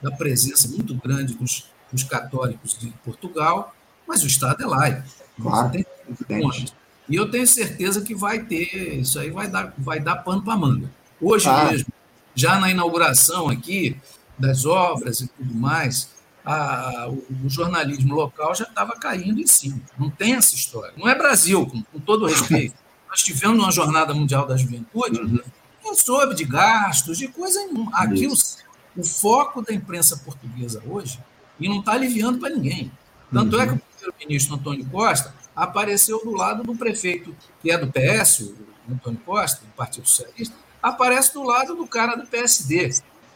da 0.00 0.12
presença 0.12 0.68
muito 0.68 0.94
grande 0.94 1.34
dos, 1.34 1.64
dos, 1.92 2.04
católicos 2.04 2.78
de 2.78 2.90
Portugal, 3.04 3.74
mas 4.06 4.22
o 4.22 4.26
Estado 4.26 4.62
é 4.62 4.66
laico. 4.66 5.02
Claro, 5.40 5.70
tem 5.70 5.86
e 7.08 7.14
eu 7.14 7.30
tenho 7.30 7.46
certeza 7.46 8.00
que 8.00 8.14
vai 8.14 8.40
ter, 8.40 8.98
isso 9.00 9.18
aí 9.18 9.30
vai 9.30 9.48
dar, 9.48 9.72
vai 9.78 10.00
dar 10.00 10.16
pano 10.16 10.42
para 10.42 10.56
manga. 10.56 10.90
Hoje 11.20 11.48
ah. 11.48 11.70
mesmo, 11.70 11.86
já 12.34 12.58
na 12.58 12.70
inauguração 12.70 13.48
aqui 13.48 13.96
das 14.38 14.66
obras 14.66 15.20
e 15.20 15.28
tudo 15.28 15.54
mais, 15.54 16.10
a, 16.44 17.08
o, 17.08 17.24
o, 17.44 17.48
jornalismo 17.48 18.14
local 18.14 18.54
já 18.54 18.64
estava 18.64 18.92
caindo 18.92 19.40
em 19.40 19.46
cima. 19.46 19.80
Não 19.98 20.10
tem 20.10 20.34
essa 20.34 20.54
história. 20.54 20.92
Não 20.96 21.08
é 21.08 21.14
Brasil, 21.14 21.66
com, 21.66 21.82
com 21.82 22.00
todo 22.00 22.26
respeito. 22.26 22.74
Nós 23.08 23.22
tivemos 23.22 23.58
uma 23.58 23.72
Jornada 23.72 24.12
Mundial 24.12 24.46
da 24.46 24.56
Juventude, 24.56 25.20
uhum. 25.20 25.40
não 25.84 25.94
soube 25.94 26.34
de 26.34 26.44
gastos, 26.44 27.18
de 27.18 27.28
coisa 27.28 27.58
nenhuma. 27.60 27.90
Aqui 27.94 28.26
o, 28.26 28.34
o, 28.96 29.04
foco 29.04 29.62
da 29.62 29.72
imprensa 29.72 30.18
portuguesa 30.18 30.82
hoje, 30.86 31.18
e 31.58 31.68
não 31.68 31.80
está 31.80 31.92
aliviando 31.92 32.38
para 32.38 32.50
ninguém. 32.50 32.90
Tanto 33.32 33.56
uhum. 33.56 33.62
é 33.62 33.66
que 33.66 33.72
o 33.74 33.78
primeiro-ministro 33.78 34.54
Antônio 34.54 34.86
Costa 34.86 35.34
apareceu 35.54 36.22
do 36.22 36.32
lado 36.32 36.62
do 36.62 36.74
prefeito, 36.76 37.34
que 37.62 37.70
é 37.70 37.78
do 37.78 37.90
PS, 37.90 38.40
o 38.88 38.92
Antônio 38.92 39.20
Costa, 39.24 39.64
do 39.64 39.72
Partido 39.72 40.06
Socialista, 40.06 40.54
aparece 40.82 41.32
do 41.32 41.42
lado 41.42 41.74
do 41.74 41.86
cara 41.86 42.14
do 42.14 42.26
PSD, 42.26 42.90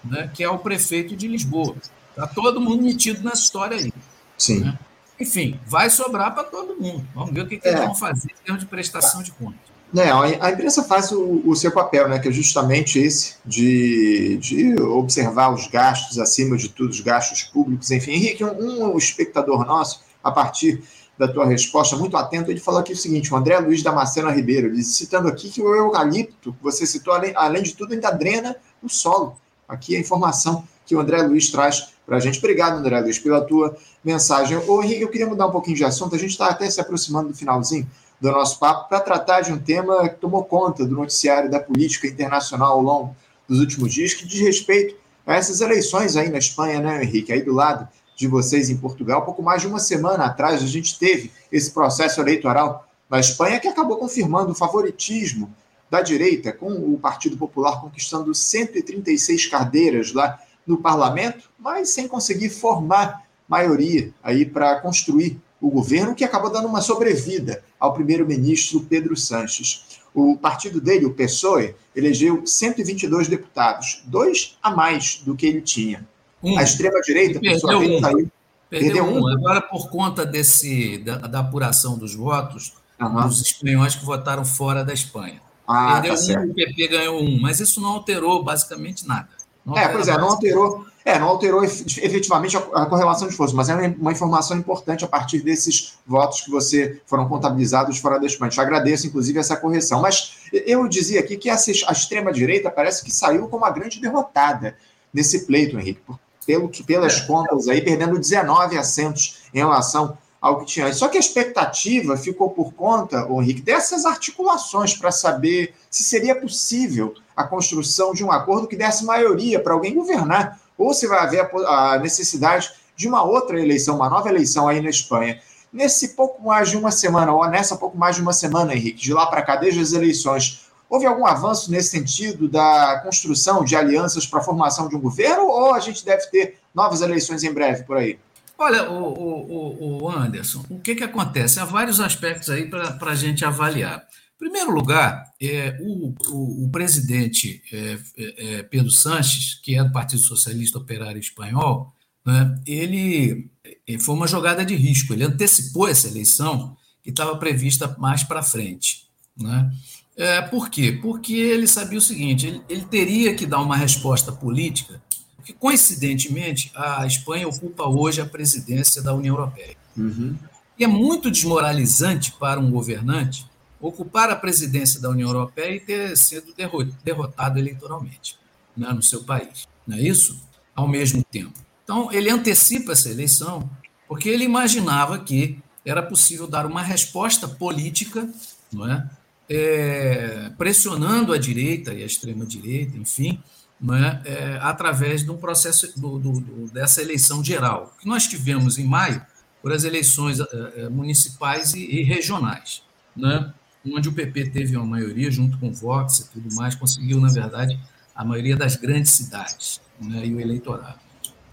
né, 0.04 0.30
que 0.34 0.44
é 0.44 0.48
o 0.48 0.58
prefeito 0.58 1.16
de 1.16 1.26
Lisboa. 1.26 1.76
Está 2.10 2.26
todo 2.26 2.60
mundo 2.60 2.82
metido 2.82 3.22
nessa 3.22 3.42
história 3.42 3.76
aí. 3.76 3.92
Sim. 4.36 4.60
Né? 4.60 4.78
Enfim, 5.18 5.60
vai 5.66 5.90
sobrar 5.90 6.34
para 6.34 6.44
todo 6.44 6.76
mundo. 6.80 7.06
Vamos 7.14 7.32
ver 7.32 7.42
o 7.42 7.46
que, 7.46 7.58
que 7.58 7.68
é. 7.68 7.72
eles 7.72 7.84
vão 7.84 7.94
fazer 7.94 8.30
em 8.30 8.44
termos 8.44 8.62
de 8.62 8.68
prestação 8.68 9.22
de 9.22 9.32
contas. 9.32 9.69
É, 9.97 10.11
a 10.41 10.51
imprensa 10.51 10.84
faz 10.84 11.11
o, 11.11 11.43
o, 11.45 11.57
seu 11.57 11.72
papel, 11.72 12.09
né, 12.09 12.18
que 12.20 12.28
é 12.28 12.32
justamente 12.32 12.99
esse 12.99 13.34
de, 13.45 14.36
de 14.36 14.80
observar 14.82 15.53
os 15.53 15.66
gastos, 15.66 16.18
acima 16.18 16.57
de 16.57 16.68
tudo, 16.68 16.91
os 16.91 17.01
gastos 17.01 17.43
públicos, 17.43 17.91
enfim. 17.91 18.12
Henrique, 18.12 18.45
um, 18.45 18.93
um 18.93 18.97
espectador 18.97 19.66
nosso, 19.66 20.01
a 20.22 20.30
partir 20.30 20.82
da 21.18 21.26
tua 21.26 21.45
resposta, 21.45 21.97
muito 21.97 22.16
atento, 22.16 22.51
ele 22.51 22.61
falou 22.61 22.80
aqui 22.80 22.93
o 22.93 22.97
seguinte, 22.97 23.32
o 23.34 23.36
André 23.36 23.59
Luiz 23.59 23.82
Damasceno 23.82 24.30
Ribeiro, 24.30 24.68
ele, 24.68 24.82
citando 24.82 25.28
aqui 25.28 25.51
que 25.51 25.61
o 25.61 25.74
eucalipto, 25.74 26.57
você 26.62 26.86
citou, 26.86 27.12
além, 27.12 27.32
além 27.34 27.62
de 27.62 27.74
tudo, 27.74 27.93
ainda 27.93 28.11
drena 28.11 28.57
o 28.82 28.88
solo. 28.88 29.36
Aqui 29.68 29.97
a 29.97 30.01
informação 30.01 30.64
que 30.86 30.95
o 30.95 31.01
André 31.01 31.20
Luiz 31.22 31.51
traz 31.51 31.93
para 32.07 32.16
a 32.16 32.20
gente. 32.20 32.38
Obrigado, 32.38 32.78
André 32.78 33.01
Luiz, 33.01 33.18
pela 33.18 33.41
tua 33.41 33.76
mensagem. 34.03 34.57
Ô, 34.66 34.82
Henrique, 34.82 35.03
eu 35.03 35.09
queria 35.09 35.26
mudar 35.26 35.47
um 35.47 35.53
pouquinho 35.53 35.76
de 35.76 35.84
assunto, 35.84 36.14
a 36.14 36.18
gente 36.18 36.30
está 36.30 36.47
até 36.47 36.70
se 36.70 36.80
aproximando 36.80 37.28
do 37.28 37.36
finalzinho, 37.36 37.86
do 38.20 38.30
nosso 38.30 38.58
papo 38.58 38.88
para 38.88 39.00
tratar 39.00 39.40
de 39.40 39.52
um 39.52 39.58
tema 39.58 40.08
que 40.08 40.16
tomou 40.16 40.44
conta 40.44 40.84
do 40.84 40.94
noticiário 40.94 41.50
da 41.50 41.58
política 41.58 42.06
internacional 42.06 42.72
ao 42.72 42.82
longo 42.82 43.16
dos 43.48 43.60
últimos 43.60 43.92
dias, 43.92 44.12
que 44.12 44.26
diz 44.26 44.40
respeito 44.40 44.96
a 45.26 45.34
essas 45.34 45.60
eleições 45.60 46.16
aí 46.16 46.28
na 46.28 46.38
Espanha, 46.38 46.80
né, 46.80 47.02
Henrique? 47.02 47.32
Aí 47.32 47.42
do 47.42 47.54
lado 47.54 47.88
de 48.14 48.28
vocês 48.28 48.68
em 48.68 48.76
Portugal, 48.76 49.24
pouco 49.24 49.42
mais 49.42 49.62
de 49.62 49.68
uma 49.68 49.78
semana 49.78 50.26
atrás, 50.26 50.62
a 50.62 50.66
gente 50.66 50.98
teve 50.98 51.32
esse 51.50 51.70
processo 51.70 52.20
eleitoral 52.20 52.86
na 53.08 53.18
Espanha 53.18 53.58
que 53.58 53.66
acabou 53.66 53.96
confirmando 53.96 54.52
o 54.52 54.54
favoritismo 54.54 55.52
da 55.88 56.02
direita, 56.02 56.52
com 56.52 56.70
o 56.70 56.98
Partido 56.98 57.36
Popular 57.36 57.80
conquistando 57.80 58.34
136 58.34 59.46
cadeiras 59.46 60.12
lá 60.12 60.38
no 60.66 60.76
parlamento, 60.76 61.50
mas 61.58 61.90
sem 61.90 62.06
conseguir 62.06 62.50
formar 62.50 63.24
maioria 63.48 64.12
aí 64.22 64.44
para 64.46 64.78
construir 64.80 65.40
o 65.61 65.70
governo, 65.70 66.14
que 66.14 66.24
acabou 66.24 66.50
dando 66.50 66.66
uma 66.66 66.80
sobrevida 66.80 67.62
ao 67.78 67.92
primeiro-ministro 67.92 68.80
Pedro 68.80 69.16
Sanches. 69.16 70.00
O 70.14 70.36
partido 70.36 70.80
dele, 70.80 71.06
o 71.06 71.14
PSOE, 71.14 71.74
elegeu 71.94 72.44
122 72.46 73.28
deputados, 73.28 74.02
dois 74.06 74.56
a 74.62 74.70
mais 74.70 75.20
do 75.24 75.36
que 75.36 75.46
ele 75.46 75.61
tinha. 75.61 76.06
Um. 76.42 76.58
A 76.58 76.62
extrema-direita, 76.62 77.38
por 77.38 77.61
sua 77.61 77.78
vez, 77.78 77.90
um. 77.90 78.00
Perdeu, 78.00 78.30
perdeu 78.70 79.04
um. 79.04 79.28
Agora, 79.28 79.61
por 79.61 79.90
conta 79.90 80.24
desse, 80.24 80.98
da, 80.98 81.18
da 81.18 81.40
apuração 81.40 81.98
dos 81.98 82.14
votos, 82.14 82.72
uhum. 83.00 83.26
os 83.26 83.40
espanhóis 83.40 83.94
que 83.94 84.04
votaram 84.04 84.44
fora 84.44 84.84
da 84.84 84.94
Espanha. 84.94 85.40
Ah, 85.66 86.00
perdeu 86.00 86.16
tá 86.16 86.40
um, 86.40 86.50
o 86.50 86.54
PP 86.54 86.88
ganhou 86.88 87.22
um, 87.22 87.40
mas 87.40 87.61
isso 87.61 87.80
não 87.80 87.90
alterou 87.90 88.42
basicamente 88.42 89.06
nada. 89.06 89.28
Não 89.64 89.76
é, 89.76 89.88
pois 89.88 90.08
é, 90.08 90.16
não 90.16 90.30
alterou 90.30 90.86
é, 91.05 91.18
não 91.18 91.28
alterou 91.28 91.64
efetivamente 91.64 92.57
a 92.57 92.86
correlação 92.86 93.26
de 93.26 93.34
forças, 93.34 93.55
mas 93.55 93.68
é 93.68 93.74
uma 93.98 94.12
informação 94.12 94.57
importante 94.57 95.05
a 95.05 95.09
partir 95.09 95.40
desses 95.40 95.98
votos 96.07 96.42
que 96.42 96.51
você 96.51 97.01
foram 97.07 97.26
contabilizados 97.26 97.98
fora 97.98 98.18
da 98.18 98.26
Espanha. 98.26 98.51
Te 98.51 98.61
agradeço, 98.61 99.07
inclusive, 99.07 99.38
essa 99.38 99.57
correção. 99.57 100.03
Mas 100.03 100.36
eu 100.53 100.86
dizia 100.86 101.20
aqui 101.20 101.36
que 101.36 101.48
a 101.48 101.55
extrema-direita 101.55 102.70
parece 102.70 103.03
que 103.03 103.11
saiu 103.11 103.48
como 103.48 103.64
a 103.64 103.70
grande 103.70 104.01
derrotada 104.01 104.76
nesse 105.12 105.46
pleito, 105.46 105.78
Henrique, 105.78 106.01
pelo 106.46 106.68
pelas 106.86 107.18
é. 107.18 107.26
contas 107.26 107.66
aí, 107.68 107.80
perdendo 107.80 108.18
19 108.18 108.76
assentos 108.76 109.38
em 109.55 109.59
relação 109.59 110.18
ao 110.40 110.61
que 110.61 110.66
tinha. 110.66 110.92
Só 110.92 111.09
que 111.09 111.16
a 111.16 111.20
expectativa 111.20 112.16
ficou 112.16 112.51
por 112.51 112.72
conta, 112.72 113.26
Henrique, 113.30 113.61
dessas 113.61 114.05
articulações 114.05 114.94
para 114.94 115.11
saber 115.11 115.74
se 115.90 116.03
seria 116.03 116.34
possível 116.34 117.14
a 117.36 117.44
construção 117.44 118.12
de 118.12 118.24
um 118.24 118.30
acordo 118.30 118.66
que 118.66 118.76
desse 118.76 119.05
maioria 119.05 119.61
para 119.61 119.74
alguém 119.74 119.94
governar 119.94 120.61
ou 120.84 120.94
se 120.94 121.06
vai 121.06 121.18
haver 121.18 121.48
a, 121.66 121.98
necessidade 121.98 122.70
de 122.96 123.08
uma 123.08 123.22
outra 123.22 123.60
eleição, 123.60 123.96
uma 123.96 124.10
nova 124.10 124.28
eleição 124.28 124.68
aí 124.68 124.80
na 124.80 124.90
Espanha. 124.90 125.40
Nesse 125.72 126.16
pouco 126.16 126.42
mais 126.42 126.68
de 126.68 126.76
uma 126.76 126.90
semana, 126.90 127.32
ou 127.32 127.46
nessa 127.48 127.76
pouco 127.76 127.96
mais 127.96 128.16
de 128.16 128.22
uma 128.22 128.32
semana, 128.32 128.74
Henrique, 128.74 129.00
de 129.00 129.14
lá 129.14 129.26
para 129.26 129.42
cá, 129.42 129.56
desde 129.56 129.80
as 129.80 129.92
eleições, 129.92 130.66
houve 130.88 131.06
algum 131.06 131.24
avanço 131.24 131.70
nesse 131.70 131.90
sentido 131.90 132.48
da 132.48 133.00
construção 133.04 133.64
de 133.64 133.76
alianças 133.76 134.26
para 134.26 134.40
a 134.40 134.42
formação 134.42 134.88
de 134.88 134.96
um 134.96 135.00
governo, 135.00 135.46
ou 135.46 135.74
a 135.74 135.80
gente 135.80 136.04
deve 136.04 136.26
ter 136.26 136.58
novas 136.74 137.00
eleições 137.00 137.44
em 137.44 137.52
breve 137.52 137.84
por 137.84 137.96
aí? 137.96 138.18
Olha, 138.58 138.90
o, 138.90 139.04
o, 139.04 140.02
o 140.02 140.10
Anderson, 140.10 140.62
o 140.68 140.78
que, 140.78 140.94
que 140.94 141.04
acontece? 141.04 141.58
Há 141.58 141.64
vários 141.64 141.98
aspectos 142.00 142.50
aí 142.50 142.68
para 142.68 143.10
a 143.10 143.14
gente 143.14 143.44
avaliar 143.44 144.06
primeiro 144.41 144.70
lugar, 144.70 145.30
é, 145.41 145.76
o, 145.82 146.14
o, 146.28 146.64
o 146.64 146.70
presidente 146.70 147.62
é, 147.70 147.99
é, 148.16 148.57
é, 148.59 148.62
Pedro 148.62 148.91
Sanches, 148.91 149.61
que 149.62 149.76
é 149.76 149.84
do 149.84 149.93
Partido 149.93 150.24
Socialista 150.24 150.78
Operário 150.78 151.20
Espanhol, 151.20 151.95
né, 152.24 152.59
ele 152.66 153.51
é, 153.86 153.99
foi 153.99 154.14
uma 154.14 154.26
jogada 154.26 154.64
de 154.64 154.74
risco. 154.74 155.12
Ele 155.12 155.24
antecipou 155.24 155.86
essa 155.86 156.09
eleição 156.09 156.74
que 157.03 157.11
estava 157.11 157.36
prevista 157.36 157.95
mais 157.99 158.22
para 158.22 158.43
frente. 158.43 159.09
Né? 159.36 159.70
É, 160.16 160.41
por 160.41 160.70
quê? 160.70 160.99
Porque 161.03 161.34
ele 161.34 161.66
sabia 161.66 161.99
o 161.99 162.03
seguinte: 162.03 162.47
ele, 162.47 162.62
ele 162.66 162.84
teria 162.86 163.34
que 163.34 163.45
dar 163.45 163.61
uma 163.61 163.76
resposta 163.76 164.32
política, 164.32 165.03
porque, 165.36 165.53
coincidentemente, 165.53 166.72
a 166.74 167.07
Espanha 167.07 167.47
ocupa 167.47 167.84
hoje 167.84 168.22
a 168.22 168.26
presidência 168.26 169.03
da 169.03 169.14
União 169.14 169.34
Europeia. 169.34 169.76
Uhum. 169.97 170.34
E 170.78 170.84
é 170.84 170.86
muito 170.86 171.30
desmoralizante 171.30 172.32
para 172.32 172.59
um 172.59 172.70
governante 172.70 173.49
ocupar 173.80 174.30
a 174.30 174.36
presidência 174.36 175.00
da 175.00 175.08
União 175.08 175.28
Europeia 175.28 175.76
e 175.76 175.80
ter 175.80 176.16
sido 176.16 176.54
derrotado 177.02 177.58
eleitoralmente 177.58 178.38
né, 178.76 178.92
no 178.92 179.02
seu 179.02 179.24
país. 179.24 179.66
Não 179.86 179.96
é 179.96 180.00
isso? 180.00 180.40
Ao 180.74 180.86
mesmo 180.86 181.24
tempo. 181.24 181.58
Então, 181.82 182.12
ele 182.12 182.30
antecipa 182.30 182.92
essa 182.92 183.08
eleição 183.08 183.68
porque 184.06 184.28
ele 184.28 184.44
imaginava 184.44 185.18
que 185.18 185.58
era 185.84 186.02
possível 186.02 186.46
dar 186.46 186.66
uma 186.66 186.82
resposta 186.82 187.48
política, 187.48 188.28
não 188.72 188.90
é? 188.90 189.08
é 189.48 190.50
pressionando 190.58 191.32
a 191.32 191.38
direita 191.38 191.94
e 191.94 192.02
a 192.02 192.06
extrema-direita, 192.06 192.96
enfim, 192.96 193.42
é? 193.88 194.30
é? 194.30 194.58
através 194.60 195.24
de 195.24 195.30
um 195.30 195.36
processo 195.36 195.98
do, 195.98 196.18
do, 196.18 196.40
do, 196.40 196.70
dessa 196.72 197.00
eleição 197.00 197.42
geral, 197.42 197.94
que 198.00 198.06
nós 198.06 198.26
tivemos 198.26 198.78
em 198.78 198.84
maio 198.84 199.24
por 199.62 199.72
as 199.72 199.84
eleições 199.84 200.40
é, 200.40 200.46
é, 200.76 200.88
municipais 200.88 201.74
e, 201.74 201.84
e 201.84 202.02
regionais. 202.02 202.82
Né? 203.16 203.52
Onde 203.86 204.08
o 204.08 204.12
PP 204.12 204.50
teve 204.50 204.76
uma 204.76 204.86
maioria, 204.86 205.30
junto 205.30 205.58
com 205.58 205.68
o 205.68 205.72
Vox 205.72 206.20
e 206.20 206.30
tudo 206.30 206.54
mais, 206.54 206.74
conseguiu, 206.74 207.20
na 207.20 207.28
verdade, 207.28 207.78
a 208.14 208.24
maioria 208.24 208.56
das 208.56 208.76
grandes 208.76 209.12
cidades 209.12 209.80
né, 210.00 210.26
e 210.26 210.34
o 210.34 210.40
eleitorado. 210.40 210.98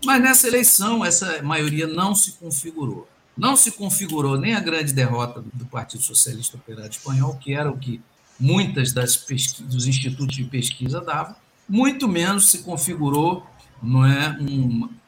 Mas 0.03 0.21
nessa 0.21 0.47
eleição, 0.47 1.03
essa 1.03 1.41
maioria 1.41 1.88
não 1.88 2.13
se 2.13 2.34
configurou. 2.34 3.07
Não 3.36 3.55
se 3.55 3.71
configurou 3.71 4.38
nem 4.38 4.55
a 4.55 4.59
grande 4.59 4.93
derrota 4.93 5.43
do 5.53 5.65
Partido 5.65 6.03
Socialista 6.03 6.57
Operário 6.57 6.89
Espanhol, 6.89 7.36
que 7.36 7.53
era 7.53 7.69
o 7.69 7.78
que 7.78 8.01
muitas 8.39 8.91
das 8.91 9.15
dos 9.59 9.88
institutos 9.88 10.36
de 10.36 10.43
pesquisa 10.43 11.01
davam, 11.01 11.36
muito 11.67 12.07
menos 12.07 12.49
se 12.49 12.59
configurou 12.59 13.45
não 13.82 14.05
é, 14.05 14.38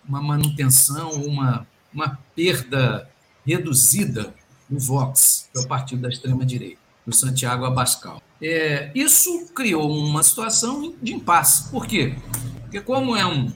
uma, 0.08 0.22
manutenção, 0.22 1.12
uma, 1.12 1.68
uma 1.94 2.20
perda 2.36 3.10
reduzida 3.46 4.34
no 4.70 4.80
Vox, 4.80 5.50
que 5.52 5.60
é 5.60 5.62
o 5.62 5.68
partido 5.68 6.04
da 6.04 6.10
extrema-direita 6.10 6.79
do 7.10 7.16
Santiago 7.16 7.66
Abascal. 7.66 8.22
É, 8.42 8.92
isso 8.96 9.48
criou 9.54 9.92
uma 9.92 10.24
situação 10.24 10.94
de 11.02 11.14
impasse. 11.14 11.70
Por 11.70 11.86
quê? 11.86 12.16
Porque 12.62 12.80
como 12.80 13.16
é 13.16 13.26
um, 13.26 13.52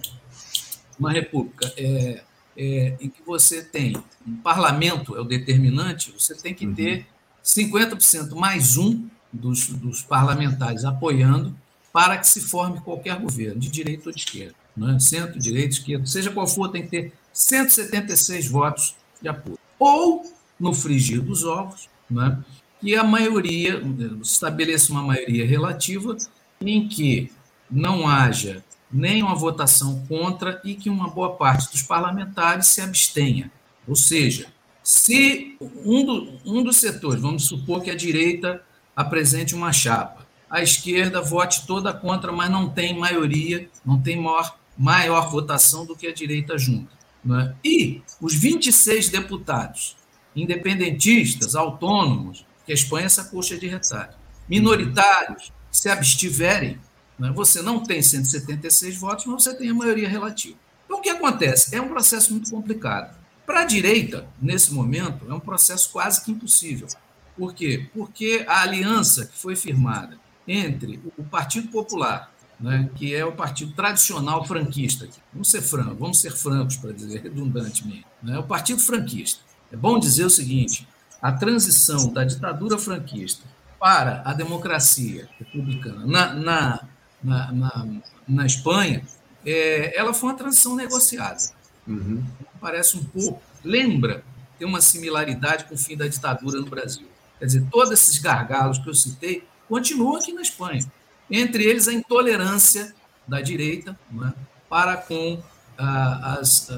uma 1.00 1.12
república 1.12 1.72
é, 1.78 2.24
é, 2.58 2.98
em 3.00 3.10
que 3.10 3.22
você 3.26 3.64
tem 3.64 3.96
um 4.28 4.36
parlamento 4.38 5.16
é 5.16 5.22
o 5.22 5.24
determinante, 5.24 6.14
você 6.18 6.36
tem 6.36 6.54
que 6.54 6.68
ter 6.68 7.06
50% 7.44 8.36
mais 8.36 8.78
um 8.78 9.08
dos, 9.32 9.68
dos 9.68 10.02
parlamentares 10.02 10.84
apoiando 10.86 11.56
para 11.92 12.18
que 12.18 12.28
se 12.28 12.42
forme 12.42 12.82
qualquer 12.82 13.20
governo, 13.20 13.60
de 13.60 13.70
direita 13.70 14.10
ou 14.10 14.14
de 14.14 14.22
esquerda. 14.22 14.56
Né? 14.76 14.98
Centro, 15.00 15.40
direita, 15.40 15.76
esquerda, 15.76 16.06
seja 16.06 16.32
qual 16.32 16.48
for, 16.48 16.70
tem 16.70 16.84
que 16.84 16.90
ter 16.90 17.14
176 17.32 18.48
votos 18.48 18.96
de 19.22 19.30
apoio. 19.30 19.60
Ou, 19.78 20.24
no 20.60 20.74
frigir 20.74 21.22
dos 21.22 21.44
ovos, 21.44 21.88
né? 22.10 22.40
Que 22.84 22.98
a 22.98 23.04
maioria, 23.04 23.82
estabeleça 24.22 24.92
uma 24.92 25.02
maioria 25.02 25.48
relativa 25.48 26.18
em 26.60 26.86
que 26.86 27.32
não 27.72 28.06
haja 28.06 28.62
nem 28.92 29.24
uma 29.24 29.34
votação 29.34 30.06
contra 30.06 30.62
e 30.66 30.76
que 30.76 30.90
uma 30.90 31.10
boa 31.10 31.38
parte 31.38 31.72
dos 31.72 31.82
parlamentares 31.82 32.68
se 32.68 32.82
abstenha. 32.82 33.50
Ou 33.88 33.96
seja, 33.96 34.48
se 34.84 35.56
um, 35.62 36.06
do, 36.06 36.40
um 36.46 36.62
dos 36.62 36.76
setores, 36.76 37.22
vamos 37.22 37.46
supor 37.46 37.82
que 37.82 37.90
a 37.90 37.96
direita 37.96 38.62
apresente 38.94 39.56
uma 39.56 39.72
chapa, 39.72 40.28
a 40.50 40.62
esquerda 40.62 41.22
vote 41.22 41.66
toda 41.66 41.94
contra, 41.94 42.34
mas 42.34 42.52
não 42.52 42.70
tem 42.70 43.00
maioria, 43.00 43.70
não 43.86 44.00
tem 44.00 44.18
maior, 44.18 44.58
maior 44.78 45.32
votação 45.32 45.86
do 45.86 45.96
que 45.96 46.06
a 46.06 46.14
direita 46.14 46.58
junta. 46.58 46.92
É? 47.32 47.54
E 47.64 48.02
os 48.20 48.36
26 48.36 49.08
deputados 49.08 49.96
independentistas, 50.36 51.56
autônomos, 51.56 52.46
que 52.66 52.72
a 52.72 52.76
Espanha 52.76 53.04
é 53.04 53.06
essa 53.06 53.26
coxa 53.26 53.58
de 53.58 53.68
retalho. 53.68 54.14
Minoritários 54.48 55.52
se 55.72 55.90
abstiverem, 55.90 56.80
né, 57.18 57.32
você 57.34 57.62
não 57.62 57.82
tem 57.82 58.02
176 58.02 58.98
votos, 58.98 59.26
mas 59.26 59.44
você 59.44 59.54
tem 59.56 59.70
a 59.70 59.74
maioria 59.74 60.08
relativa. 60.08 60.58
Então, 60.86 61.00
o 61.00 61.02
que 61.02 61.10
acontece? 61.10 61.76
É 61.76 61.82
um 61.82 61.90
processo 61.90 62.32
muito 62.32 62.50
complicado. 62.52 63.16
Para 63.46 63.62
a 63.62 63.66
direita, 63.66 64.28
nesse 64.42 64.74
momento, 64.74 65.30
é 65.30 65.34
um 65.34 65.40
processo 65.40 65.90
quase 65.92 66.24
que 66.24 66.32
impossível. 66.32 66.88
Por 67.36 67.54
quê? 67.54 67.90
Porque 67.94 68.46
a 68.48 68.62
aliança 68.62 69.26
que 69.26 69.38
foi 69.38 69.56
firmada 69.56 70.18
entre 70.48 71.02
o 71.18 71.24
Partido 71.24 71.70
Popular, 71.70 72.32
né, 72.60 72.90
que 72.96 73.14
é 73.14 73.26
o 73.26 73.34
partido 73.34 73.74
tradicional 73.74 74.46
franquista, 74.46 75.10
vamos 75.34 75.50
ser 75.50 75.62
francos, 75.62 75.98
vamos 75.98 76.22
ser 76.22 76.32
francos 76.32 76.78
para 76.78 76.94
dizer 76.94 77.22
redundantemente, 77.22 78.06
né, 78.22 78.38
o 78.38 78.44
Partido 78.44 78.80
Franquista. 78.80 79.42
É 79.72 79.76
bom 79.76 80.00
dizer 80.00 80.26
o 80.26 80.30
seguinte: 80.30 80.88
a 81.24 81.32
transição 81.32 82.12
da 82.12 82.26
ditadura 82.26 82.78
franquista 82.78 83.46
para 83.80 84.22
a 84.26 84.34
democracia 84.34 85.30
republicana 85.40 86.06
na, 86.06 86.34
na, 86.34 86.88
na, 87.24 87.52
na, 87.54 87.88
na 88.28 88.46
Espanha, 88.46 89.02
é, 89.46 89.98
ela 89.98 90.14
foi 90.14 90.32
uma 90.32 90.38
transição 90.38 90.76
negociada. 90.76 91.42
Uhum. 91.88 92.22
Parece 92.60 92.98
um 92.98 93.06
pouco, 93.06 93.42
lembra, 93.64 94.22
tem 94.60 94.68
uma 94.68 94.82
similaridade 94.82 95.64
com 95.64 95.76
o 95.76 95.78
fim 95.78 95.96
da 95.96 96.08
ditadura 96.08 96.60
no 96.60 96.70
Brasil. 96.70 97.08
Quer 97.40 97.46
dizer, 97.46 97.66
todos 97.72 97.92
esses 97.92 98.18
gargalos 98.18 98.78
que 98.78 98.90
eu 98.90 98.94
citei 98.94 99.48
continuam 99.70 100.18
aqui 100.18 100.34
na 100.34 100.42
Espanha. 100.42 100.86
Entre 101.32 101.64
eles, 101.64 101.88
a 101.88 101.94
intolerância 101.94 102.94
da 103.26 103.40
direita 103.40 103.98
é, 104.22 104.34
para 104.70 104.98
com 104.98 105.42
as, 105.84 106.70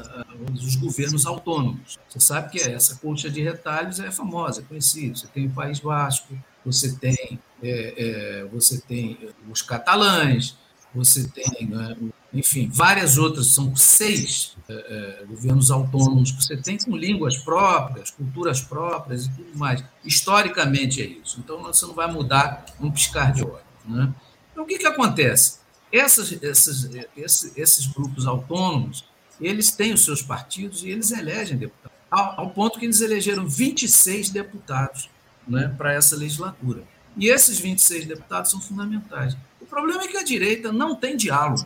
os 0.53 0.75
governos 0.75 1.25
autônomos. 1.25 1.99
Você 2.09 2.19
sabe 2.19 2.51
que 2.51 2.59
essa 2.59 2.95
colcha 2.95 3.29
de 3.29 3.41
retalhos 3.41 3.99
é 3.99 4.11
famosa, 4.11 4.61
é 4.61 4.63
conhecida. 4.63 5.15
Você 5.15 5.27
tem 5.27 5.47
o 5.47 5.51
País 5.51 5.79
Vasco, 5.79 6.33
você 6.65 6.95
tem, 6.95 7.39
é, 7.61 7.93
é, 8.41 8.45
você 8.45 8.81
tem 8.81 9.17
os 9.49 9.61
catalães, 9.61 10.57
você 10.93 11.27
tem, 11.27 11.67
né, 11.67 11.95
enfim, 12.33 12.69
várias 12.71 13.17
outras, 13.17 13.47
são 13.47 13.75
seis 13.75 14.55
é, 14.67 14.73
é, 15.21 15.25
governos 15.25 15.69
autônomos 15.69 16.31
que 16.31 16.43
você 16.43 16.57
tem 16.57 16.77
com 16.77 16.95
línguas 16.95 17.37
próprias, 17.37 18.11
culturas 18.11 18.61
próprias 18.61 19.25
e 19.25 19.29
tudo 19.29 19.57
mais. 19.57 19.83
Historicamente 20.03 21.01
é 21.01 21.05
isso. 21.05 21.39
Então 21.43 21.61
você 21.61 21.85
não 21.85 21.93
vai 21.93 22.11
mudar 22.11 22.65
um 22.79 22.89
piscar 22.89 23.31
de 23.33 23.43
olhos. 23.43 23.61
Né? 23.85 24.13
Então 24.51 24.63
o 24.63 24.67
que, 24.67 24.77
que 24.77 24.87
acontece? 24.87 25.59
Essas, 25.95 26.43
essas, 26.43 26.89
esses, 27.15 27.57
esses 27.57 27.87
grupos 27.87 28.27
autônomos, 28.27 29.05
eles 29.39 29.71
têm 29.71 29.93
os 29.93 30.03
seus 30.03 30.21
partidos 30.21 30.83
e 30.83 30.89
eles 30.89 31.11
elegem 31.11 31.57
deputados, 31.57 31.97
ao, 32.11 32.41
ao 32.41 32.49
ponto 32.49 32.77
que 32.77 32.85
eles 32.85 32.99
elegeram 32.99 33.47
26 33.47 34.29
deputados 34.29 35.09
né, 35.47 35.73
para 35.77 35.93
essa 35.93 36.17
legislatura. 36.17 36.83
E 37.15 37.29
esses 37.29 37.57
26 37.59 38.07
deputados 38.07 38.51
são 38.51 38.59
fundamentais. 38.59 39.37
O 39.61 39.65
problema 39.65 40.03
é 40.03 40.07
que 40.09 40.17
a 40.17 40.23
direita 40.23 40.69
não 40.69 40.95
tem 40.95 41.15
diálogo. 41.15 41.65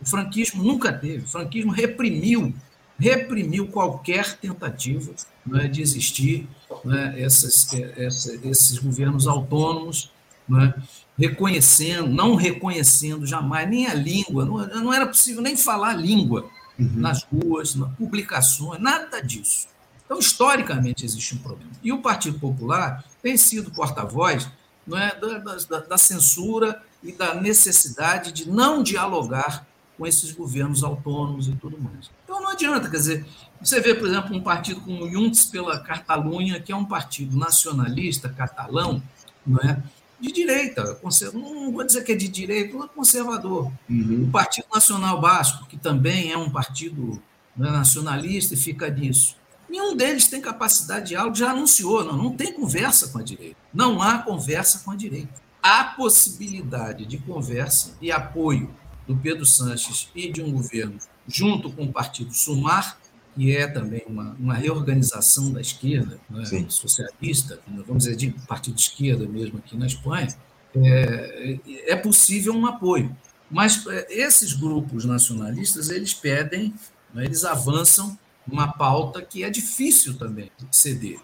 O 0.00 0.04
franquismo 0.04 0.64
nunca 0.64 0.92
teve. 0.92 1.24
O 1.24 1.28
franquismo 1.28 1.70
reprimiu, 1.70 2.52
reprimiu 2.98 3.68
qualquer 3.68 4.36
tentativa 4.36 5.14
né, 5.46 5.68
de 5.68 5.80
existir 5.80 6.48
né, 6.84 7.14
essas, 7.16 7.72
essa, 7.72 8.34
esses 8.42 8.78
governos 8.78 9.28
autônomos, 9.28 10.10
né, 10.48 10.74
reconhecendo, 11.18 12.08
não 12.08 12.34
reconhecendo 12.34 13.26
jamais 13.26 13.68
nem 13.68 13.86
a 13.86 13.94
língua, 13.94 14.44
não, 14.44 14.66
não 14.82 14.92
era 14.92 15.06
possível 15.06 15.42
nem 15.42 15.56
falar 15.56 15.90
a 15.90 15.96
língua 15.96 16.48
uhum. 16.78 16.90
nas 16.96 17.22
ruas, 17.24 17.74
nas 17.74 17.92
publicações, 17.94 18.80
nada 18.80 19.20
disso. 19.20 19.68
Então, 20.04 20.18
historicamente, 20.18 21.04
existe 21.04 21.34
um 21.34 21.38
problema. 21.38 21.72
E 21.82 21.92
o 21.92 22.02
Partido 22.02 22.38
Popular 22.38 23.02
tem 23.22 23.36
sido 23.36 23.70
porta-voz 23.70 24.48
não 24.86 24.98
é, 24.98 25.18
da, 25.18 25.38
da, 25.38 25.80
da, 25.80 25.98
censura 25.98 26.82
e 27.02 27.10
da 27.10 27.34
necessidade 27.34 28.32
de 28.32 28.50
não 28.50 28.82
dialogar 28.82 29.66
com 29.96 30.06
esses 30.06 30.30
governos 30.32 30.84
autônomos 30.84 31.48
e 31.48 31.52
tudo 31.52 31.80
mais. 31.80 32.10
Então 32.24 32.42
não 32.42 32.50
adianta, 32.50 32.90
quer 32.90 32.96
dizer, 32.96 33.26
você 33.60 33.80
vê, 33.80 33.94
por 33.94 34.06
exemplo, 34.06 34.36
um 34.36 34.42
partido 34.42 34.80
como 34.80 35.04
o 35.04 35.10
Junts 35.10 35.46
pela 35.46 35.80
Catalunha, 35.80 36.60
que 36.60 36.70
é 36.70 36.76
um 36.76 36.84
partido 36.84 37.36
nacionalista 37.36 38.28
catalão, 38.28 39.02
não 39.46 39.58
é? 39.60 39.82
De 40.24 40.32
direita, 40.32 40.98
não 41.34 41.70
vou 41.70 41.84
dizer 41.84 42.02
que 42.02 42.12
é 42.12 42.14
de 42.14 42.28
direita, 42.28 42.74
mas 42.78 42.90
conservador. 42.90 43.70
Uhum. 43.90 44.24
O 44.24 44.30
Partido 44.30 44.66
Nacional 44.72 45.20
Basco, 45.20 45.66
que 45.66 45.76
também 45.76 46.32
é 46.32 46.38
um 46.38 46.48
partido 46.48 47.22
né, 47.54 47.70
nacionalista 47.70 48.54
e 48.54 48.56
fica 48.56 48.88
nisso. 48.88 49.36
Nenhum 49.68 49.94
deles 49.94 50.26
tem 50.26 50.40
capacidade 50.40 51.02
de 51.02 51.08
diálogo, 51.10 51.36
já 51.36 51.50
anunciou, 51.50 52.02
não, 52.02 52.16
não 52.16 52.32
tem 52.34 52.54
conversa 52.54 53.08
com 53.08 53.18
a 53.18 53.22
direita. 53.22 53.56
Não 53.72 54.00
há 54.00 54.16
conversa 54.16 54.78
com 54.82 54.92
a 54.92 54.96
direita. 54.96 55.34
Há 55.62 55.84
possibilidade 55.84 57.04
de 57.04 57.18
conversa 57.18 57.94
e 58.00 58.10
apoio 58.10 58.74
do 59.06 59.14
Pedro 59.14 59.44
Sanches 59.44 60.08
e 60.14 60.32
de 60.32 60.40
um 60.40 60.50
governo 60.50 60.98
junto 61.28 61.70
com 61.70 61.84
o 61.84 61.92
partido 61.92 62.32
Sumar, 62.32 62.98
que 63.34 63.56
é 63.56 63.66
também 63.66 64.02
uma, 64.06 64.36
uma 64.38 64.54
reorganização 64.54 65.52
da 65.52 65.60
esquerda, 65.60 66.18
né, 66.30 66.44
socialista, 66.68 67.58
vamos 67.66 68.04
dizer, 68.04 68.16
de 68.16 68.30
partido 68.46 68.74
de 68.74 68.82
esquerda 68.82 69.26
mesmo 69.26 69.58
aqui 69.58 69.76
na 69.76 69.86
Espanha, 69.86 70.28
é, 70.76 71.58
é 71.86 71.96
possível 71.96 72.54
um 72.54 72.66
apoio. 72.66 73.14
Mas 73.50 73.86
é, 73.86 74.06
esses 74.10 74.52
grupos 74.52 75.04
nacionalistas, 75.04 75.90
eles 75.90 76.14
pedem, 76.14 76.74
né, 77.12 77.24
eles 77.24 77.44
avançam 77.44 78.16
uma 78.46 78.72
pauta 78.72 79.22
que 79.22 79.42
é 79.42 79.50
difícil 79.50 80.16
também 80.16 80.50
de 80.58 80.66
ceder. 80.76 81.18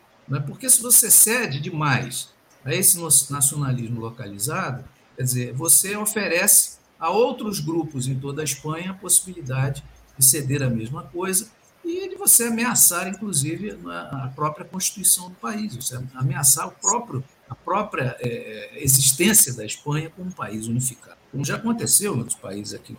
Porque 0.46 0.70
se 0.70 0.80
você 0.80 1.10
cede 1.10 1.60
demais 1.60 2.28
a 2.64 2.72
esse 2.72 2.98
nacionalismo 3.32 4.00
localizado, 4.00 4.84
quer 5.16 5.22
dizer, 5.24 5.52
você 5.52 5.96
oferece 5.96 6.78
a 6.98 7.10
outros 7.10 7.58
grupos 7.58 8.06
em 8.06 8.18
toda 8.18 8.42
a 8.42 8.44
Espanha 8.44 8.92
a 8.92 8.94
possibilidade 8.94 9.82
de 10.16 10.24
ceder 10.24 10.62
a 10.62 10.70
mesma 10.70 11.02
coisa 11.02 11.48
e 11.84 12.08
de 12.08 12.16
você 12.16 12.44
ameaçar, 12.44 13.08
inclusive, 13.08 13.78
a 13.86 14.30
própria 14.34 14.64
Constituição 14.64 15.28
do 15.28 15.34
país, 15.36 15.74
você 15.74 15.98
ameaçar 16.14 16.68
o 16.68 16.72
próprio, 16.72 17.24
a 17.48 17.54
própria 17.54 18.16
é, 18.20 18.72
existência 18.76 19.54
da 19.54 19.64
Espanha 19.64 20.10
como 20.10 20.28
um 20.28 20.32
país 20.32 20.66
unificado, 20.66 21.16
como 21.32 21.44
já 21.44 21.56
aconteceu 21.56 22.14
em 22.14 22.18
outros 22.18 22.36
países 22.36 22.74
aqui 22.74 22.96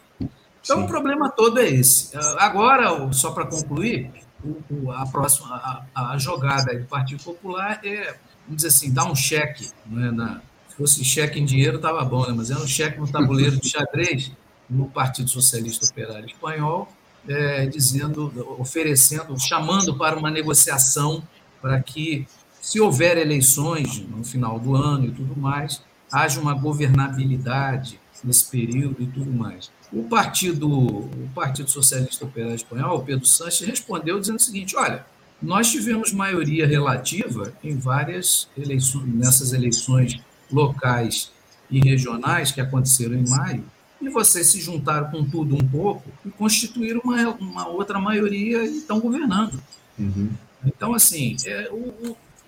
então, 0.64 0.78
Sim. 0.78 0.84
o 0.84 0.88
problema 0.88 1.30
todo 1.30 1.60
é 1.60 1.68
esse. 1.68 2.16
Agora, 2.38 3.12
só 3.14 3.32
para 3.32 3.46
concluir, 3.46 4.12
a 4.96 5.06
próxima 5.08 5.56
a, 5.94 6.14
a, 6.14 6.18
jogada 6.18 6.78
do 6.78 6.86
Partido 6.86 7.24
Popular 7.24 7.80
é, 7.84 8.16
vamos 8.46 8.58
dizer 8.58 8.68
assim, 8.68 8.94
dar 8.94 9.06
um 9.06 9.16
cheque. 9.16 9.70
Né, 9.86 10.12
na, 10.12 10.42
se 10.70 10.76
fosse 10.78 11.04
cheque 11.04 11.40
em 11.40 11.46
dinheiro, 11.46 11.78
estava 11.78 12.04
bom, 12.06 12.26
né, 12.28 12.34
mas 12.36 12.50
é 12.50 12.56
um 12.56 12.68
cheque 12.68 13.00
no 13.00 13.08
tabuleiro 13.12 13.60
de 13.60 13.70
xadrez 13.70 14.32
no 14.70 14.88
Partido 14.88 15.30
Socialista 15.30 15.86
Operário 15.86 16.26
Espanhol, 16.28 16.88
é, 17.28 17.66
dizendo, 17.66 18.32
oferecendo, 18.60 19.40
chamando 19.40 19.98
para 19.98 20.18
uma 20.18 20.32
negociação 20.32 21.24
para 21.62 21.82
que, 21.82 22.28
se 22.62 22.80
houver 22.80 23.18
eleições 23.18 24.00
no 24.00 24.24
final 24.24 24.60
do 24.60 24.76
ano 24.76 25.06
e 25.06 25.12
tudo 25.12 25.40
mais, 25.40 25.82
haja 26.12 26.40
uma 26.40 26.54
governabilidade 26.54 28.00
nesse 28.24 28.46
período 28.50 29.02
e 29.02 29.08
tudo 29.08 29.32
mais. 29.32 29.72
O 29.92 30.04
Partido, 30.04 30.70
o 30.70 31.30
Partido 31.34 31.70
Socialista 31.70 32.26
Operário 32.26 32.56
Espanhol, 32.56 33.04
Pedro 33.04 33.26
Sanches, 33.26 33.68
respondeu 33.68 34.20
dizendo 34.20 34.38
o 34.38 34.42
seguinte: 34.42 34.76
olha, 34.76 35.06
nós 35.42 35.72
tivemos 35.72 36.14
maioria 36.14 36.68
relativa 36.68 37.54
em 37.64 37.78
várias 37.78 38.48
eleições, 38.58 39.14
nessas 39.14 39.54
eleições 39.54 40.22
locais 40.52 41.32
e 41.70 41.80
regionais 41.80 42.52
que 42.52 42.62
aconteceram 42.62 43.16
em 43.16 43.28
maio, 43.28 43.66
e 44.02 44.10
vocês 44.10 44.48
se 44.48 44.60
juntaram 44.60 45.12
com 45.12 45.24
tudo 45.24 45.56
um 45.56 45.68
pouco 45.68 46.10
e 46.26 46.30
constituíram 46.30 47.02
uma, 47.04 47.30
uma 47.36 47.68
outra 47.68 48.00
maioria 48.00 48.64
e 48.64 48.78
estão 48.78 49.00
governando. 49.00 49.62
Uhum. 49.98 50.32
Então, 50.66 50.94
assim, 50.94 51.34
está 51.34 51.50
é, 51.50 51.72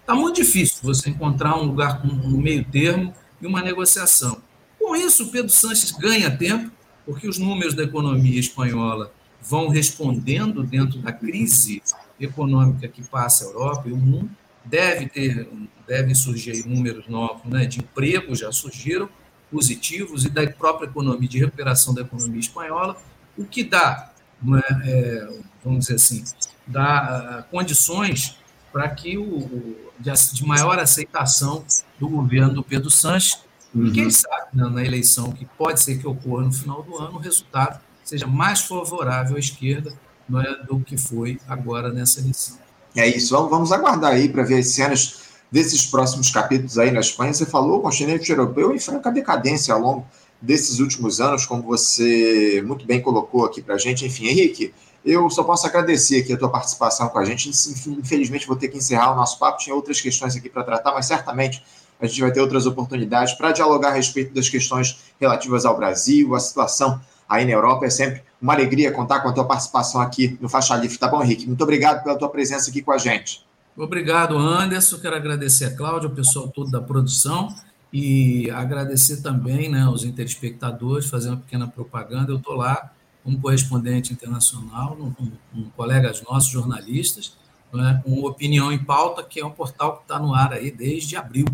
tá 0.05 0.15
muito 0.15 0.35
difícil 0.35 0.77
você 0.81 1.09
encontrar 1.09 1.57
um 1.57 1.65
lugar 1.65 2.01
com 2.01 2.07
um 2.07 2.37
meio 2.37 2.65
termo 2.65 3.13
e 3.41 3.45
uma 3.45 3.61
negociação. 3.61 4.41
Com 4.79 4.95
isso, 4.95 5.29
Pedro 5.29 5.51
Sanches 5.51 5.91
ganha 5.91 6.35
tempo, 6.35 6.71
porque 7.05 7.27
os 7.27 7.37
números 7.37 7.73
da 7.73 7.83
economia 7.83 8.39
espanhola 8.39 9.11
vão 9.41 9.67
respondendo 9.67 10.63
dentro 10.63 10.99
da 10.99 11.11
crise 11.11 11.81
econômica 12.19 12.87
que 12.87 13.03
passa 13.03 13.43
a 13.43 13.47
Europa 13.47 13.89
e 13.89 13.91
o 13.91 13.97
mundo. 13.97 14.29
Deve 14.65 15.09
ter, 15.09 15.49
devem 15.85 16.15
surgir 16.15 16.65
números 16.65 17.07
novos 17.07 17.43
né, 17.51 17.65
de 17.65 17.79
emprego, 17.79 18.33
já 18.33 18.51
surgiram, 18.51 19.09
positivos, 19.53 20.25
e 20.25 20.29
da 20.29 20.45
própria 20.47 20.87
economia, 20.87 21.29
de 21.29 21.39
recuperação 21.39 21.93
da 21.93 22.01
economia 22.01 22.39
espanhola, 22.39 22.97
o 23.37 23.45
que 23.45 23.63
dá, 23.63 24.11
é, 24.51 24.89
é, 24.89 25.39
vamos 25.63 25.81
dizer 25.81 25.95
assim, 25.95 26.23
dá 26.65 27.45
uh, 27.47 27.51
condições 27.51 28.37
para 28.71 28.89
que 28.89 29.17
o, 29.17 29.77
de, 29.99 30.45
maior 30.45 30.79
aceitação 30.79 31.63
do 31.99 32.09
governo 32.09 32.53
do 32.55 32.63
Pedro 32.63 32.89
Sanches 32.89 33.43
Uhum. 33.73 33.87
E 33.87 33.91
quem 33.91 34.09
sabe, 34.09 34.47
né, 34.53 34.69
na 34.69 34.83
eleição 34.83 35.31
que 35.31 35.45
pode 35.57 35.81
ser 35.81 35.97
que 35.97 36.07
ocorra 36.07 36.43
no 36.43 36.53
final 36.53 36.83
do 36.83 36.95
ano, 36.97 37.15
o 37.15 37.19
resultado 37.19 37.79
seja 38.03 38.27
mais 38.27 38.61
favorável 38.61 39.35
à 39.35 39.39
esquerda 39.39 39.91
é, 39.91 40.65
do 40.65 40.79
que 40.79 40.97
foi 40.97 41.39
agora 41.47 41.91
nessa 41.91 42.19
eleição. 42.19 42.57
É 42.95 43.07
isso, 43.07 43.35
vamos, 43.35 43.49
vamos 43.49 43.71
aguardar 43.71 44.11
aí 44.11 44.29
para 44.29 44.43
ver 44.43 44.59
as 44.59 44.67
cenas 44.67 45.22
desses 45.53 45.85
próximos 45.85 46.31
capítulos 46.31 46.79
aí 46.79 46.89
na 46.89 46.99
Espanha. 46.99 47.31
Você 47.31 47.45
falou, 47.45 47.77
o 47.77 47.81
continente 47.83 48.27
europeu 48.31 48.73
em 48.73 48.79
franca 48.79 49.11
decadência 49.11 49.71
ao 49.71 49.79
longo 49.79 50.07
desses 50.41 50.79
últimos 50.79 51.21
anos, 51.21 51.45
como 51.45 51.61
você 51.61 52.63
muito 52.65 52.87
bem 52.87 52.99
colocou 52.99 53.45
aqui 53.45 53.61
para 53.61 53.75
a 53.75 53.77
gente. 53.77 54.03
Enfim, 54.03 54.29
Henrique, 54.29 54.73
Eu 55.05 55.29
só 55.29 55.43
posso 55.43 55.67
agradecer 55.67 56.21
aqui 56.21 56.33
a 56.33 56.37
tua 56.37 56.49
participação 56.49 57.07
com 57.09 57.19
a 57.19 57.25
gente. 57.25 57.51
Infelizmente, 57.87 58.47
vou 58.47 58.55
ter 58.55 58.69
que 58.69 58.77
encerrar 58.77 59.11
o 59.11 59.15
nosso 59.15 59.37
papo. 59.37 59.59
Tinha 59.59 59.75
outras 59.75 60.01
questões 60.01 60.35
aqui 60.35 60.49
para 60.49 60.63
tratar, 60.63 60.91
mas 60.93 61.05
certamente 61.05 61.63
a 62.01 62.07
gente 62.07 62.19
vai 62.19 62.31
ter 62.31 62.39
outras 62.39 62.65
oportunidades 62.65 63.33
para 63.35 63.51
dialogar 63.51 63.89
a 63.89 63.93
respeito 63.93 64.33
das 64.33 64.49
questões 64.49 65.03
relativas 65.19 65.65
ao 65.65 65.77
Brasil, 65.77 66.33
a 66.33 66.39
situação 66.39 66.99
aí 67.29 67.45
na 67.45 67.51
Europa. 67.51 67.85
É 67.85 67.89
sempre 67.89 68.23
uma 68.41 68.53
alegria 68.53 68.91
contar 68.91 69.19
com 69.19 69.29
a 69.29 69.33
tua 69.33 69.45
participação 69.45 70.01
aqui 70.01 70.37
no 70.41 70.49
Faixa 70.49 70.75
Livre, 70.75 70.97
tá 70.97 71.07
bom, 71.07 71.21
Henrique? 71.21 71.45
Muito 71.45 71.61
obrigado 71.61 72.01
pela 72.01 72.17
tua 72.17 72.29
presença 72.29 72.71
aqui 72.71 72.81
com 72.81 72.91
a 72.91 72.97
gente. 72.97 73.42
Obrigado, 73.75 74.37
Anderson. 74.37 74.99
Quero 74.99 75.15
agradecer 75.15 75.65
a 75.65 75.75
Cláudia, 75.75 76.09
o 76.09 76.13
pessoal 76.13 76.47
todo 76.47 76.69
da 76.69 76.81
produção 76.81 77.53
e 77.91 78.49
agradecer 78.51 79.21
também 79.21 79.69
né, 79.69 79.81
aos 79.81 80.03
interespectadores, 80.03 81.09
fazer 81.09 81.29
uma 81.29 81.37
pequena 81.37 81.67
propaganda. 81.67 82.31
Eu 82.31 82.37
estou 82.37 82.55
lá 82.55 82.91
como 83.23 83.39
correspondente 83.39 84.11
internacional, 84.11 84.95
com, 84.95 85.31
com 85.53 85.69
colegas 85.75 86.21
nossos, 86.23 86.49
jornalistas, 86.49 87.37
né, 87.73 88.01
com 88.03 88.19
Opinião 88.25 88.71
em 88.71 88.77
Pauta, 88.77 89.23
que 89.23 89.39
é 89.39 89.45
um 89.45 89.51
portal 89.51 89.97
que 89.97 90.03
está 90.03 90.19
no 90.19 90.33
ar 90.33 90.53
aí 90.53 90.69
desde 90.69 91.15
abril. 91.15 91.45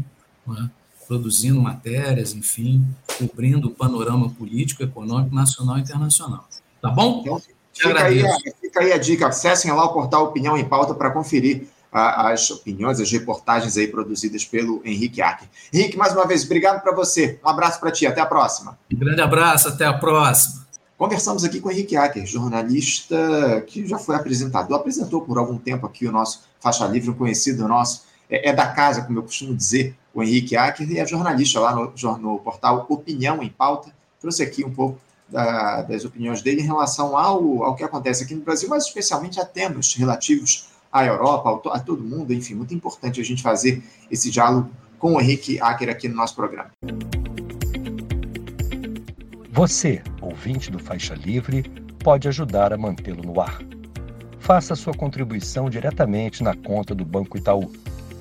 Né? 0.47 0.69
produzindo 1.09 1.59
matérias, 1.59 2.35
enfim, 2.35 2.85
cobrindo 3.17 3.69
o 3.69 3.71
panorama 3.71 4.29
político, 4.29 4.83
econômico, 4.83 5.33
nacional 5.33 5.79
e 5.79 5.81
internacional. 5.81 6.47
Tá 6.79 6.91
bom? 6.91 7.21
Então, 7.21 7.41
fica, 7.73 8.03
aí, 8.03 8.21
fica 8.61 8.79
aí 8.81 8.93
a 8.93 8.97
dica, 8.99 9.27
acessem 9.27 9.71
lá 9.71 9.85
o 9.85 9.91
portal 9.91 10.25
Opinião 10.25 10.55
em 10.55 10.63
Pauta 10.63 10.93
para 10.93 11.09
conferir 11.09 11.67
as 11.91 12.49
opiniões, 12.51 12.99
as 12.99 13.11
reportagens 13.11 13.77
aí 13.77 13.87
produzidas 13.87 14.45
pelo 14.45 14.81
Henrique 14.85 15.21
Acker. 15.21 15.47
Henrique, 15.73 15.97
mais 15.97 16.13
uma 16.13 16.25
vez, 16.25 16.45
obrigado 16.45 16.81
para 16.81 16.93
você. 16.93 17.39
Um 17.43 17.49
abraço 17.49 17.79
para 17.79 17.91
ti, 17.91 18.05
até 18.05 18.21
a 18.21 18.25
próxima. 18.25 18.77
Um 18.93 18.97
grande 18.97 19.21
abraço, 19.21 19.67
até 19.67 19.85
a 19.85 19.93
próxima. 19.93 20.67
Conversamos 20.97 21.43
aqui 21.43 21.61
com 21.61 21.69
o 21.69 21.71
Henrique 21.71 21.95
Acker, 21.95 22.25
jornalista 22.25 23.63
que 23.65 23.87
já 23.87 23.97
foi 23.97 24.15
apresentador, 24.15 24.77
apresentou 24.77 25.21
por 25.21 25.37
algum 25.37 25.57
tempo 25.57 25.85
aqui 25.85 26.05
o 26.05 26.11
nosso 26.11 26.43
Faixa 26.59 26.85
Livre, 26.85 27.09
um 27.09 27.13
conhecido 27.13 27.67
nosso, 27.67 28.03
é, 28.29 28.49
é 28.49 28.53
da 28.53 28.67
casa, 28.67 29.01
como 29.03 29.17
eu 29.17 29.23
costumo 29.23 29.55
dizer, 29.55 29.95
o 30.13 30.21
Henrique 30.21 30.57
Acker, 30.57 30.89
e 30.91 30.99
é 30.99 31.05
jornalista 31.05 31.59
lá 31.59 31.73
no, 31.73 31.93
no 32.17 32.39
portal 32.39 32.85
Opinião 32.89 33.41
em 33.41 33.49
Pauta. 33.49 33.91
Trouxe 34.19 34.43
aqui 34.43 34.65
um 34.65 34.73
pouco 34.73 34.99
da, 35.29 35.83
das 35.83 36.03
opiniões 36.03 36.41
dele 36.41 36.61
em 36.61 36.65
relação 36.65 37.17
ao, 37.17 37.63
ao 37.63 37.75
que 37.75 37.83
acontece 37.83 38.23
aqui 38.23 38.35
no 38.35 38.41
Brasil, 38.41 38.67
mas 38.67 38.85
especialmente 38.85 39.39
a 39.39 39.45
temas 39.45 39.93
relativos 39.93 40.67
à 40.91 41.05
Europa, 41.05 41.61
a 41.71 41.79
todo 41.79 42.03
mundo. 42.03 42.33
Enfim, 42.33 42.55
muito 42.55 42.73
importante 42.73 43.19
a 43.19 43.23
gente 43.23 43.41
fazer 43.41 43.83
esse 44.09 44.29
diálogo 44.29 44.69
com 44.97 45.15
o 45.15 45.21
Henrique 45.21 45.59
Acker 45.61 45.89
aqui 45.89 46.07
no 46.07 46.15
nosso 46.15 46.35
programa. 46.35 46.71
Você, 49.51 50.01
ouvinte 50.21 50.71
do 50.71 50.79
Faixa 50.79 51.15
Livre, 51.15 51.63
pode 52.03 52.27
ajudar 52.27 52.71
a 52.71 52.77
mantê-lo 52.77 53.23
no 53.23 53.41
ar. 53.41 53.59
Faça 54.39 54.75
sua 54.75 54.93
contribuição 54.93 55.69
diretamente 55.69 56.43
na 56.43 56.55
conta 56.55 56.95
do 56.95 57.05
Banco 57.05 57.37
Itaú 57.37 57.71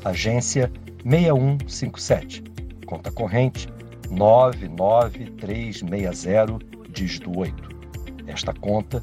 agência 0.05 0.71
6157, 1.05 2.43
conta 2.87 3.11
corrente 3.11 3.69
99360, 4.11 6.59
dígito 6.91 7.39
8. 7.39 7.79
Esta 8.27 8.55
conta 8.55 9.03